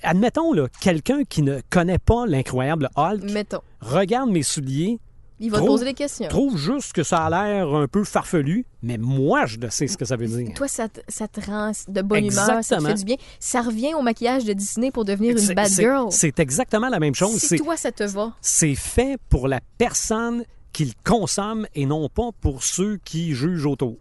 admettons, 0.02 0.52
là, 0.52 0.66
quelqu'un 0.80 1.24
qui 1.24 1.42
ne 1.42 1.60
connaît 1.70 1.98
pas 1.98 2.26
l'incroyable 2.26 2.88
Hulk, 2.96 3.24
Mettons. 3.30 3.60
regarde 3.80 4.30
mes 4.30 4.42
souliers, 4.42 4.98
Il 5.40 5.52
va 5.52 5.58
te 5.58 5.62
Trouve- 5.62 5.76
poser 5.76 5.84
des 5.84 5.94
questions. 5.94 6.26
trouve 6.26 6.56
juste 6.58 6.92
que 6.92 7.04
ça 7.04 7.18
a 7.26 7.30
l'air 7.30 7.72
un 7.72 7.86
peu 7.86 8.02
farfelu, 8.02 8.66
mais 8.82 8.98
moi, 8.98 9.46
je 9.46 9.56
sais 9.70 9.86
ce 9.86 9.96
que 9.96 10.04
ça 10.04 10.16
veut 10.16 10.26
dire. 10.26 10.52
Toi, 10.56 10.66
ça 10.66 10.88
te, 10.88 10.98
ça 11.06 11.28
te 11.28 11.40
rend 11.40 11.70
de 11.86 12.02
bonne 12.02 12.24
humeur, 12.24 12.32
ça 12.34 12.46
te 12.46 12.56
Exactement. 12.58 12.88
fait 12.88 12.94
du 12.96 13.04
bien. 13.04 13.16
Ça 13.38 13.62
revient 13.62 13.94
au 13.94 14.02
maquillage 14.02 14.44
de 14.44 14.52
Disney 14.52 14.90
pour 14.90 15.04
devenir 15.04 15.36
une 15.38 15.54
bad 15.54 15.68
girl. 15.68 16.06
C'est 16.10 16.40
exactement 16.40 16.88
la 16.88 16.98
même 16.98 17.14
chose. 17.14 17.38
Si 17.38 17.56
toi, 17.56 17.76
ça 17.76 17.92
te 17.92 18.02
va. 18.02 18.32
c'est 18.40 18.74
fait 18.74 19.16
pour 19.28 19.46
la 19.46 19.60
personne 19.78 20.42
qui 20.72 20.84
le 20.84 20.92
consomme 21.04 21.66
et 21.74 21.86
non 21.86 22.08
pas 22.08 22.30
pour 22.40 22.62
ceux 22.62 22.98
qui 23.04 23.34
jugent 23.34 23.66
autour. 23.66 23.96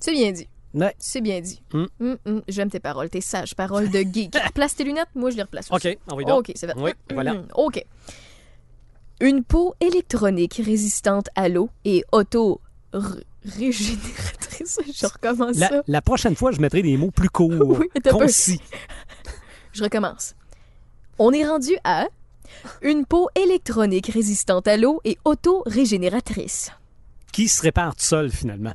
C'est 0.00 0.12
bien 0.12 0.32
dit. 0.32 0.48
Ouais. 0.74 0.94
C'est 0.98 1.20
bien 1.20 1.40
dit. 1.40 1.62
Mm. 1.72 1.84
Hum, 2.00 2.16
hum, 2.26 2.42
J'aime 2.48 2.70
tes 2.70 2.80
paroles, 2.80 3.08
tes 3.08 3.20
sages 3.20 3.54
paroles 3.54 3.88
de 3.90 4.00
geek. 4.00 4.36
Place 4.54 4.74
tes 4.76 4.84
lunettes, 4.84 5.08
moi 5.14 5.30
je 5.30 5.36
les 5.36 5.42
replace. 5.42 5.70
aussi. 5.70 5.88
OK, 5.88 5.98
on 6.10 6.16
va 6.16 6.22
y. 6.22 6.30
OK, 6.32 6.52
c'est. 6.54 6.74
Oui, 6.76 6.90
voilà. 7.12 7.32
Hum, 7.32 7.46
OK. 7.54 7.84
Une 9.20 9.42
peau 9.44 9.74
électronique 9.80 10.60
résistante 10.64 11.28
à 11.34 11.48
l'eau 11.48 11.70
et 11.86 12.04
auto-régénératrice. 12.12 14.78
Je 14.94 15.06
recommence 15.06 15.56
La, 15.56 15.68
ça. 15.68 15.82
la 15.86 16.02
prochaine 16.02 16.36
fois, 16.36 16.52
je 16.52 16.60
mettrai 16.60 16.82
des 16.82 16.96
mots 16.98 17.10
plus 17.10 17.28
courts, 17.30 17.50
Oui, 17.78 17.88
concis. 18.10 18.60
Je 19.72 19.82
recommence. 19.82 20.34
On 21.18 21.32
est 21.32 21.46
rendu 21.46 21.78
à 21.84 22.08
une 22.82 23.04
peau 23.06 23.28
électronique 23.34 24.08
résistante 24.08 24.66
à 24.68 24.76
l'eau 24.76 25.00
et 25.04 25.18
auto-régénératrice. 25.24 26.70
qui 27.32 27.48
se 27.48 27.60
répare 27.60 27.94
tout 27.94 28.04
seul, 28.04 28.30
finalement? 28.30 28.72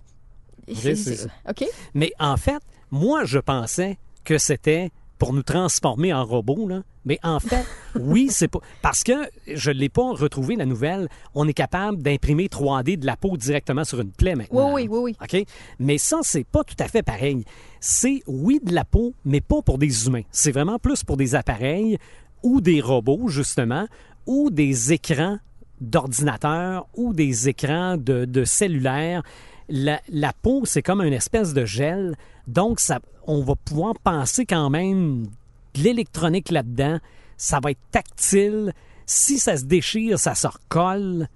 C'est- 0.72 0.96
ça. 0.96 1.28
OK? 1.50 1.66
Mais 1.96 2.12
en 2.20 2.38
fait, 2.38 2.62
moi, 2.92 3.26
je 3.26 3.40
pensais 3.40 3.98
que 4.24 4.38
c'était 4.38 4.92
pour 5.18 5.34
nous 5.34 5.42
transformer 5.44 6.14
en 6.14 6.24
robots, 6.24 6.68
là. 6.68 6.84
Mais 7.06 7.18
en 7.24 7.40
fait, 7.40 7.66
oui, 8.00 8.28
c'est 8.30 8.48
pas. 8.48 8.60
Parce 8.84 9.04
que 9.04 9.14
je 9.48 9.72
ne 9.72 9.76
l'ai 9.78 9.90
pas 9.90 10.12
retrouvé, 10.12 10.56
la 10.56 10.68
nouvelle. 10.68 11.10
On 11.34 11.48
est 11.48 11.54
capable 11.54 12.04
d'imprimer 12.04 12.48
3D 12.50 12.98
de 12.98 13.06
la 13.08 13.18
peau 13.18 13.36
directement 13.36 13.84
sur 13.84 14.00
une 14.00 14.12
plaie 14.12 14.36
maintenant. 14.36 14.74
Oui, 14.76 14.88
oui, 14.88 15.00
oui, 15.00 15.16
oui. 15.20 15.40
OK? 15.40 15.48
Mais 15.80 15.98
ça, 15.98 16.20
c'est 16.22 16.44
pas 16.44 16.64
tout 16.64 16.76
à 16.80 16.88
fait 16.88 17.02
pareil. 17.02 17.44
C'est, 17.80 18.22
oui, 18.28 18.60
de 18.64 18.74
la 18.76 18.86
peau, 18.86 19.14
mais 19.26 19.42
pas 19.42 19.64
pour 19.64 19.80
des 19.80 20.06
humains. 20.06 20.22
C'est 20.32 20.52
vraiment 20.52 20.78
plus 20.78 21.04
pour 21.04 21.18
des 21.18 21.34
appareils 21.34 21.98
ou 22.44 22.62
des 22.62 22.82
robots, 22.82 23.28
justement, 23.28 23.88
ou 24.26 24.50
des 24.50 24.94
écrans 24.94 25.38
d'ordinateur 25.82 26.88
ou 26.96 27.14
des 27.14 27.50
écrans 27.50 27.98
de, 27.98 28.26
de 28.26 28.44
cellulaire. 28.46 29.24
La, 29.68 30.02
la 30.10 30.32
peau, 30.34 30.64
c'est 30.66 30.84
comme 30.84 31.02
une 31.02 31.14
espèce 31.14 31.54
de 31.54 31.66
gel. 31.66 32.16
Donc, 32.48 32.80
ça, 32.80 33.00
on 33.26 33.42
va 33.42 33.56
pouvoir 33.56 33.96
penser 34.04 34.46
quand 34.46 34.70
même 34.70 35.26
de 35.74 35.84
l'électronique 35.84 36.52
là-dedans. 36.52 37.00
Ça 37.38 37.60
va 37.62 37.72
être 37.72 37.82
tactile. 37.92 38.74
Si 39.06 39.40
ça 39.40 39.58
se 39.58 39.66
déchire, 39.66 40.20
ça 40.20 40.36
se 40.36 40.48
recolle. 40.48 41.28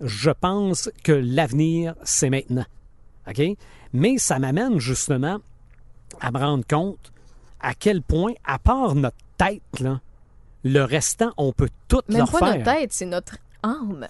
Je 0.00 0.30
pense 0.30 0.90
que 1.02 1.12
l'avenir, 1.12 1.94
c'est 2.04 2.30
maintenant. 2.30 2.64
OK? 3.28 3.42
Mais 3.92 4.18
ça 4.18 4.38
m'amène 4.38 4.78
justement 4.78 5.38
à 6.20 6.30
me 6.30 6.38
rendre 6.38 6.66
compte 6.66 7.12
à 7.60 7.74
quel 7.74 8.02
point, 8.02 8.32
à 8.44 8.58
part 8.58 8.94
notre 8.94 9.16
tête, 9.38 9.80
là, 9.80 10.00
le 10.64 10.80
restant, 10.82 11.32
on 11.36 11.52
peut 11.52 11.68
tout 11.88 12.00
Même 12.08 12.18
leur 12.18 12.30
pas 12.32 12.38
faire. 12.38 12.58
notre 12.58 12.64
tête, 12.64 12.92
c'est 12.92 13.06
notre 13.06 13.36
âme. 13.62 14.06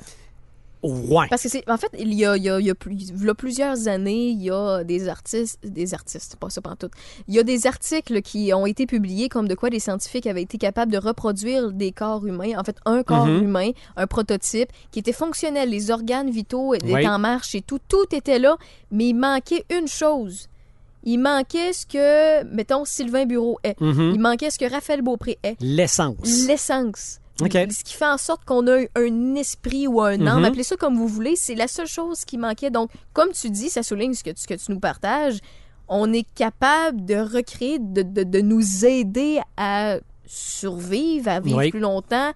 Ouais. 0.83 1.27
Parce 1.31 1.43
que 1.43 1.49
c'est. 1.49 1.67
En 1.71 1.79
fait, 1.79 1.89
il 1.99 2.13
y 2.13 2.27
a, 2.27 2.37
il 2.37 2.43
y 2.43 2.51
a- 2.51 2.61
il 2.61 2.67
y 2.67 2.71
a 2.71 2.75
plus- 2.75 2.95
il 2.95 3.25
y 3.25 3.29
a 3.31 3.35
plusieurs 3.35 3.89
années, 3.89 4.29
il 4.29 4.43
y 4.43 4.51
a 4.51 4.85
des 4.85 5.09
artistes. 5.09 5.59
Des 5.67 5.95
artistes, 5.95 6.33
c'est 6.33 6.39
pas 6.39 6.51
ça 6.51 6.61
tout. 6.79 6.91
Il 7.27 7.35
y 7.35 7.39
a 7.39 7.43
des 7.43 7.67
articles 7.67 8.21
qui 8.21 8.53
ont 8.53 8.67
été 8.67 8.85
publiés 8.85 9.31
comme 9.31 9.49
de 9.49 9.55
quoi 9.55 9.71
des 9.71 9.81
scientifiques 9.81 10.27
avaient 10.27 10.43
été 10.43 10.59
capables 10.59 10.93
de 10.93 10.99
reproduire 10.99 11.73
des 11.73 11.91
corps 11.91 12.27
humains. 12.27 12.59
En 12.59 12.65
fait, 12.65 12.77
un 12.85 13.03
corps 13.03 13.25
Mhm. 13.25 13.45
humain, 13.45 13.71
un 13.97 14.07
prototype, 14.07 14.69
qui 14.91 14.99
était 14.99 15.15
fonctionnel. 15.15 15.71
Les 15.71 15.91
organes 15.91 16.29
vitaux 16.31 16.75
étaient 16.75 17.07
en 17.07 17.19
marche 17.19 17.55
et 17.55 17.63
tout. 17.63 17.79
Tout 17.89 18.15
était 18.15 18.39
là, 18.39 18.59
mais 18.91 19.07
il 19.09 19.15
manquait 19.15 19.65
une 19.75 19.89
chose. 19.89 20.49
Il 21.05 21.19
manquait 21.19 21.73
ce 21.73 21.85
que, 21.87 22.43
mettons, 22.45 22.85
Sylvain 22.85 23.27
Bureau 23.27 23.59
est. 23.63 23.79
Mhm. 23.81 24.13
Il 24.15 24.21
manquait 24.21 24.51
ce 24.51 24.59
que 24.59 24.71
Raphaël 24.71 25.03
Beaupré 25.03 25.39
est. 25.43 25.57
L'essence. 25.61 26.47
L'essence. 26.49 27.21
OK. 27.41 27.53
Ce 27.53 27.85
qui 27.85 27.95
fait 27.95 28.07
en 28.07 28.17
sorte 28.17 28.45
qu'on 28.45 28.67
a 28.69 28.85
un 28.97 29.35
esprit 29.35 29.87
ou 29.87 30.01
un 30.01 30.25
âme, 30.27 30.39
Mhm. 30.41 30.45
appelez 30.45 30.63
ça 30.63 30.77
comme 30.77 30.97
vous 30.97 31.09
voulez, 31.09 31.35
c'est 31.37 31.55
la 31.57 31.69
seule 31.69 31.89
chose 31.89 32.25
qui 32.25 32.39
manquait. 32.39 32.71
Donc, 32.71 32.91
comme 33.13 33.33
tu 33.33 33.51
dis, 33.51 33.69
ça 33.71 33.83
souligne 33.83 34.15
ce 34.15 34.23
que 34.25 34.31
tu, 34.31 34.41
ce 34.43 34.47
que 34.47 34.55
tu 34.55 34.71
nous 34.73 34.81
partages, 34.81 35.39
on 35.89 36.13
est 36.13 36.27
capable 36.35 37.05
de 37.05 37.17
recréer, 37.17 37.79
de, 37.81 38.03
de- 38.03 38.23
de 38.23 38.41
nous 38.41 38.87
aider 38.87 39.41
à 39.57 39.97
survivre, 40.27 41.29
à 41.29 41.41
vivre 41.41 41.59
Oui. 41.59 41.71
plus 41.71 41.81
longtemps. 41.81 42.33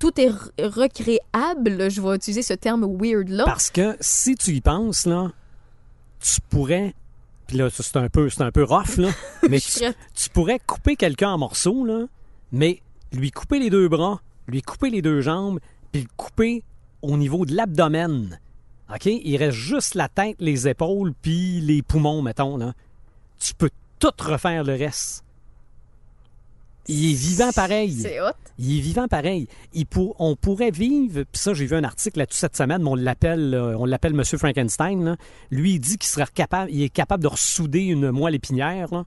Tout 0.00 0.20
est 0.20 0.28
re- 0.28 0.50
recréable, 0.58 1.90
je 1.90 2.00
vais 2.02 2.16
utiliser 2.16 2.42
ce 2.42 2.54
terme 2.54 2.84
weird-là. 3.00 3.44
Parce 3.44 3.70
que 3.70 3.96
si 4.00 4.34
tu 4.34 4.50
y 4.50 4.60
penses, 4.60 5.06
là, 5.06 5.30
tu 6.20 6.40
pourrais. 6.50 6.94
Puis 7.50 7.58
là, 7.58 7.68
c'est 7.68 7.96
un 7.96 8.08
peu, 8.08 8.30
c'est 8.30 8.42
un 8.42 8.52
peu 8.52 8.62
rough, 8.62 8.96
là. 8.96 9.08
mais 9.50 9.58
tu, 9.58 9.80
tu 10.14 10.30
pourrais 10.30 10.60
couper 10.60 10.94
quelqu'un 10.94 11.30
en 11.30 11.38
morceaux, 11.38 11.84
là, 11.84 12.06
mais 12.52 12.80
lui 13.10 13.32
couper 13.32 13.58
les 13.58 13.70
deux 13.70 13.88
bras, 13.88 14.20
lui 14.46 14.62
couper 14.62 14.88
les 14.88 15.02
deux 15.02 15.20
jambes, 15.20 15.58
puis 15.90 16.02
le 16.02 16.08
couper 16.16 16.62
au 17.02 17.16
niveau 17.16 17.44
de 17.46 17.56
l'abdomen. 17.56 18.38
OK? 18.94 19.06
Il 19.06 19.36
reste 19.36 19.56
juste 19.56 19.96
la 19.96 20.08
tête, 20.08 20.36
les 20.38 20.68
épaules, 20.68 21.12
puis 21.22 21.60
les 21.60 21.82
poumons, 21.82 22.22
mettons, 22.22 22.56
là. 22.56 22.72
Tu 23.40 23.52
peux 23.54 23.70
tout 23.98 24.12
refaire 24.20 24.62
le 24.62 24.74
reste. 24.74 25.24
Il 26.92 27.10
est 27.12 27.14
vivant 27.14 27.50
pareil. 27.52 27.92
C'est 27.92 28.20
hot. 28.20 28.32
Il 28.58 28.76
est 28.78 28.80
vivant 28.80 29.06
pareil. 29.06 29.46
Il 29.72 29.86
pour- 29.86 30.16
on 30.18 30.34
pourrait 30.34 30.70
vivre, 30.72 31.22
puis 31.22 31.40
ça, 31.40 31.54
j'ai 31.54 31.64
vu 31.66 31.76
un 31.76 31.84
article 31.84 32.18
là-dessus 32.18 32.40
cette 32.40 32.56
semaine, 32.56 32.82
mais 32.82 32.88
on 32.90 32.94
l'appelle, 32.96 33.54
euh, 33.54 33.78
on 33.78 33.84
l'appelle 33.84 34.12
Monsieur 34.12 34.38
Frankenstein. 34.38 35.04
là. 35.04 35.16
Lui, 35.50 35.74
il 35.74 35.78
dit 35.78 35.98
qu'il 35.98 36.08
serait 36.10 36.26
capable, 36.34 36.70
il 36.72 36.82
est 36.82 36.88
capable 36.88 37.22
de 37.22 37.28
ressouder 37.28 37.80
une 37.84 38.10
moelle 38.10 38.34
épinière. 38.34 38.92
là. 38.92 39.04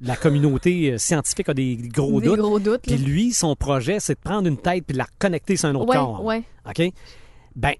La 0.00 0.14
communauté 0.14 0.92
euh, 0.92 0.98
scientifique 0.98 1.48
a 1.48 1.54
des 1.54 1.76
gros 1.76 2.20
Des 2.20 2.26
doutes. 2.28 2.38
gros 2.38 2.58
doutes. 2.60 2.82
Puis 2.82 2.98
lui, 2.98 3.32
son 3.32 3.56
projet, 3.56 3.98
c'est 3.98 4.14
de 4.14 4.20
prendre 4.20 4.46
une 4.46 4.56
tête 4.58 4.84
puis 4.86 4.92
de 4.92 4.98
la 4.98 5.04
reconnecter 5.04 5.56
sur 5.56 5.68
un 5.70 5.74
autre 5.74 5.88
Ouais, 5.88 5.96
corps. 5.96 6.22
ouais. 6.24 6.42
OK? 6.68 6.92
Ben, 7.56 7.72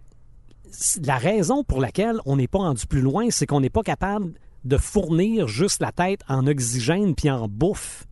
la 1.05 1.17
raison 1.17 1.63
pour 1.63 1.81
laquelle 1.81 2.19
on 2.27 2.37
n'est 2.37 2.49
pas 2.49 2.59
rendu 2.59 2.87
plus 2.87 3.03
loin, 3.03 3.27
c'est 3.31 3.47
qu'on 3.47 3.61
n'est 3.61 3.71
pas 3.71 3.83
capable 3.83 4.33
de 4.65 4.77
fournir 4.77 5.47
juste 5.47 5.81
la 5.81 5.93
tête 5.93 6.21
en 6.29 6.47
oxygène 6.47 7.15
puis 7.15 7.31
en 7.31 7.47
bouffe. 7.47 8.07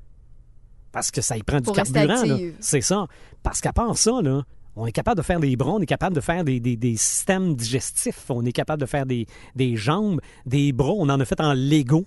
Parce 0.97 1.11
que 1.11 1.21
ça 1.21 1.37
y 1.37 1.43
prend 1.43 1.59
du 1.59 1.65
Pour 1.65 1.75
carburant. 1.77 2.17
C'est 2.59 2.81
ça. 2.81 3.07
Parce 3.43 3.61
qu'à 3.61 3.75
part 3.75 3.99
ça, 3.99 4.23
là, 4.23 4.45
on 4.77 4.87
est 4.87 4.93
capable 4.93 5.19
de 5.19 5.23
faire 5.23 5.39
des 5.41 5.55
bras, 5.55 5.73
on 5.73 5.81
est 5.81 5.85
capable 5.87 6.17
de 6.17 6.23
faire 6.23 6.43
des, 6.43 6.59
des- 6.59 6.77
des 6.79 6.97
systèmes 6.97 7.55
digestifs, 7.55 8.25
on 8.31 8.43
est 8.47 8.53
capable 8.53 8.81
de 8.81 8.87
faire 8.87 9.05
des, 9.05 9.27
des 9.55 9.77
jambes, 9.77 10.23
des 10.47 10.73
bras. 10.73 10.93
On 10.97 11.11
en 11.11 11.21
a 11.21 11.25
fait 11.27 11.39
en 11.43 11.53
Lego. 11.53 12.07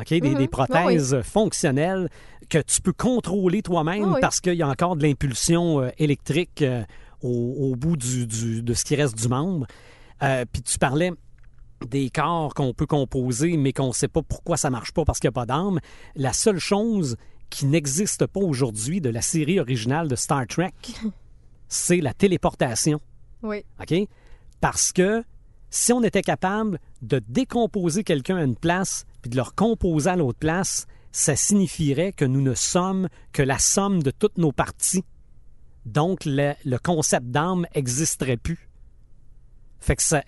OK? 0.00 0.08
Des, 0.08 0.20
Mhm. 0.20 0.34
des 0.38 0.46
prothèses 0.48 1.20
fonctionnelles 1.22 2.08
que 2.48 2.58
tu 2.58 2.80
peux 2.80 2.92
contrôler 2.92 3.60
toi-même 3.62 4.12
oui. 4.14 4.20
parce 4.20 4.40
qu'il 4.40 4.54
y 4.54 4.62
a 4.62 4.68
encore 4.68 4.94
de 4.94 5.02
l'impulsion 5.02 5.80
euh, 5.80 5.90
électrique 5.98 6.62
euh, 6.62 6.84
au, 7.22 7.28
au 7.72 7.74
bout 7.76 7.96
du, 7.96 8.26
du- 8.28 8.62
de 8.62 8.72
ce 8.74 8.84
qui 8.84 8.94
reste 8.94 9.18
du 9.18 9.26
membre. 9.26 9.66
Euh, 10.22 10.44
Puis 10.52 10.62
tu 10.62 10.78
parlais 10.78 11.10
des 11.88 12.08
corps 12.10 12.54
qu'on 12.54 12.72
peut 12.72 12.86
composer, 12.86 13.56
mais 13.56 13.72
qu'on 13.72 13.88
ne 13.88 13.92
sait 13.92 14.08
pas 14.08 14.22
pourquoi 14.22 14.56
ça 14.56 14.70
marche 14.70 14.92
pas 14.92 15.04
parce 15.04 15.18
qu'il 15.18 15.28
n'y 15.28 15.32
a 15.34 15.40
pas 15.40 15.46
d'âme. 15.46 15.80
La 16.16 16.32
seule 16.32 16.58
chose 16.60 17.16
qui 17.54 17.66
n'existe 17.66 18.26
pas 18.26 18.40
aujourd'hui 18.40 19.00
de 19.00 19.10
la 19.10 19.22
série 19.22 19.60
originale 19.60 20.08
de 20.08 20.16
Star 20.16 20.44
Trek, 20.48 20.74
c'est 21.68 21.98
la 22.00 22.12
téléportation. 22.12 23.00
Oui. 23.44 23.64
OK? 23.80 23.94
Parce 24.60 24.90
que 24.90 25.22
si 25.70 25.92
on 25.92 26.02
était 26.02 26.22
capable 26.22 26.80
de 27.02 27.22
décomposer 27.28 28.02
quelqu'un 28.02 28.38
à 28.38 28.42
une 28.42 28.56
place 28.56 29.04
puis 29.22 29.30
de 29.30 29.36
le 29.36 29.42
recomposer 29.42 30.10
à 30.10 30.16
l'autre 30.16 30.40
place, 30.40 30.88
ça 31.12 31.36
signifierait 31.36 32.12
que 32.12 32.24
nous 32.24 32.42
ne 32.42 32.54
sommes 32.54 33.08
que 33.32 33.42
la 33.42 33.60
somme 33.60 34.02
de 34.02 34.10
toutes 34.10 34.38
nos 34.38 34.50
parties. 34.50 35.04
Donc, 35.86 36.24
le, 36.24 36.54
le 36.64 36.78
concept 36.78 37.26
d'âme 37.26 37.68
n'existerait 37.76 38.36
plus. 38.36 38.68
Fait 39.78 39.94
que 39.94 40.02
ça, 40.02 40.24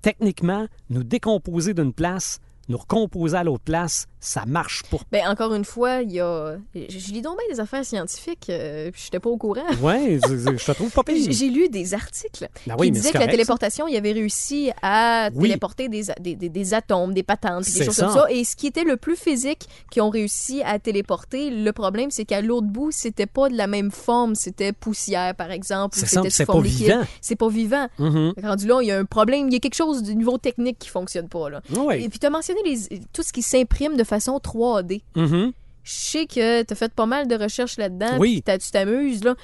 techniquement, 0.00 0.66
nous 0.88 1.04
décomposer 1.04 1.74
d'une 1.74 1.92
place, 1.92 2.40
nous 2.70 2.78
recomposer 2.78 3.36
à 3.36 3.44
l'autre 3.44 3.64
place, 3.64 4.06
ça 4.20 4.44
marche 4.46 4.82
pas. 4.90 4.98
Ben, 5.10 5.26
encore 5.28 5.54
une 5.54 5.64
fois, 5.64 6.02
il 6.02 6.12
y 6.12 6.20
a. 6.20 6.56
Je 6.74 6.98
je 6.98 7.12
lis 7.12 7.22
donc 7.22 7.38
bien 7.38 7.46
des 7.54 7.60
affaires 7.60 7.84
scientifiques, 7.84 8.46
euh, 8.50 8.90
puis 8.90 9.02
j'étais 9.04 9.18
pas 9.18 9.30
au 9.30 9.36
courant. 9.38 9.62
Ouais, 9.82 10.18
je, 10.28 10.36
je- 10.36 10.56
je 10.58 10.64
te 10.64 10.72
trouve 10.72 10.90
pas 10.90 11.02
pire. 11.02 11.16
J'ai 11.30 11.48
lu 11.48 11.68
des 11.70 11.94
articles 11.94 12.48
Ben 12.66 12.74
qui 12.76 12.80
oui, 12.80 12.90
mais 12.90 12.98
disaient 12.98 13.12
que 13.12 13.18
la 13.18 13.26
téléportation, 13.28 13.88
il 13.88 13.96
avait 13.96 14.12
réussi 14.12 14.70
à 14.82 15.30
Oui. 15.34 15.48
téléporter 15.48 15.88
des, 15.88 16.02
des, 16.20 16.34
des- 16.36 16.48
des 16.50 16.74
atomes, 16.74 17.14
des 17.14 17.22
patentes, 17.22 17.64
des 17.64 17.84
choses 17.84 17.94
ça. 17.96 18.06
comme 18.06 18.14
ça. 18.14 18.26
Et 18.30 18.44
ce 18.44 18.56
qui 18.56 18.66
était 18.66 18.84
le 18.84 18.96
plus 18.96 19.16
physique 19.16 19.66
qu'ils 19.90 20.02
ont 20.02 20.10
réussi 20.10 20.62
à 20.64 20.78
téléporter, 20.78 21.50
le 21.50 21.72
problème, 21.72 22.10
c'est 22.10 22.24
qu'à 22.26 22.42
l'autre 22.42 22.66
bout, 22.66 22.90
c'était 22.92 23.26
pas 23.26 23.48
de 23.48 23.56
la 23.56 23.66
même 23.66 23.90
forme. 23.90 24.34
C'était 24.34 24.72
poussière, 24.72 25.34
par 25.34 25.50
exemple, 25.50 25.96
c'était 25.96 26.28
c'est 26.30 26.44
sous 26.44 26.44
forme 26.44 26.62
pas 26.62 26.68
liquide. 26.68 26.86
vivant. 26.86 27.02
C'est 27.22 27.36
pas 27.36 27.48
vivant. 27.48 27.88
Mhm. 27.98 28.34
Rendu 28.42 28.66
là, 28.66 28.80
il 28.82 28.88
y 28.88 28.90
a 28.92 28.98
un 28.98 29.04
problème. 29.06 29.48
Il 29.48 29.52
y 29.54 29.56
a 29.56 29.60
quelque 29.60 29.74
chose 29.76 30.02
du 30.02 30.14
niveau 30.14 30.36
technique 30.38 30.78
qui 30.78 30.88
fonctionne 30.90 31.28
pas. 31.28 31.48
Là. 31.48 31.62
Oui. 31.76 32.02
Et 32.04 32.08
puis, 32.10 32.18
tu 32.18 32.26
as 32.26 32.30
mentionné 32.30 32.60
les, 32.64 33.00
tout 33.12 33.22
ce 33.22 33.32
qui 33.32 33.42
s'imprime 33.42 33.96
de 33.96 34.04
façon 34.10 34.38
3D. 34.38 35.02
Mhm. 35.16 35.52
Je 35.82 35.92
sais 35.92 36.26
que 36.26 36.62
tu 36.62 36.72
as 36.72 36.76
fait 36.76 36.92
pas 36.92 37.06
mal 37.06 37.26
de 37.26 37.34
recherches 37.36 37.78
là-dedans. 37.78 38.18
Oui. 38.18 38.42
t'as- 38.44 38.58
tu 38.58 38.70
t'amuses. 38.70 39.24
là. 39.24 39.34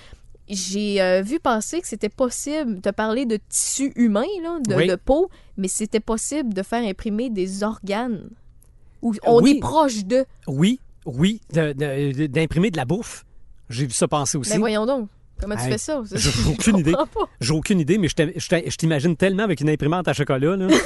J'ai 0.49 1.01
euh, 1.03 1.23
vu 1.23 1.41
passer 1.41 1.81
que 1.81 1.89
c'était 1.89 2.09
possible. 2.09 2.81
Tu 2.81 2.89
as 2.89 2.93
parlé 2.93 3.25
de 3.27 3.39
tissu 3.49 3.93
humain, 3.97 4.27
là, 4.43 4.59
de, 4.65 4.75
Oui. 4.77 4.87
de 4.87 4.95
peau, 4.95 5.29
mais 5.57 5.67
c'était 5.67 5.99
possible 5.99 6.55
de 6.55 6.63
faire 6.63 6.85
imprimer 6.85 7.31
des 7.31 7.65
organes. 7.65 8.29
Où 9.03 9.15
on 9.25 9.43
Oui. 9.43 9.57
est 9.57 9.61
proche 9.61 10.05
de. 10.05 10.25
Oui, 10.47 10.79
oui, 11.05 11.41
de- 11.53 11.73
de- 11.73 12.27
d'imprimer 12.27 12.71
de, 12.71 12.77
la 12.77 12.85
bouffe. 12.85 13.25
J'ai 13.71 13.87
vu 13.87 13.93
ça 13.93 14.07
passer 14.07 14.39
aussi. 14.39 14.51
Mais 14.51 14.57
Ben, 14.57 14.61
voyons 14.61 14.87
donc. 14.87 15.09
Comment 15.41 15.57
tu 15.57 15.63
Hey, 15.63 15.73
fais 15.73 15.79
ça? 15.79 16.01
j'ai 16.13 16.31
aucune 16.51 16.79
idée. 16.79 16.95
J'ai 17.41 17.53
aucune 17.53 17.81
idée, 17.81 17.99
mais 17.99 18.09
je 18.09 18.77
t'imagine 18.77 19.17
tellement 19.17 19.43
avec 19.43 19.61
une 19.61 19.69
imprimante 19.69 20.07
à 20.09 20.13
chocolat. 20.13 20.57
Là. 20.57 20.69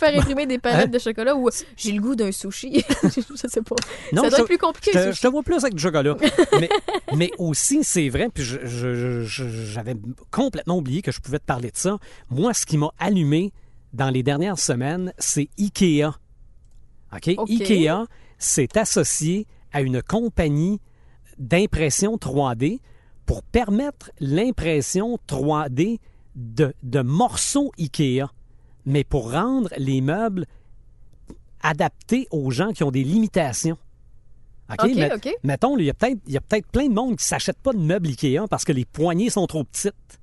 Faire 0.00 0.18
imprimer 0.18 0.46
des 0.46 0.58
palettes 0.58 0.86
Hein? 0.86 0.88
de 0.88 0.98
chocolat 0.98 1.36
ou 1.36 1.48
j'ai 1.76 1.92
le 1.92 2.00
goût 2.00 2.14
d'un 2.16 2.32
sushi. 2.32 2.82
je 3.02 3.48
sais 3.48 3.62
pas. 3.62 3.76
Non, 4.12 4.22
ça 4.22 4.28
doit 4.30 4.38
je- 4.38 4.42
être 4.42 4.46
plus 4.46 4.58
compliqué. 4.58 4.90
Je 4.94 4.98
te, 4.98 5.04
sushi. 5.04 5.16
je 5.16 5.20
te 5.22 5.26
vois 5.28 5.42
plus 5.42 5.56
avec 5.58 5.74
du 5.74 5.82
chocolat. 5.82 6.16
mais, 6.58 6.68
mais 7.16 7.30
aussi, 7.38 7.84
c'est 7.84 8.08
vrai, 8.08 8.28
puis 8.32 8.42
j'avais 8.44 9.94
complètement 10.30 10.78
oublié 10.78 11.02
que 11.02 11.12
je 11.12 11.20
pouvais 11.20 11.38
te 11.38 11.44
parler 11.44 11.70
de 11.70 11.76
ça. 11.76 11.98
Moi, 12.30 12.54
ce 12.54 12.66
qui 12.66 12.78
m'a 12.78 12.90
allumé 12.98 13.52
dans 13.92 14.10
les 14.10 14.22
dernières 14.22 14.58
semaines, 14.58 15.12
c'est 15.18 15.48
IKEA. 15.58 16.12
OK? 17.14 17.30
OK. 17.38 17.50
IKEA 17.50 18.06
s'est 18.38 18.78
associé 18.78 19.46
à 19.72 19.82
une 19.82 20.02
compagnie 20.02 20.80
d'impression 21.38 22.16
3D 22.16 22.80
pour 23.26 23.42
permettre 23.42 24.10
l'impression 24.20 25.18
3D 25.28 25.98
de, 26.36 26.72
de 26.82 27.00
morceaux 27.02 27.72
IKEA, 27.78 28.30
mais 28.90 29.04
pour 29.04 29.32
rendre 29.32 29.70
les 29.78 30.00
meubles 30.00 30.46
adaptés 31.62 32.26
aux 32.30 32.50
gens 32.50 32.72
qui 32.72 32.82
ont 32.82 32.90
des 32.90 33.04
limitations. 33.04 33.78
OK? 34.70 35.28
Mettons, 35.42 35.76
il 35.78 35.84
y 35.84 35.90
a 35.90 36.40
peut-être 36.40 36.66
plein 36.68 36.88
de 36.88 36.94
monde 36.94 37.10
qui 37.10 37.24
ne 37.24 37.28
s'achète 37.28 37.58
pas 37.58 37.72
de 37.72 37.78
meubles 37.78 38.08
IKEA 38.08 38.46
parce 38.48 38.64
que 38.64 38.72
les 38.72 38.84
poignées 38.84 39.30
sont 39.30 39.46
trop 39.46 39.64
petites. 39.64 40.20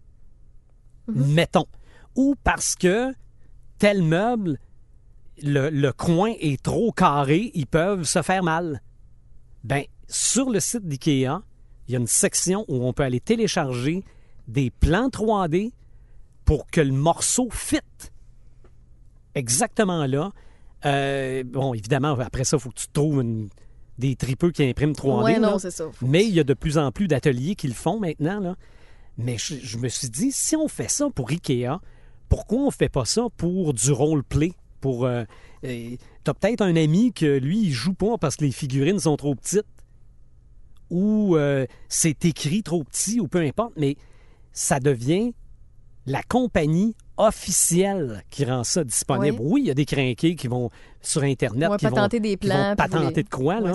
Mhm. 1.07 1.33
Mettons. 1.33 1.67
Ou 2.15 2.35
parce 2.43 2.75
que 2.75 3.13
tel 3.77 4.03
meuble, 4.03 4.59
le, 5.41 5.69
le 5.69 5.91
coin 5.93 6.33
est 6.39 6.61
trop 6.61 6.91
carré, 6.91 7.51
ils 7.53 7.67
peuvent 7.67 8.03
se 8.03 8.21
faire 8.21 8.43
mal. 8.43 8.81
Ben, 9.63 9.83
sur 10.07 10.49
le 10.49 10.59
site 10.59 10.87
d'IKEA, 10.87 11.41
il 11.87 11.93
y 11.93 11.95
a 11.95 11.99
une 11.99 12.07
section 12.07 12.65
où 12.67 12.85
on 12.85 12.93
peut 12.93 13.03
aller 13.03 13.19
télécharger 13.19 14.03
des 14.47 14.71
plans 14.71 15.09
3D 15.09 15.71
pour 16.45 16.67
que 16.67 16.81
le 16.81 16.93
morceau 16.93 17.49
fit 17.51 17.79
exactement 19.37 20.05
là. 20.05 20.31
Euh, 20.85 21.43
bon, 21.45 21.73
évidemment, 21.73 22.17
après 22.19 22.43
ça, 22.43 22.57
il 22.57 22.59
faut 22.59 22.69
que 22.69 22.79
tu 22.79 22.87
trouves 22.93 23.21
une- 23.21 23.49
des 23.97 24.15
tripeux 24.15 24.51
qui 24.51 24.63
impriment 24.63 24.93
3D. 24.93 25.23
Ouais, 25.23 25.39
non, 25.39 25.57
c'est 25.57 25.71
ça. 25.71 25.85
Mais 26.03 26.23
il 26.25 26.33
y 26.33 26.39
a 26.39 26.43
de 26.43 26.53
plus 26.53 26.77
en 26.77 26.91
plus 26.91 27.07
d'ateliers 27.07 27.55
qui 27.55 27.67
le 27.67 27.73
font 27.73 27.99
maintenant. 27.99 28.39
Là. 28.39 28.55
Mais 29.17 29.37
je, 29.39 29.55
je 29.55 29.77
me 29.79 29.87
suis 29.87 30.09
dit, 30.09 30.31
si 30.31 30.55
on 30.55 30.67
fait 30.67 30.89
ça 30.89 31.07
pour 31.09 31.31
IKEA, 31.31 31.79
pourquoi 32.29 32.59
on 32.59 32.69
fait 32.71 32.89
pas 32.89 33.05
ça 33.05 33.23
pour 33.37 33.73
du 33.73 33.91
role-play? 33.91 34.51
Pour, 34.81 35.05
euh, 35.05 35.23
euh, 35.65 35.95
t'as 36.23 36.35
peut-être 36.35 36.61
un 36.61 36.75
ami 36.75 37.11
que 37.11 37.39
lui, 37.39 37.63
il 37.63 37.71
joue 37.71 37.93
pas 37.95 38.19
parce 38.19 38.35
que 38.35 38.45
les 38.45 38.51
figurines 38.51 38.99
sont 38.99 39.17
trop 39.17 39.33
petites. 39.33 39.65
Ou 40.89 41.35
euh, 41.35 41.65
c'est 41.89 42.23
écrit 42.25 42.63
trop 42.63 42.83
petit, 42.83 43.19
ou 43.19 43.27
peu 43.27 43.39
importe, 43.41 43.73
mais 43.77 43.97
ça 44.53 44.79
devient 44.79 45.33
la 46.05 46.21
compagnie 46.23 46.95
officielle 47.17 48.23
qui 48.29 48.45
rend 48.45 48.63
ça 48.63 48.83
disponible. 48.83 49.37
Oui, 49.39 49.61
il 49.63 49.67
y 49.67 49.71
a 49.71 49.73
des 49.73 49.85
crinqués 49.85 50.35
qui 50.35 50.47
vont 50.47 50.69
sur 51.01 51.23
Internet, 51.23 51.69
qui, 51.77 51.85
vont, 51.85 51.91
patenter 51.95 52.19
des 52.19 52.29
qui 52.31 52.47
plans. 52.47 52.69
vont 52.69 52.75
patenter 52.75 53.15
les- 53.15 53.23
de 53.23 53.29
quoi, 53.29 53.59
là. 53.59 53.73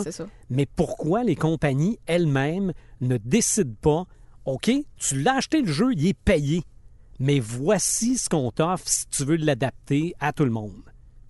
Mais 0.51 0.67
pourquoi 0.67 1.25
les 1.25 1.37
compagnies 1.37 1.99
elles-mêmes 2.07 2.73
ne 3.01 3.17
décident 3.19 3.75
pas, 3.81 4.05
OK, 4.45 4.71
tu 4.97 5.21
l'as 5.23 5.37
acheté 5.37 5.63
le 5.63 5.73
jeu, 5.73 5.93
il 5.93 6.07
est 6.07 6.15
payé, 6.19 6.63
mais 7.19 7.39
voici 7.41 8.19
ce 8.19 8.29
qu'on 8.29 8.51
t'offre 8.51 8.87
si 8.89 9.07
tu 9.09 9.25
veux 9.25 9.37
l'adapter 9.37 10.15
à 10.21 10.33
tout 10.33 10.45
le 10.45 10.51
monde? 10.51 10.83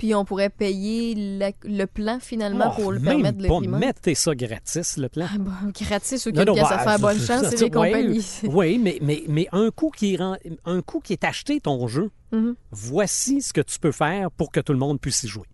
Puis 0.02 0.16
on 0.16 0.24
pourrait 0.24 0.50
payer 0.50 1.14
la- 1.38 1.52
le 1.62 1.84
plan 1.86 2.18
finalement 2.20 2.72
Oh, 2.76 2.80
pour 2.82 2.90
le 2.90 2.98
même 2.98 3.22
permettre 3.22 3.38
de 3.38 3.46
pas, 3.46 3.60
mettez 3.78 4.16
ça 4.16 4.34
gratis, 4.34 4.96
le 4.96 5.08
plan. 5.08 5.26
Ah, 5.32 5.38
bon, 5.38 5.52
gratis, 5.80 6.24
qui 6.24 6.32
Non, 6.32 6.54
pièce 6.54 6.68
bah, 6.68 6.76
à 6.76 6.78
faire 6.80 6.98
bonne 6.98 7.20
chance, 7.20 7.44
c'est 7.50 7.56
les 7.56 7.62
ouais, 7.62 7.70
compagnies. 7.70 8.26
Oui, 8.48 8.78
mais, 8.78 8.98
mais, 9.00 9.22
mais 9.28 9.46
un, 9.52 9.70
coup 9.70 9.90
qui 9.96 10.14
est 10.14 10.16
ren- 10.16 10.38
un 10.64 10.82
coup 10.82 10.98
qui 10.98 11.12
est 11.12 11.22
acheté 11.22 11.60
ton 11.60 11.86
jeu, 11.86 12.10
Mhm. 12.32 12.56
voici 12.72 13.42
ce 13.42 13.52
que 13.52 13.60
tu 13.60 13.78
peux 13.78 13.92
faire 13.92 14.32
pour 14.32 14.50
que 14.50 14.58
tout 14.58 14.72
le 14.72 14.78
monde 14.80 15.00
puisse 15.00 15.22
y 15.22 15.28
jouer. 15.28 15.46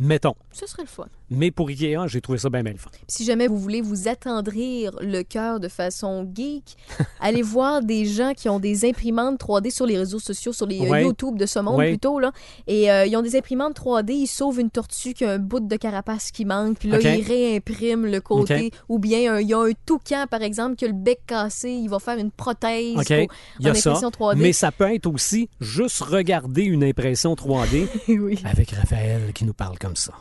Mettons. 0.00 0.34
Ce 0.52 0.66
serait 0.66 0.82
le 0.82 0.88
fun. 0.88 1.06
Mais 1.30 1.50
pour 1.50 1.68
Ikea, 1.68 2.06
j'ai 2.06 2.20
trouvé 2.20 2.38
ça 2.38 2.48
bien, 2.48 2.62
bien 2.62 2.72
le 2.72 2.78
fun. 2.78 2.90
Si 3.06 3.24
jamais 3.24 3.48
vous 3.48 3.58
voulez 3.58 3.80
vous 3.82 4.08
attendrir 4.08 4.92
le 5.02 5.22
cœur 5.22 5.60
de 5.60 5.68
façon 5.68 6.26
geek, 6.34 6.76
allez 7.20 7.42
voir 7.42 7.82
des 7.82 8.04
gens 8.06 8.32
qui 8.34 8.48
ont 8.48 8.60
des 8.60 8.88
imprimantes 8.88 9.40
3D 9.40 9.70
sur 9.70 9.86
les 9.86 9.98
réseaux 9.98 10.18
sociaux, 10.20 10.52
sur 10.52 10.66
les 10.66 10.80
euh, 10.80 10.88
Ouais. 10.88 11.02
YouTube 11.02 11.36
de 11.36 11.44
ce 11.46 11.58
monde 11.58 11.76
Ouais. 11.78 11.88
plutôt. 11.90 12.18
Là. 12.20 12.32
Et 12.66 12.90
euh, 12.90 13.04
ils 13.06 13.16
ont 13.16 13.22
des 13.22 13.36
imprimantes 13.36 13.76
3D, 13.78 14.12
ils 14.12 14.26
sauvent 14.26 14.60
une 14.60 14.70
tortue 14.70 15.12
qui 15.14 15.24
a 15.24 15.32
un 15.32 15.38
bout 15.38 15.60
de 15.60 15.76
carapace 15.76 16.30
qui 16.30 16.44
manque, 16.44 16.78
puis 16.78 16.88
là, 16.88 16.98
ils 17.00 17.22
réimpriment 17.22 18.06
le 18.06 18.20
côté. 18.20 18.70
Ou 18.88 18.98
bien 18.98 19.38
il 19.40 19.48
y 19.48 19.54
a 19.54 19.58
un 19.58 19.72
toucan, 19.84 20.26
par 20.30 20.42
exemple, 20.42 20.76
qui 20.76 20.84
a 20.84 20.88
le 20.88 20.94
bec 20.94 21.20
cassé, 21.26 21.70
il 21.70 21.88
va 21.88 21.98
faire 21.98 22.18
une 22.18 22.30
prothèse 22.30 22.96
OK? 22.96 23.06
pour- 23.08 23.36
Il 23.60 23.66
y 23.66 23.68
a 23.68 23.72
en 23.72 23.74
ça. 23.74 23.90
impression 23.90 24.10
3D. 24.10 24.36
Mais 24.38 24.52
ça 24.52 24.72
peut 24.72 24.92
être 24.94 25.06
aussi 25.06 25.50
juste 25.60 26.00
regarder 26.00 26.62
une 26.62 26.84
impression 26.84 27.34
3D 27.34 27.86
oui. 28.08 28.38
avec 28.44 28.70
Raphaël 28.70 29.32
qui 29.34 29.44
nous 29.44 29.52
parle 29.54 29.78
comme 29.78 29.87
ça. 29.96 30.12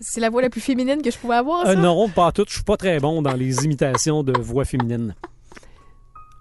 C'est 0.00 0.20
la 0.20 0.30
voix 0.30 0.40
la 0.40 0.48
plus 0.48 0.62
féminine 0.62 1.02
que 1.02 1.10
je 1.10 1.18
pouvais 1.18 1.36
avoir, 1.36 1.66
ça? 1.66 1.72
Euh, 1.72 1.74
non, 1.74 2.08
pas 2.08 2.32
tout. 2.32 2.44
Je 2.48 2.54
suis 2.54 2.62
pas 2.62 2.78
très 2.78 2.98
bon 3.00 3.20
dans 3.20 3.34
les 3.34 3.64
imitations 3.64 4.22
de 4.22 4.32
voix 4.40 4.64
féminines. 4.64 5.14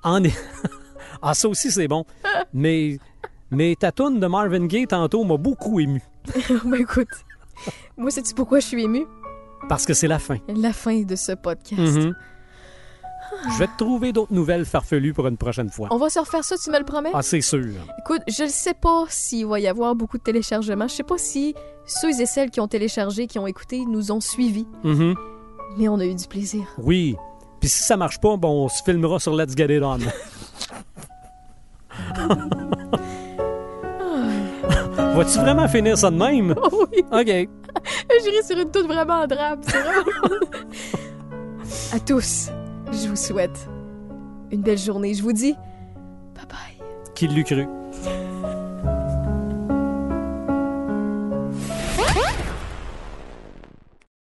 En 0.01 0.23
ah, 1.21 1.33
ça 1.33 1.49
aussi, 1.49 1.69
c'est 1.69 1.89
bon. 1.89 2.05
Mais, 2.53 2.97
mais 3.51 3.75
ta 3.77 3.91
toune 3.91 4.21
de 4.21 4.27
Marvin 4.27 4.65
Gaye, 4.65 4.87
tantôt, 4.87 5.25
m'a 5.25 5.35
beaucoup 5.35 5.81
ému. 5.81 6.01
ben 6.65 6.75
écoute, 6.75 7.09
moi, 7.97 8.11
sais-tu 8.11 8.33
pourquoi 8.33 8.61
je 8.61 8.67
suis 8.67 8.83
émue? 8.83 9.05
Parce 9.67 9.85
que 9.85 9.93
c'est 9.93 10.07
la 10.07 10.19
fin. 10.19 10.37
La 10.47 10.71
fin 10.71 11.01
de 11.01 11.15
ce 11.17 11.33
podcast. 11.33 11.81
Mhm. 11.81 12.15
Je 13.53 13.59
vais 13.59 13.67
te 13.67 13.77
trouver 13.77 14.11
d'autres 14.13 14.33
nouvelles 14.33 14.65
farfelues 14.65 15.13
pour 15.13 15.27
une 15.27 15.37
prochaine 15.37 15.69
fois. 15.69 15.87
On 15.91 15.97
va 15.97 16.09
se 16.09 16.19
refaire 16.19 16.43
ça, 16.43 16.55
tu 16.57 16.69
me 16.71 16.77
le 16.79 16.85
promets? 16.85 17.11
Ah, 17.13 17.21
c'est 17.21 17.41
sûr. 17.41 17.65
Écoute, 17.99 18.21
je 18.27 18.43
ne 18.43 18.49
sais 18.49 18.73
pas 18.73 19.05
s'il 19.09 19.45
va 19.45 19.59
y 19.59 19.67
avoir 19.67 19.95
beaucoup 19.95 20.17
de 20.17 20.23
téléchargements. 20.23 20.87
Je 20.87 20.95
sais 20.95 21.03
pas 21.03 21.17
si 21.17 21.53
ceux 21.85 22.19
et 22.21 22.25
celles 22.25 22.49
qui 22.51 22.59
ont 22.59 22.67
téléchargé, 22.67 23.27
qui 23.27 23.39
ont 23.39 23.47
écouté, 23.47 23.85
nous 23.85 24.11
ont 24.11 24.19
suivis. 24.19 24.67
Mhm. 24.83 25.15
Mais 25.77 25.87
on 25.87 25.99
a 25.99 26.05
eu 26.05 26.15
du 26.15 26.27
plaisir. 26.27 26.63
Oui. 26.77 27.15
Puis 27.59 27.69
si 27.69 27.83
ça 27.83 27.97
marche 27.97 28.19
pas, 28.19 28.37
bon, 28.37 28.65
on 28.65 28.69
se 28.69 28.81
filmera 28.83 29.19
sur 29.19 29.35
Let's 29.35 29.55
Get 29.55 29.75
It 29.75 29.83
On. 29.83 29.97
Vas-tu 35.15 35.39
vraiment 35.39 35.67
finir 35.67 35.97
ça 35.97 36.09
de 36.11 36.15
même? 36.17 36.55
Oh 36.61 36.85
oui, 36.91 37.03
OK. 37.11 37.49
j'irai 38.23 38.43
sur 38.43 38.57
une 38.57 38.71
toute 38.71 38.85
vraiment 38.87 39.25
drape. 39.27 39.59
C'est 39.63 39.77
vraiment... 39.81 40.45
à 41.93 41.99
tous, 41.99 42.49
je 42.91 43.07
vous 43.07 43.15
souhaite 43.15 43.69
une 44.51 44.61
belle 44.61 44.77
journée. 44.77 45.13
Je 45.13 45.23
vous 45.23 45.33
dis 45.33 45.53
bye 46.35 46.45
bye. 46.47 46.85
Qui 47.15 47.27
l'eût 47.27 47.43
cru? 47.43 47.67